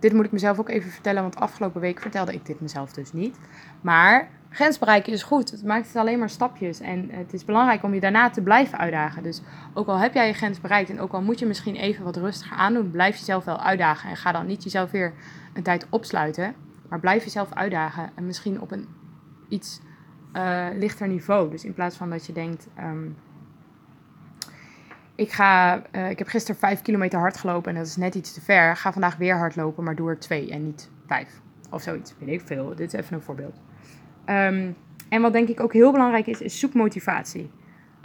dit 0.00 0.12
moet 0.12 0.24
ik 0.24 0.32
mezelf 0.32 0.58
ook 0.58 0.68
even 0.68 0.90
vertellen, 0.90 1.22
want 1.22 1.36
afgelopen 1.36 1.80
week 1.80 2.00
vertelde 2.00 2.32
ik 2.32 2.46
dit 2.46 2.60
mezelf 2.60 2.92
dus 2.92 3.12
niet. 3.12 3.38
Maar 3.80 4.28
grens 4.50 4.78
bereiken 4.78 5.12
is 5.12 5.22
goed. 5.22 5.50
Het 5.50 5.64
maakt 5.64 5.86
het 5.86 5.96
alleen 5.96 6.18
maar 6.18 6.30
stapjes. 6.30 6.80
En 6.80 7.08
het 7.10 7.32
is 7.32 7.44
belangrijk 7.44 7.82
om 7.82 7.94
je 7.94 8.00
daarna 8.00 8.30
te 8.30 8.42
blijven 8.42 8.78
uitdagen. 8.78 9.22
Dus 9.22 9.42
ook 9.74 9.86
al 9.86 9.98
heb 9.98 10.14
jij 10.14 10.26
je 10.26 10.32
grens 10.32 10.60
bereikt 10.60 10.90
en 10.90 11.00
ook 11.00 11.12
al 11.12 11.22
moet 11.22 11.38
je 11.38 11.46
misschien 11.46 11.76
even 11.76 12.04
wat 12.04 12.16
rustiger 12.16 12.56
aandoen, 12.56 12.90
blijf 12.90 13.16
jezelf 13.16 13.44
wel 13.44 13.60
uitdagen. 13.60 14.10
En 14.10 14.16
ga 14.16 14.32
dan 14.32 14.46
niet 14.46 14.62
jezelf 14.62 14.90
weer 14.90 15.12
een 15.52 15.62
tijd 15.62 15.86
opsluiten. 15.90 16.54
Maar 16.88 17.00
blijf 17.00 17.24
jezelf 17.24 17.52
uitdagen. 17.54 18.10
En 18.14 18.26
misschien 18.26 18.60
op 18.60 18.70
een 18.70 18.88
iets 19.48 19.80
uh, 20.32 20.66
lichter 20.74 21.08
niveau. 21.08 21.50
Dus 21.50 21.64
in 21.64 21.74
plaats 21.74 21.96
van 21.96 22.10
dat 22.10 22.26
je 22.26 22.32
denkt. 22.32 22.68
Um, 22.78 23.16
ik, 25.14 25.32
ga, 25.32 25.82
uh, 25.92 26.10
ik 26.10 26.18
heb 26.18 26.28
gisteren 26.28 26.60
vijf 26.60 26.82
kilometer 26.82 27.18
hard 27.18 27.36
gelopen 27.36 27.70
en 27.70 27.76
dat 27.78 27.86
is 27.86 27.96
net 27.96 28.14
iets 28.14 28.32
te 28.32 28.40
ver. 28.40 28.76
Ga 28.76 28.92
vandaag 28.92 29.16
weer 29.16 29.36
hardlopen, 29.36 29.84
maar 29.84 29.94
doe 29.94 30.08
er 30.08 30.18
twee 30.18 30.50
en 30.50 30.64
niet 30.64 30.90
vijf. 31.06 31.40
Of 31.70 31.82
zoiets, 31.82 32.14
weet 32.18 32.28
ik 32.28 32.46
veel. 32.46 32.74
Dit 32.74 32.92
is 32.92 33.00
even 33.00 33.14
een 33.14 33.22
voorbeeld. 33.22 33.60
Um, 34.26 34.76
en 35.08 35.22
wat 35.22 35.32
denk 35.32 35.48
ik 35.48 35.60
ook 35.60 35.72
heel 35.72 35.92
belangrijk 35.92 36.26
is, 36.26 36.40
is 36.40 36.58
zoek 36.58 36.74
motivatie. 36.74 37.50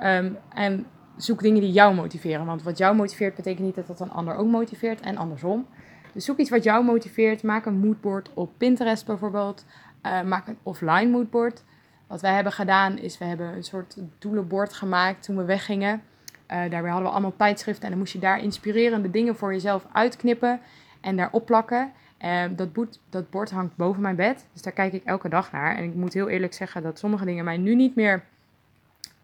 Um, 0.03 0.37
en 0.49 0.85
zoek 1.15 1.41
dingen 1.41 1.61
die 1.61 1.71
jou 1.71 1.95
motiveren. 1.95 2.45
Want 2.45 2.63
wat 2.63 2.77
jou 2.77 2.95
motiveert, 2.95 3.35
betekent 3.35 3.65
niet 3.65 3.75
dat 3.75 3.87
dat 3.87 3.99
een 3.99 4.11
ander 4.11 4.35
ook 4.35 4.47
motiveert 4.47 5.01
en 5.01 5.17
andersom. 5.17 5.67
Dus 6.13 6.25
zoek 6.25 6.37
iets 6.37 6.49
wat 6.49 6.63
jou 6.63 6.85
motiveert. 6.85 7.43
Maak 7.43 7.65
een 7.65 7.79
moodboard 7.79 8.31
op 8.33 8.51
Pinterest 8.57 9.05
bijvoorbeeld. 9.05 9.65
Uh, 10.03 10.23
maak 10.23 10.47
een 10.47 10.57
offline 10.63 11.09
moodboard. 11.09 11.63
Wat 12.07 12.21
wij 12.21 12.33
hebben 12.33 12.53
gedaan 12.53 12.97
is, 12.97 13.17
we 13.17 13.25
hebben 13.25 13.55
een 13.55 13.63
soort 13.63 13.97
doelenbord 14.19 14.73
gemaakt 14.73 15.23
toen 15.23 15.37
we 15.37 15.43
weggingen. 15.43 15.93
Uh, 15.93 16.47
daarbij 16.47 16.89
hadden 16.89 17.03
we 17.03 17.09
allemaal 17.09 17.35
tijdschriften 17.37 17.83
en 17.83 17.89
dan 17.89 17.99
moest 17.99 18.13
je 18.13 18.19
daar 18.19 18.39
inspirerende 18.39 19.11
dingen 19.11 19.35
voor 19.35 19.53
jezelf 19.53 19.85
uitknippen 19.91 20.59
en 21.01 21.15
daar 21.15 21.29
opplakken. 21.31 21.91
Uh, 22.21 22.43
dat, 22.55 22.73
boet, 22.73 22.99
dat 23.09 23.29
bord 23.29 23.51
hangt 23.51 23.75
boven 23.75 24.01
mijn 24.01 24.15
bed, 24.15 24.47
dus 24.53 24.61
daar 24.61 24.73
kijk 24.73 24.93
ik 24.93 25.03
elke 25.03 25.29
dag 25.29 25.51
naar. 25.51 25.75
En 25.75 25.83
ik 25.83 25.93
moet 25.93 26.13
heel 26.13 26.29
eerlijk 26.29 26.53
zeggen 26.53 26.83
dat 26.83 26.99
sommige 26.99 27.25
dingen 27.25 27.45
mij 27.45 27.57
nu 27.57 27.75
niet 27.75 27.95
meer 27.95 28.23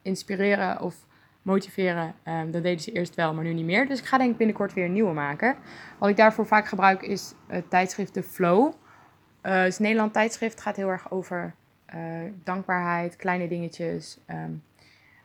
inspireren 0.01 0.81
of 0.81 0.95
motiveren. 1.41 2.13
Um, 2.27 2.51
dat 2.51 2.63
deden 2.63 2.79
ze 2.79 2.91
eerst 2.91 3.15
wel, 3.15 3.33
maar 3.33 3.43
nu 3.43 3.53
niet 3.53 3.65
meer. 3.65 3.87
Dus 3.87 3.99
ik 3.99 4.05
ga 4.05 4.17
denk 4.17 4.31
ik 4.31 4.37
binnenkort 4.37 4.73
weer 4.73 4.85
een 4.85 4.93
nieuwe 4.93 5.13
maken. 5.13 5.55
Wat 5.97 6.09
ik 6.09 6.17
daarvoor 6.17 6.45
vaak 6.45 6.67
gebruik 6.67 7.01
is 7.01 7.33
het 7.47 7.69
tijdschrift 7.69 8.13
The 8.13 8.23
Flow. 8.23 8.73
Uh, 9.43 9.61
het 9.61 9.79
Nederland 9.79 10.13
tijdschrift, 10.13 10.61
gaat 10.61 10.75
heel 10.75 10.89
erg 10.89 11.11
over 11.11 11.53
dankbaarheid, 12.43 13.15
kleine 13.15 13.47
dingetjes. 13.47 14.17
Um, 14.29 14.63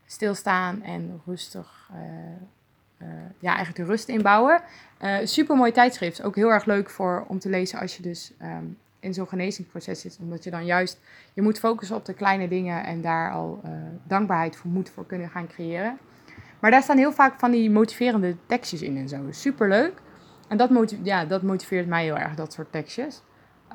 stilstaan 0.08 0.82
en 0.82 1.20
rustig, 1.26 1.90
uh, 1.92 1.98
uh, 3.02 3.08
ja, 3.38 3.54
eigenlijk 3.54 3.76
de 3.76 3.84
rust 3.84 4.08
inbouwen. 4.08 4.62
Super 5.22 5.56
mooi 5.56 5.72
tijdschrift. 5.72 6.22
Ook 6.22 6.36
heel 6.36 6.50
erg 6.50 6.64
leuk 6.64 6.90
voor, 6.90 7.24
om 7.28 7.38
te 7.38 7.48
lezen 7.48 7.78
als 7.78 7.96
je 7.96 8.02
dus 8.02 8.32
um, 8.42 8.78
in 9.00 9.14
zo'n 9.14 9.28
genezingsproces 9.28 10.00
zit. 10.00 10.18
Omdat 10.20 10.44
je 10.44 10.50
dan 10.50 10.64
juist, 10.64 11.00
je 11.34 11.42
moet 11.42 11.58
focussen 11.58 11.96
op 11.96 12.04
de 12.04 12.14
kleine 12.14 12.48
dingen 12.48 12.84
en 12.84 13.00
daar 13.00 13.32
al 13.32 13.60
dankbaarheid 14.02 14.56
voor 14.56 14.70
moet 14.70 14.90
voor 14.90 15.06
kunnen 15.06 15.30
gaan 15.30 15.46
creëren. 15.46 15.98
Maar 16.60 16.70
daar 16.70 16.82
staan 16.82 16.98
heel 16.98 17.12
vaak 17.12 17.38
van 17.38 17.50
die 17.50 17.70
motiverende 17.70 18.36
tekstjes 18.46 18.82
in 18.82 18.96
en 18.96 19.08
zo. 19.08 19.26
Super 19.30 19.68
leuk. 19.68 19.92
En 20.48 20.56
dat, 20.56 20.70
motiveert, 20.70 21.06
ja, 21.06 21.24
dat 21.24 21.42
motiveert 21.42 21.86
mij 21.86 22.04
heel 22.04 22.18
erg, 22.18 22.34
dat 22.34 22.52
soort 22.52 22.72
tekstjes. 22.72 23.22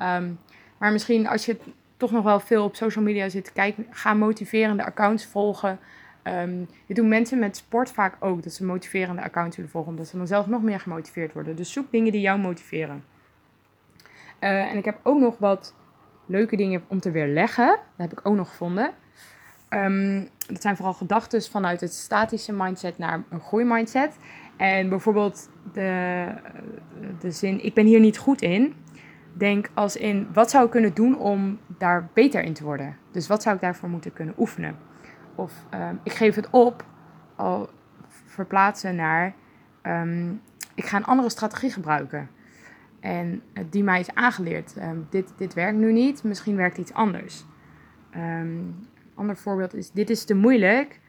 Um, 0.02 0.38
maar 0.78 0.92
misschien 0.92 1.28
als 1.28 1.46
je 1.46 1.56
toch 2.02 2.10
nog 2.10 2.24
wel 2.24 2.40
veel 2.40 2.64
op 2.64 2.76
social 2.76 3.04
media 3.04 3.28
zit 3.28 3.44
te 3.44 3.52
kijken, 3.52 3.86
ga 3.90 4.14
motiverende 4.14 4.84
accounts 4.84 5.26
volgen. 5.26 5.78
Um, 6.24 6.68
dit 6.86 6.96
doen 6.96 7.08
mensen 7.08 7.38
met 7.38 7.56
sport 7.56 7.90
vaak 7.90 8.16
ook, 8.20 8.42
dat 8.42 8.52
ze 8.52 8.64
motiverende 8.64 9.22
accounts 9.22 9.56
willen 9.56 9.70
volgen, 9.70 9.90
omdat 9.90 10.06
ze 10.06 10.16
dan 10.16 10.26
zelf 10.26 10.46
nog 10.46 10.62
meer 10.62 10.80
gemotiveerd 10.80 11.32
worden. 11.32 11.56
Dus 11.56 11.72
zoek 11.72 11.90
dingen 11.90 12.12
die 12.12 12.20
jou 12.20 12.38
motiveren. 12.38 13.04
Uh, 14.40 14.70
en 14.70 14.76
ik 14.76 14.84
heb 14.84 14.98
ook 15.02 15.20
nog 15.20 15.38
wat 15.38 15.74
leuke 16.26 16.56
dingen 16.56 16.82
om 16.86 17.00
te 17.00 17.10
weerleggen. 17.10 17.66
Dat 17.66 18.10
heb 18.10 18.12
ik 18.12 18.20
ook 18.22 18.36
nog 18.36 18.48
gevonden. 18.48 18.90
Um, 19.70 20.28
dat 20.46 20.62
zijn 20.62 20.76
vooral 20.76 20.94
gedachten 20.94 21.42
vanuit 21.42 21.80
het 21.80 21.92
statische 21.92 22.52
mindset 22.52 22.98
naar 22.98 23.22
een 23.30 23.40
groeimindset. 23.40 24.18
En 24.56 24.88
bijvoorbeeld 24.88 25.50
de, 25.72 26.26
de 27.20 27.30
zin, 27.30 27.64
ik 27.64 27.74
ben 27.74 27.86
hier 27.86 28.00
niet 28.00 28.18
goed 28.18 28.42
in. 28.42 28.74
Denk 29.32 29.70
als 29.74 29.96
in, 29.96 30.28
wat 30.32 30.50
zou 30.50 30.64
ik 30.64 30.70
kunnen 30.70 30.94
doen 30.94 31.18
om 31.18 31.58
daar 31.78 32.08
beter 32.12 32.42
in 32.42 32.52
te 32.52 32.64
worden? 32.64 32.96
Dus 33.10 33.26
wat 33.26 33.42
zou 33.42 33.54
ik 33.54 33.60
daarvoor 33.60 33.88
moeten 33.88 34.12
kunnen 34.12 34.34
oefenen? 34.38 34.76
Of 35.34 35.66
um, 35.74 36.00
ik 36.02 36.12
geef 36.12 36.34
het 36.34 36.50
op, 36.50 36.84
al 37.36 37.70
verplaatsen 38.26 38.94
naar 38.94 39.34
um, 39.82 40.40
ik 40.74 40.84
ga 40.84 40.96
een 40.96 41.04
andere 41.04 41.30
strategie 41.30 41.70
gebruiken. 41.70 42.28
En 43.00 43.42
uh, 43.54 43.64
die 43.70 43.82
mij 43.82 44.00
is 44.00 44.14
aangeleerd. 44.14 44.76
Um, 44.76 45.06
dit, 45.10 45.32
dit 45.36 45.54
werkt 45.54 45.78
nu 45.78 45.92
niet, 45.92 46.24
misschien 46.24 46.56
werkt 46.56 46.78
iets 46.78 46.92
anders. 46.92 47.44
een 48.10 48.88
ander 49.14 49.36
voorbeeld 49.36 49.74
is: 49.74 49.90
dit 49.90 50.10
is 50.10 50.24
te 50.24 50.34
moeilijk. 50.34 51.00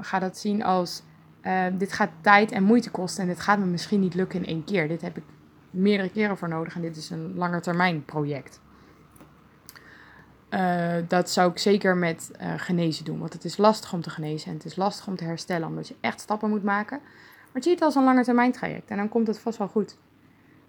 ga 0.00 0.18
dat 0.18 0.38
zien 0.38 0.62
als: 0.62 1.02
dit 1.72 1.92
gaat 1.92 2.10
tijd 2.20 2.52
en 2.52 2.62
moeite 2.62 2.90
kosten 2.90 3.22
en 3.22 3.28
dit 3.28 3.40
gaat 3.40 3.58
me 3.58 3.64
misschien 3.64 4.00
niet 4.00 4.14
lukken 4.14 4.40
in 4.40 4.46
één 4.46 4.64
keer. 4.64 4.88
Dit 4.88 5.02
heb 5.02 5.16
ik 5.16 5.24
meerdere 5.74 6.10
keren 6.10 6.36
voor 6.36 6.48
nodig 6.48 6.74
en 6.74 6.82
dit 6.82 6.96
is 6.96 7.10
een 7.10 7.34
langetermijn 7.34 8.04
project. 8.04 8.60
Uh, 10.50 10.94
dat 11.08 11.30
zou 11.30 11.50
ik 11.50 11.58
zeker 11.58 11.96
met 11.96 12.30
uh, 12.40 12.52
genezen 12.56 13.04
doen, 13.04 13.18
want 13.18 13.32
het 13.32 13.44
is 13.44 13.56
lastig 13.56 13.92
om 13.92 14.00
te 14.00 14.10
genezen 14.10 14.48
en 14.48 14.54
het 14.54 14.64
is 14.64 14.76
lastig 14.76 15.06
om 15.06 15.16
te 15.16 15.24
herstellen, 15.24 15.68
omdat 15.68 15.88
je 15.88 15.96
echt 16.00 16.20
stappen 16.20 16.48
moet 16.48 16.62
maken. 16.62 17.00
Maar 17.52 17.62
zie 17.62 17.72
het 17.72 17.82
als 17.82 17.94
een 17.94 18.04
langetermijn 18.04 18.52
traject 18.52 18.90
en 18.90 18.96
dan 18.96 19.08
komt 19.08 19.26
het 19.26 19.38
vast 19.38 19.58
wel 19.58 19.68
goed. 19.68 19.96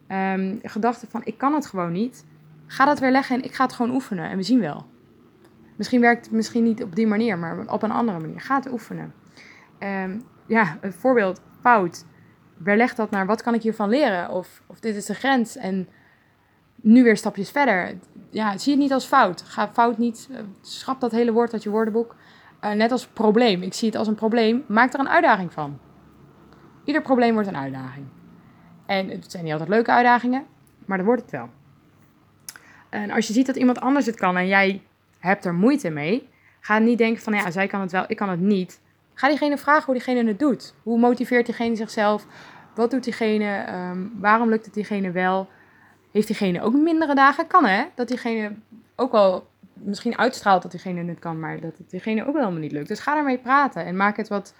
Um, 0.07 0.59
gedachte 0.63 1.07
van 1.09 1.21
ik 1.23 1.37
kan 1.37 1.53
het 1.53 1.65
gewoon 1.65 1.91
niet, 1.91 2.25
ga 2.65 2.85
dat 2.85 2.99
weer 2.99 3.11
leggen 3.11 3.35
en 3.35 3.43
ik 3.43 3.53
ga 3.53 3.63
het 3.63 3.73
gewoon 3.73 3.93
oefenen 3.93 4.29
en 4.29 4.37
we 4.37 4.43
zien 4.43 4.59
wel. 4.59 4.85
Misschien 5.75 6.01
werkt 6.01 6.25
het 6.25 6.33
misschien 6.33 6.63
niet 6.63 6.83
op 6.83 6.95
die 6.95 7.07
manier, 7.07 7.37
maar 7.37 7.67
op 7.67 7.83
een 7.83 7.91
andere 7.91 8.19
manier. 8.19 8.41
Ga 8.41 8.55
het 8.55 8.71
oefenen. 8.71 9.13
Um, 9.79 10.23
ja, 10.45 10.77
een 10.81 10.93
voorbeeld, 10.93 11.41
fout. 11.61 12.05
Berleg 12.57 12.95
dat 12.95 13.09
naar 13.09 13.25
wat 13.25 13.41
kan 13.41 13.53
ik 13.53 13.61
hiervan 13.61 13.89
leren? 13.89 14.29
Of, 14.29 14.61
of 14.65 14.79
dit 14.79 14.95
is 14.95 15.05
de 15.05 15.13
grens 15.13 15.55
en 15.55 15.87
nu 16.75 17.03
weer 17.03 17.17
stapjes 17.17 17.51
verder. 17.51 17.97
Ja, 18.29 18.57
zie 18.57 18.71
het 18.71 18.81
niet 18.81 18.93
als 18.93 19.05
fout. 19.05 19.41
Ga 19.41 19.69
fout 19.73 19.97
niet, 19.97 20.27
uh, 20.31 20.37
schrap 20.61 20.99
dat 20.99 21.11
hele 21.11 21.31
woord 21.31 21.53
uit 21.53 21.63
je 21.63 21.69
woordenboek. 21.69 22.15
Uh, 22.63 22.71
net 22.71 22.91
als 22.91 23.07
probleem. 23.07 23.61
Ik 23.61 23.73
zie 23.73 23.87
het 23.87 23.97
als 23.97 24.07
een 24.07 24.15
probleem. 24.15 24.63
Maak 24.67 24.93
er 24.93 24.99
een 24.99 25.09
uitdaging 25.09 25.53
van. 25.53 25.79
Ieder 26.83 27.01
probleem 27.01 27.33
wordt 27.33 27.47
een 27.47 27.57
uitdaging. 27.57 28.05
En 28.85 29.09
het 29.09 29.31
zijn 29.31 29.43
niet 29.43 29.51
altijd 29.51 29.69
leuke 29.69 29.91
uitdagingen, 29.91 30.45
maar 30.85 30.97
dat 30.97 31.05
wordt 31.05 31.21
het 31.21 31.31
wel. 31.31 31.49
En 32.89 33.11
als 33.11 33.27
je 33.27 33.33
ziet 33.33 33.45
dat 33.45 33.55
iemand 33.55 33.79
anders 33.79 34.05
het 34.05 34.15
kan 34.15 34.37
en 34.37 34.47
jij 34.47 34.81
hebt 35.19 35.45
er 35.45 35.53
moeite 35.53 35.89
mee, 35.89 36.29
ga 36.59 36.79
niet 36.79 36.97
denken 36.97 37.23
van 37.23 37.33
ja, 37.33 37.51
zij 37.51 37.67
kan 37.67 37.81
het 37.81 37.91
wel, 37.91 38.03
ik 38.07 38.17
kan 38.17 38.29
het 38.29 38.39
niet. 38.39 38.81
Ga 39.15 39.27
diegene 39.27 39.57
vragen 39.57 39.85
hoe 39.85 39.93
diegene 39.93 40.27
het 40.27 40.39
doet. 40.39 40.73
Hoe 40.83 40.99
motiveert 40.99 41.45
diegene 41.45 41.75
zichzelf? 41.75 42.25
Wat 42.75 42.91
doet 42.91 43.03
diegene? 43.03 43.65
Um, 43.91 44.13
waarom 44.19 44.49
lukt 44.49 44.65
het 44.65 44.73
diegene 44.73 45.11
wel? 45.11 45.49
Heeft 46.11 46.27
diegene 46.27 46.61
ook 46.61 46.73
mindere 46.73 47.15
dagen? 47.15 47.47
Kan 47.47 47.65
hè? 47.65 47.83
Dat 47.95 48.07
diegene 48.07 48.51
ook 48.95 49.11
wel 49.11 49.47
misschien 49.73 50.17
uitstraalt 50.17 50.61
dat 50.61 50.71
diegene 50.71 51.03
het 51.03 51.19
kan, 51.19 51.39
maar 51.39 51.59
dat 51.59 51.77
het 51.77 51.89
diegene 51.89 52.21
ook 52.21 52.33
wel 52.33 52.41
helemaal 52.41 52.61
niet 52.61 52.71
lukt. 52.71 52.87
Dus 52.87 52.99
ga 52.99 53.13
daarmee 53.13 53.37
praten 53.37 53.85
en 53.85 53.95
maak 53.95 54.17
het 54.17 54.27
wat 54.27 54.55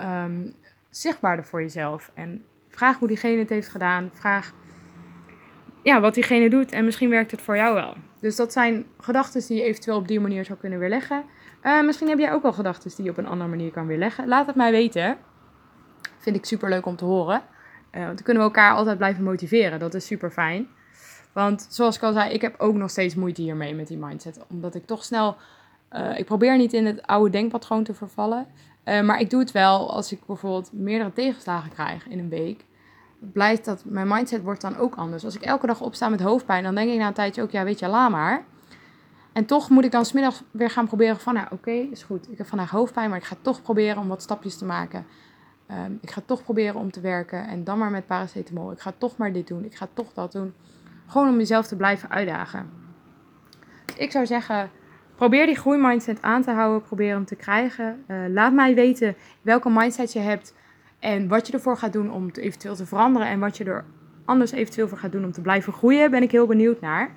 um, 0.00 0.54
zichtbaarder 0.90 1.44
voor 1.44 1.60
jezelf. 1.60 2.10
En 2.14 2.44
vraag 2.68 2.98
hoe 2.98 3.08
diegene 3.08 3.38
het 3.38 3.48
heeft 3.48 3.68
gedaan. 3.68 4.10
Vraag 4.12 4.52
ja, 5.82 6.00
wat 6.00 6.14
diegene 6.14 6.50
doet 6.50 6.72
en 6.72 6.84
misschien 6.84 7.10
werkt 7.10 7.30
het 7.30 7.40
voor 7.40 7.56
jou 7.56 7.74
wel. 7.74 7.94
Dus 8.26 8.36
dat 8.36 8.52
zijn 8.52 8.86
gedachten 8.98 9.46
die 9.46 9.56
je 9.56 9.62
eventueel 9.62 9.96
op 9.96 10.08
die 10.08 10.20
manier 10.20 10.44
zou 10.44 10.58
kunnen 10.58 10.78
weerleggen. 10.78 11.24
Uh, 11.62 11.82
misschien 11.82 12.08
heb 12.08 12.18
jij 12.18 12.32
ook 12.32 12.42
wel 12.42 12.52
gedachten 12.52 12.90
die 12.96 13.04
je 13.04 13.10
op 13.10 13.18
een 13.18 13.26
andere 13.26 13.50
manier 13.50 13.70
kan 13.70 13.86
weerleggen. 13.86 14.28
Laat 14.28 14.46
het 14.46 14.56
mij 14.56 14.70
weten. 14.70 15.16
Vind 16.18 16.36
ik 16.36 16.44
super 16.44 16.68
leuk 16.68 16.86
om 16.86 16.96
te 16.96 17.04
horen. 17.04 17.42
Uh, 17.92 18.04
want 18.04 18.14
dan 18.14 18.24
kunnen 18.24 18.42
we 18.42 18.48
elkaar 18.48 18.74
altijd 18.74 18.96
blijven 18.96 19.24
motiveren. 19.24 19.78
Dat 19.78 19.94
is 19.94 20.06
super 20.06 20.30
fijn. 20.30 20.68
Want 21.32 21.66
zoals 21.70 21.96
ik 21.96 22.02
al 22.02 22.12
zei, 22.12 22.32
ik 22.32 22.40
heb 22.40 22.54
ook 22.60 22.74
nog 22.74 22.90
steeds 22.90 23.14
moeite 23.14 23.42
hiermee 23.42 23.74
met 23.74 23.88
die 23.88 23.98
mindset. 23.98 24.44
Omdat 24.48 24.74
ik 24.74 24.86
toch 24.86 25.04
snel. 25.04 25.36
Uh, 25.92 26.18
ik 26.18 26.24
probeer 26.24 26.56
niet 26.56 26.72
in 26.72 26.86
het 26.86 27.02
oude 27.02 27.30
denkpatroon 27.30 27.84
te 27.84 27.94
vervallen. 27.94 28.46
maar 28.84 29.20
ik 29.20 29.30
doe 29.30 29.40
het 29.40 29.52
wel 29.52 29.92
als 29.92 30.12
ik 30.12 30.26
bijvoorbeeld 30.26 30.72
meerdere 30.72 31.12
tegenslagen 31.12 31.70
krijg 31.70 32.08
in 32.08 32.18
een 32.18 32.28
week 32.28 32.64
blijkt 33.18 33.64
dat 33.64 33.84
mijn 33.84 34.08
mindset 34.08 34.42
wordt 34.42 34.60
dan 34.60 34.76
ook 34.76 34.94
anders. 34.94 35.24
Als 35.24 35.36
ik 35.36 35.42
elke 35.42 35.66
dag 35.66 35.80
opsta 35.80 36.08
met 36.08 36.20
hoofdpijn, 36.20 36.62
dan 36.62 36.74
denk 36.74 36.90
ik 36.90 36.98
na 36.98 37.06
een 37.06 37.12
tijdje 37.12 37.42
ook, 37.42 37.50
ja, 37.50 37.64
weet 37.64 37.78
je, 37.78 37.88
laat 37.88 38.10
maar. 38.10 38.44
En 39.32 39.46
toch 39.46 39.70
moet 39.70 39.84
ik 39.84 39.90
dan 39.90 40.04
smiddag 40.04 40.42
weer 40.50 40.70
gaan 40.70 40.86
proberen 40.86 41.20
van, 41.20 41.34
nou, 41.34 41.46
oké, 41.50 41.70
is 41.70 42.02
goed. 42.02 42.30
Ik 42.30 42.38
heb 42.38 42.46
vandaag 42.46 42.70
hoofdpijn, 42.70 43.08
maar 43.08 43.18
ik 43.18 43.24
ga 43.24 43.36
toch 43.42 43.62
proberen 43.62 43.98
om 43.98 44.08
wat 44.08 44.22
stapjes 44.22 44.58
te 44.58 44.64
maken. 44.64 45.06
Um, 45.70 45.98
ik 46.00 46.10
ga 46.10 46.22
toch 46.26 46.42
proberen 46.42 46.80
om 46.80 46.90
te 46.90 47.00
werken 47.00 47.48
en 47.48 47.64
dan 47.64 47.78
maar 47.78 47.90
met 47.90 48.06
paracetamol. 48.06 48.72
Ik 48.72 48.80
ga 48.80 48.92
toch 48.98 49.16
maar 49.16 49.32
dit 49.32 49.46
doen, 49.46 49.64
ik 49.64 49.74
ga 49.74 49.88
toch 49.92 50.12
dat 50.12 50.32
doen. 50.32 50.54
Gewoon 51.06 51.28
om 51.28 51.36
jezelf 51.36 51.66
te 51.66 51.76
blijven 51.76 52.10
uitdagen. 52.10 52.70
Ik 53.96 54.10
zou 54.10 54.26
zeggen, 54.26 54.70
probeer 55.14 55.46
die 55.46 55.56
groeimindset 55.56 56.22
aan 56.22 56.42
te 56.42 56.50
houden, 56.50 56.82
probeer 56.82 57.14
hem 57.14 57.24
te 57.24 57.34
krijgen. 57.34 58.04
Uh, 58.08 58.16
laat 58.28 58.52
mij 58.52 58.74
weten 58.74 59.16
welke 59.42 59.70
mindset 59.70 60.12
je 60.12 60.18
hebt 60.18 60.54
en 60.98 61.28
wat 61.28 61.46
je 61.46 61.52
ervoor 61.52 61.76
gaat 61.76 61.92
doen 61.92 62.12
om 62.12 62.26
het 62.26 62.36
eventueel 62.36 62.74
te 62.74 62.86
veranderen 62.86 63.28
en 63.28 63.40
wat 63.40 63.56
je 63.56 63.64
er 63.64 63.84
anders 64.24 64.50
eventueel 64.50 64.88
voor 64.88 64.98
gaat 64.98 65.12
doen 65.12 65.24
om 65.24 65.32
te 65.32 65.40
blijven 65.40 65.72
groeien, 65.72 66.10
ben 66.10 66.22
ik 66.22 66.30
heel 66.30 66.46
benieuwd 66.46 66.80
naar. 66.80 67.10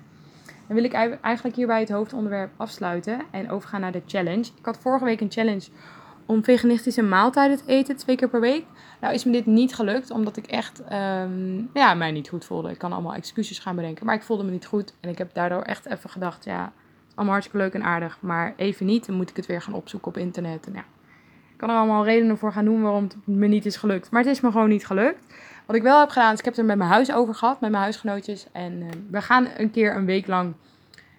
Dan 0.68 0.76
wil 0.76 0.84
ik 0.84 0.94
eigenlijk 1.22 1.56
hierbij 1.56 1.80
het 1.80 1.90
hoofdonderwerp 1.90 2.52
afsluiten 2.58 3.22
en 3.32 3.50
overgaan 3.50 3.82
naar 3.82 3.92
de 3.92 4.02
challenge. 4.06 4.46
Ik 4.58 4.66
had 4.66 4.80
vorige 4.80 5.06
week 5.06 5.22
een 5.22 5.32
challenge 5.32 5.68
om 6.26 6.44
veganistische 6.44 7.02
maaltijden 7.02 7.58
te 7.58 7.64
eten, 7.66 7.96
twee 7.96 8.16
keer 8.16 8.30
per 8.30 8.40
week. 8.40 8.66
Nou 9.02 9.14
is 9.14 9.24
me 9.24 9.32
dit 9.32 9.46
niet 9.46 9.76
gelukt, 9.76 10.12
omdat 10.12 10.38
ik 10.38 10.48
echt 10.48 10.82
um, 10.92 11.70
ja, 11.74 11.94
mij 11.94 12.12
niet 12.12 12.30
goed 12.30 12.46
voelde. 12.46 12.70
Ik 12.70 12.78
kan 12.78 12.94
allemaal 12.94 13.14
excuses 13.14 13.60
gaan 13.60 13.76
bedenken, 13.76 14.06
maar 14.06 14.16
ik 14.16 14.22
voelde 14.22 14.44
me 14.44 14.52
niet 14.52 14.66
goed. 14.66 14.94
En 15.00 15.10
ik 15.10 15.18
heb 15.18 15.34
daardoor 15.34 15.62
echt 15.62 15.86
even 15.86 16.10
gedacht, 16.10 16.46
ja, 16.46 16.72
allemaal 17.16 17.34
hartstikke 17.34 17.64
leuk 17.64 17.74
en 17.74 17.84
aardig, 17.84 18.18
maar 18.22 18.54
even 18.58 18.86
niet. 18.86 19.06
Dan 19.06 19.16
moet 19.16 19.30
ik 19.30 19.36
het 19.36 19.46
weer 19.46 19.62
gaan 19.62 19.74
opzoeken 19.74 20.10
op 20.10 20.18
internet. 20.18 20.68
En 20.68 20.74
ja, 20.74 20.84
kan 21.60 21.70
er 21.70 21.76
allemaal 21.76 22.06
redenen 22.06 22.38
voor 22.38 22.52
gaan 22.52 22.64
noemen 22.64 22.84
waarom 22.84 23.04
het 23.04 23.16
me 23.26 23.48
niet 23.48 23.66
is 23.66 23.76
gelukt. 23.76 24.12
Maar 24.12 24.22
het 24.22 24.32
is 24.32 24.42
me 24.42 24.52
gewoon 24.52 24.70
niet 24.70 24.86
gelukt. 24.86 25.26
Wat 25.66 25.76
ik 25.76 25.82
wel 25.82 26.00
heb 26.00 26.10
gedaan, 26.10 26.34
is 26.34 26.40
ik 26.40 26.46
heb 26.46 26.54
het 26.54 26.62
er 26.62 26.70
met 26.70 26.78
mijn 26.78 26.90
huis 26.90 27.12
over 27.12 27.36
gehad, 27.36 27.62
met 27.62 27.70
mijn 27.70 27.84
huisgenootjes. 27.84 28.48
En 28.52 28.74
uh, 28.82 28.88
we 29.12 29.22
gaan 29.22 29.48
een 29.58 29.72
keer 29.72 29.96
een 29.96 30.06
week 30.06 30.28
lang 30.28 30.54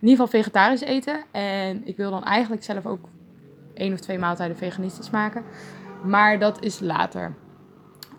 in 0.01 0.09
ieder 0.09 0.25
geval 0.25 0.41
vegetarisch 0.41 0.81
eten. 0.81 1.25
En 1.31 1.87
ik 1.87 1.97
wil 1.97 2.11
dan 2.11 2.25
eigenlijk 2.25 2.63
zelf 2.65 2.87
ook 2.87 3.09
één 3.75 3.93
of 3.93 4.01
twee 4.01 4.19
maaltijden 4.19 4.57
veganistisch 4.57 5.11
maken. 5.11 5.45
Maar 6.05 6.39
dat 6.39 6.63
is 6.63 6.81
later. 6.81 7.35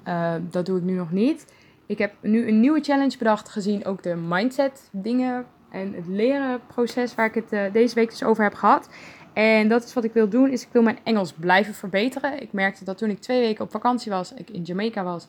Uh, 0.08 0.34
dat 0.42 0.66
doe 0.66 0.78
ik 0.78 0.84
nu 0.84 0.94
nog 0.94 1.12
niet. 1.12 1.54
Ik 1.86 1.98
heb 1.98 2.14
nu 2.22 2.48
een 2.48 2.60
nieuwe 2.60 2.82
challenge 2.82 3.18
bedacht, 3.18 3.50
gezien 3.50 3.86
ook 3.86 4.04
de 4.04 4.16
mindset 4.16 4.90
dingen 4.92 5.46
en 5.70 5.94
het 5.94 6.08
leren 6.08 6.60
proces 6.68 7.16
waar 7.16 7.26
ik 7.26 7.34
het 7.34 7.54
uh, 7.54 7.62
deze 7.74 7.96
week 7.96 8.10
dus 8.10 8.24
over 8.24 8.44
heb 8.44 8.54
gehad. 8.54 8.90
En 9.34 9.68
dat 9.68 9.84
is 9.84 9.94
wat 9.94 10.04
ik 10.04 10.14
wil 10.14 10.30
doen, 10.30 10.50
is 10.50 10.62
ik 10.62 10.72
wil 10.72 10.82
mijn 10.82 11.00
Engels 11.04 11.34
blijven 11.34 11.74
verbeteren. 11.74 12.42
Ik 12.42 12.54
merkte 12.54 12.86
dat 12.86 12.98
toen 12.98 13.10
ik 13.10 13.20
twee 13.20 13.40
weken 13.40 13.64
op 13.64 13.72
vakantie 13.72 14.12
was, 14.12 14.34
ik 14.34 14.50
in 14.50 14.62
Jamaica 14.62 15.04
was, 15.04 15.28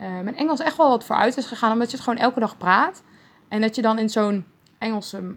uh, 0.00 0.06
mijn 0.06 0.36
Engels 0.36 0.60
echt 0.60 0.76
wel 0.76 0.88
wat 0.88 1.04
vooruit 1.04 1.36
is 1.36 1.46
gegaan. 1.46 1.72
Omdat 1.72 1.90
je 1.90 1.96
het 1.96 2.04
gewoon 2.04 2.18
elke 2.18 2.40
dag 2.40 2.56
praat. 2.56 3.02
En 3.48 3.60
dat 3.60 3.74
je 3.74 3.82
dan 3.82 3.98
in 3.98 4.08
zo'n 4.08 4.44
Engelse 4.78 5.34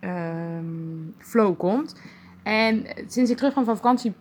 um, 0.00 1.14
flow 1.18 1.58
komt. 1.58 2.00
En 2.42 2.86
sinds 3.06 3.30
ik 3.30 3.36
terug 3.36 3.54
ben 3.54 3.64
van 3.64 3.76
vakantie, 3.76 4.14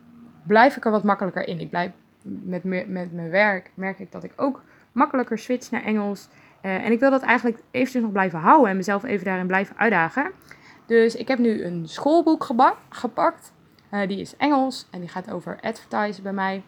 blijf 0.47 0.77
ik 0.77 0.86
er 0.86 0.91
wat 0.91 1.03
makkelijker 1.03 1.47
in. 1.47 1.59
Ik 1.59 1.69
blijf 1.69 1.91
met, 2.23 2.63
met 2.63 3.13
mijn 3.13 3.30
werk, 3.30 3.71
merk 3.73 3.99
ik 3.99 4.11
dat 4.11 4.23
ik 4.23 4.34
ook 4.36 4.63
makkelijker 4.91 5.38
switch 5.38 5.71
naar 5.71 5.84
Engels. 5.84 6.27
Uh, 6.61 6.86
en 6.86 6.91
ik 6.91 6.99
wil 6.99 7.11
dat 7.11 7.21
eigenlijk 7.21 7.61
eventjes 7.71 8.01
nog 8.01 8.11
blijven 8.11 8.39
houden 8.39 8.69
en 8.69 8.77
mezelf 8.77 9.03
even 9.03 9.25
daarin 9.25 9.47
blijven 9.47 9.77
uitdagen. 9.77 10.32
Dus 10.90 11.16
ik 11.16 11.28
heb 11.28 11.40
nu 11.40 11.64
een 11.64 11.88
schoolboek 11.88 12.50
gepakt. 12.90 13.54
Uh, 13.92 14.08
die 14.08 14.20
is 14.20 14.38
Engels 14.38 14.88
en 14.92 15.00
die 15.00 15.10
gaat 15.10 15.32
over 15.32 15.60
advertisen 15.62 16.24
bij 16.24 16.34
mij. 16.34 16.64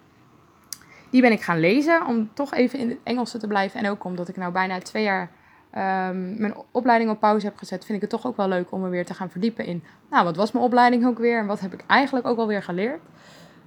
Die 1.09 1.21
ben 1.21 1.31
ik 1.31 1.41
gaan 1.41 1.59
lezen 1.59 2.05
om 2.05 2.29
toch 2.33 2.53
even 2.53 2.79
in 2.79 2.89
het 2.89 2.97
Engels 3.03 3.31
te 3.31 3.47
blijven. 3.47 3.79
En 3.79 3.89
ook 3.89 4.03
omdat 4.03 4.27
ik 4.27 4.37
nou 4.37 4.51
bijna 4.51 4.79
twee 4.79 5.03
jaar 5.03 5.31
um, 5.75 6.39
mijn 6.39 6.53
opleiding 6.71 7.11
op 7.11 7.19
pauze 7.19 7.45
heb 7.45 7.57
gezet, 7.57 7.85
vind 7.85 7.95
ik 7.95 8.01
het 8.01 8.09
toch 8.09 8.25
ook 8.25 8.37
wel 8.37 8.47
leuk 8.47 8.71
om 8.71 8.81
me 8.81 8.89
weer 8.89 9.05
te 9.05 9.13
gaan 9.13 9.29
verdiepen 9.29 9.65
in. 9.65 9.83
Nou, 10.09 10.23
wat 10.23 10.35
was 10.35 10.51
mijn 10.51 10.65
opleiding 10.65 11.05
ook 11.05 11.17
weer 11.17 11.39
en 11.39 11.45
wat 11.45 11.59
heb 11.59 11.73
ik 11.73 11.83
eigenlijk 11.87 12.27
ook 12.27 12.37
alweer 12.37 12.63
geleerd? 12.63 13.01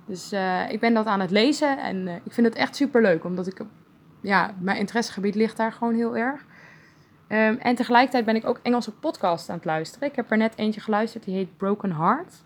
Dus 0.07 0.33
uh, 0.33 0.71
ik 0.71 0.81
ben 0.81 0.95
dat 0.95 1.07
aan 1.07 1.21
het 1.21 1.31
lezen 1.31 1.79
en 1.79 2.07
uh, 2.07 2.15
ik 2.25 2.33
vind 2.33 2.47
het 2.47 2.57
echt 2.57 2.77
super 2.77 3.03
leuk, 3.03 3.25
omdat 3.25 3.47
ik, 3.47 3.61
ja, 4.21 4.55
mijn 4.59 4.79
interessegebied 4.79 5.35
ligt 5.35 5.57
daar 5.57 5.73
gewoon 5.73 5.95
heel 5.95 6.17
erg. 6.17 6.45
Um, 7.29 7.57
en 7.59 7.75
tegelijkertijd 7.75 8.25
ben 8.25 8.37
ik 8.37 8.47
ook 8.47 8.61
Engelse 8.63 8.93
podcasts 8.93 9.49
aan 9.49 9.57
het 9.57 9.65
luisteren. 9.65 10.09
Ik 10.09 10.17
heb 10.17 10.31
er 10.31 10.37
net 10.37 10.57
eentje 10.57 10.81
geluisterd, 10.81 11.25
die 11.25 11.35
heet 11.35 11.57
Broken 11.57 11.93
Heart. 11.93 12.43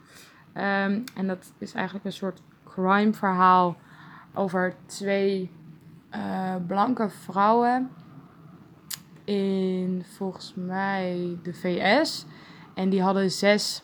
Um, 0.55 1.05
en 1.15 1.27
dat 1.27 1.53
is 1.59 1.73
eigenlijk 1.75 2.05
een 2.05 2.13
soort 2.13 2.43
crime 2.65 3.13
verhaal 3.13 3.77
over 4.35 4.75
twee 4.87 5.51
uh, 6.15 6.55
blanke 6.67 7.09
vrouwen 7.09 7.91
in 9.25 10.05
volgens 10.17 10.55
mij 10.57 11.39
de 11.43 11.55
VS. 11.55 12.27
En 12.75 12.89
die 12.89 13.03
hadden 13.03 13.31
zes 13.31 13.83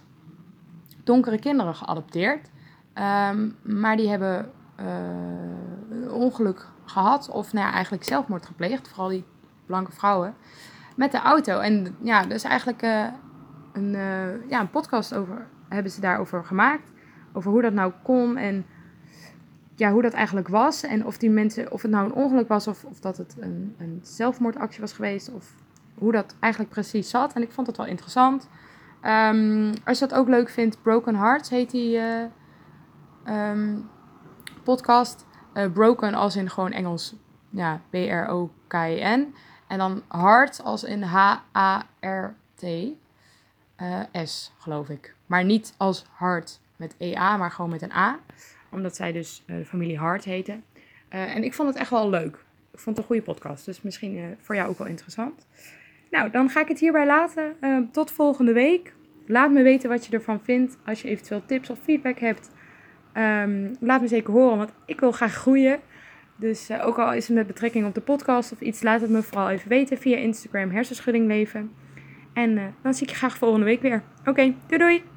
donkere 1.04 1.38
kinderen 1.38 1.74
geadopteerd. 1.74 2.50
Um, 2.94 3.56
maar 3.62 3.96
die 3.96 4.08
hebben 4.08 4.50
een 4.76 6.10
ongeluk 6.10 6.68
gehad, 6.84 7.28
of 7.28 7.52
nou 7.52 7.72
eigenlijk 7.72 8.04
zelfmoord 8.04 8.46
gepleegd, 8.46 8.88
vooral 8.88 9.08
die 9.08 9.24
blanke 9.66 9.92
vrouwen 9.92 10.34
met 10.94 11.12
de 11.12 11.18
auto. 11.18 11.58
En 11.58 11.96
ja, 12.00 12.22
dus 12.22 12.42
eigenlijk 12.42 12.82
uh, 12.82 13.06
een, 13.72 13.94
uh, 13.94 14.48
ja, 14.48 14.60
een 14.60 14.70
podcast 14.70 15.14
over 15.14 15.46
hebben 15.68 15.92
ze 15.92 16.00
daarover 16.00 16.44
gemaakt. 16.44 16.92
Over 17.32 17.50
hoe 17.50 17.62
dat 17.62 17.72
nou 17.72 17.92
kon 18.02 18.36
en 18.36 18.66
ja, 19.74 19.92
hoe 19.92 20.02
dat 20.02 20.12
eigenlijk 20.12 20.48
was. 20.48 20.82
En 20.82 21.06
of 21.06 21.16
die 21.18 21.30
mensen, 21.30 21.72
of 21.72 21.82
het 21.82 21.90
nou 21.90 22.06
een 22.06 22.14
ongeluk 22.14 22.48
was 22.48 22.66
of, 22.66 22.84
of 22.84 23.00
dat 23.00 23.16
het 23.16 23.36
een, 23.38 23.74
een 23.78 24.00
zelfmoordactie 24.02 24.80
was 24.80 24.92
geweest. 24.92 25.32
Of 25.32 25.54
hoe 25.94 26.12
dat 26.12 26.36
eigenlijk 26.40 26.72
precies 26.72 27.10
zat. 27.10 27.32
En 27.32 27.42
ik 27.42 27.52
vond 27.52 27.66
het 27.66 27.76
wel 27.76 27.86
interessant. 27.86 28.48
Um, 29.02 29.72
als 29.84 29.98
je 29.98 30.06
dat 30.06 30.18
ook 30.18 30.28
leuk 30.28 30.48
vindt, 30.48 30.82
Broken 30.82 31.14
Hearts 31.14 31.50
heet 31.50 31.70
die 31.70 31.96
uh, 31.96 33.50
um, 33.50 33.88
podcast. 34.62 35.26
broken 35.72 36.14
als 36.14 36.36
in 36.36 36.50
gewoon 36.50 36.72
Engels, 36.72 37.14
ja, 37.50 37.80
B-R-O-K-E-N. 37.90 39.34
En 39.74 39.80
dan 39.80 40.02
hart 40.08 40.62
als 40.62 40.84
in 40.84 41.02
H-A-R-T. 41.02 42.62
Uh, 42.62 44.00
S, 44.24 44.52
geloof 44.58 44.88
ik. 44.88 45.14
Maar 45.26 45.44
niet 45.44 45.74
als 45.76 46.04
hart 46.10 46.60
met 46.76 46.94
E-A, 46.98 47.36
maar 47.36 47.50
gewoon 47.50 47.70
met 47.70 47.82
een 47.82 47.92
A. 47.92 48.18
Omdat 48.70 48.96
zij 48.96 49.12
dus 49.12 49.42
uh, 49.46 49.56
de 49.56 49.64
familie 49.64 49.98
Hart 49.98 50.24
heten. 50.24 50.64
Uh, 51.10 51.36
en 51.36 51.44
ik 51.44 51.54
vond 51.54 51.68
het 51.68 51.78
echt 51.78 51.90
wel 51.90 52.10
leuk. 52.10 52.44
Ik 52.72 52.78
vond 52.78 52.96
het 52.96 52.98
een 52.98 53.04
goede 53.04 53.22
podcast. 53.22 53.64
Dus 53.64 53.82
misschien 53.82 54.36
voor 54.40 54.54
jou 54.54 54.68
ook 54.68 54.78
wel 54.78 54.86
interessant. 54.86 55.46
Nou, 56.10 56.30
dan 56.30 56.50
ga 56.50 56.60
ik 56.60 56.68
het 56.68 56.78
hierbij 56.78 57.06
laten. 57.06 57.56
tot 57.92 58.10
volgende 58.10 58.52
week. 58.52 58.94
Laat 59.26 59.50
me 59.50 59.62
weten 59.62 59.88
wat 59.88 60.06
je 60.06 60.12
ervan 60.12 60.40
vindt. 60.40 60.76
Als 60.86 61.02
je 61.02 61.08
eventueel 61.08 61.42
tips 61.46 61.70
of 61.70 61.78
feedback 61.78 62.18
hebt. 62.18 62.50
Um, 63.14 63.76
laat 63.80 64.00
me 64.00 64.08
zeker 64.08 64.32
horen, 64.32 64.56
want 64.56 64.72
ik 64.86 65.00
wil 65.00 65.12
graag 65.12 65.34
groeien. 65.34 65.80
Dus 66.36 66.70
uh, 66.70 66.86
ook 66.86 66.98
al 66.98 67.12
is 67.12 67.26
het 67.26 67.36
met 67.36 67.46
betrekking 67.46 67.86
op 67.86 67.94
de 67.94 68.00
podcast 68.00 68.52
of 68.52 68.60
iets, 68.60 68.82
laat 68.82 69.00
het 69.00 69.10
me 69.10 69.22
vooral 69.22 69.50
even 69.50 69.68
weten 69.68 69.98
via 69.98 70.16
Instagram 70.16 70.70
hersenschudding 70.70 71.26
leven. 71.26 71.70
En 72.32 72.50
uh, 72.50 72.64
dan 72.82 72.94
zie 72.94 73.02
ik 73.02 73.10
je 73.10 73.16
graag 73.16 73.38
volgende 73.38 73.64
week 73.64 73.82
weer. 73.82 74.02
Oké, 74.24 74.54
doei 74.66 74.78
doei! 74.78 75.13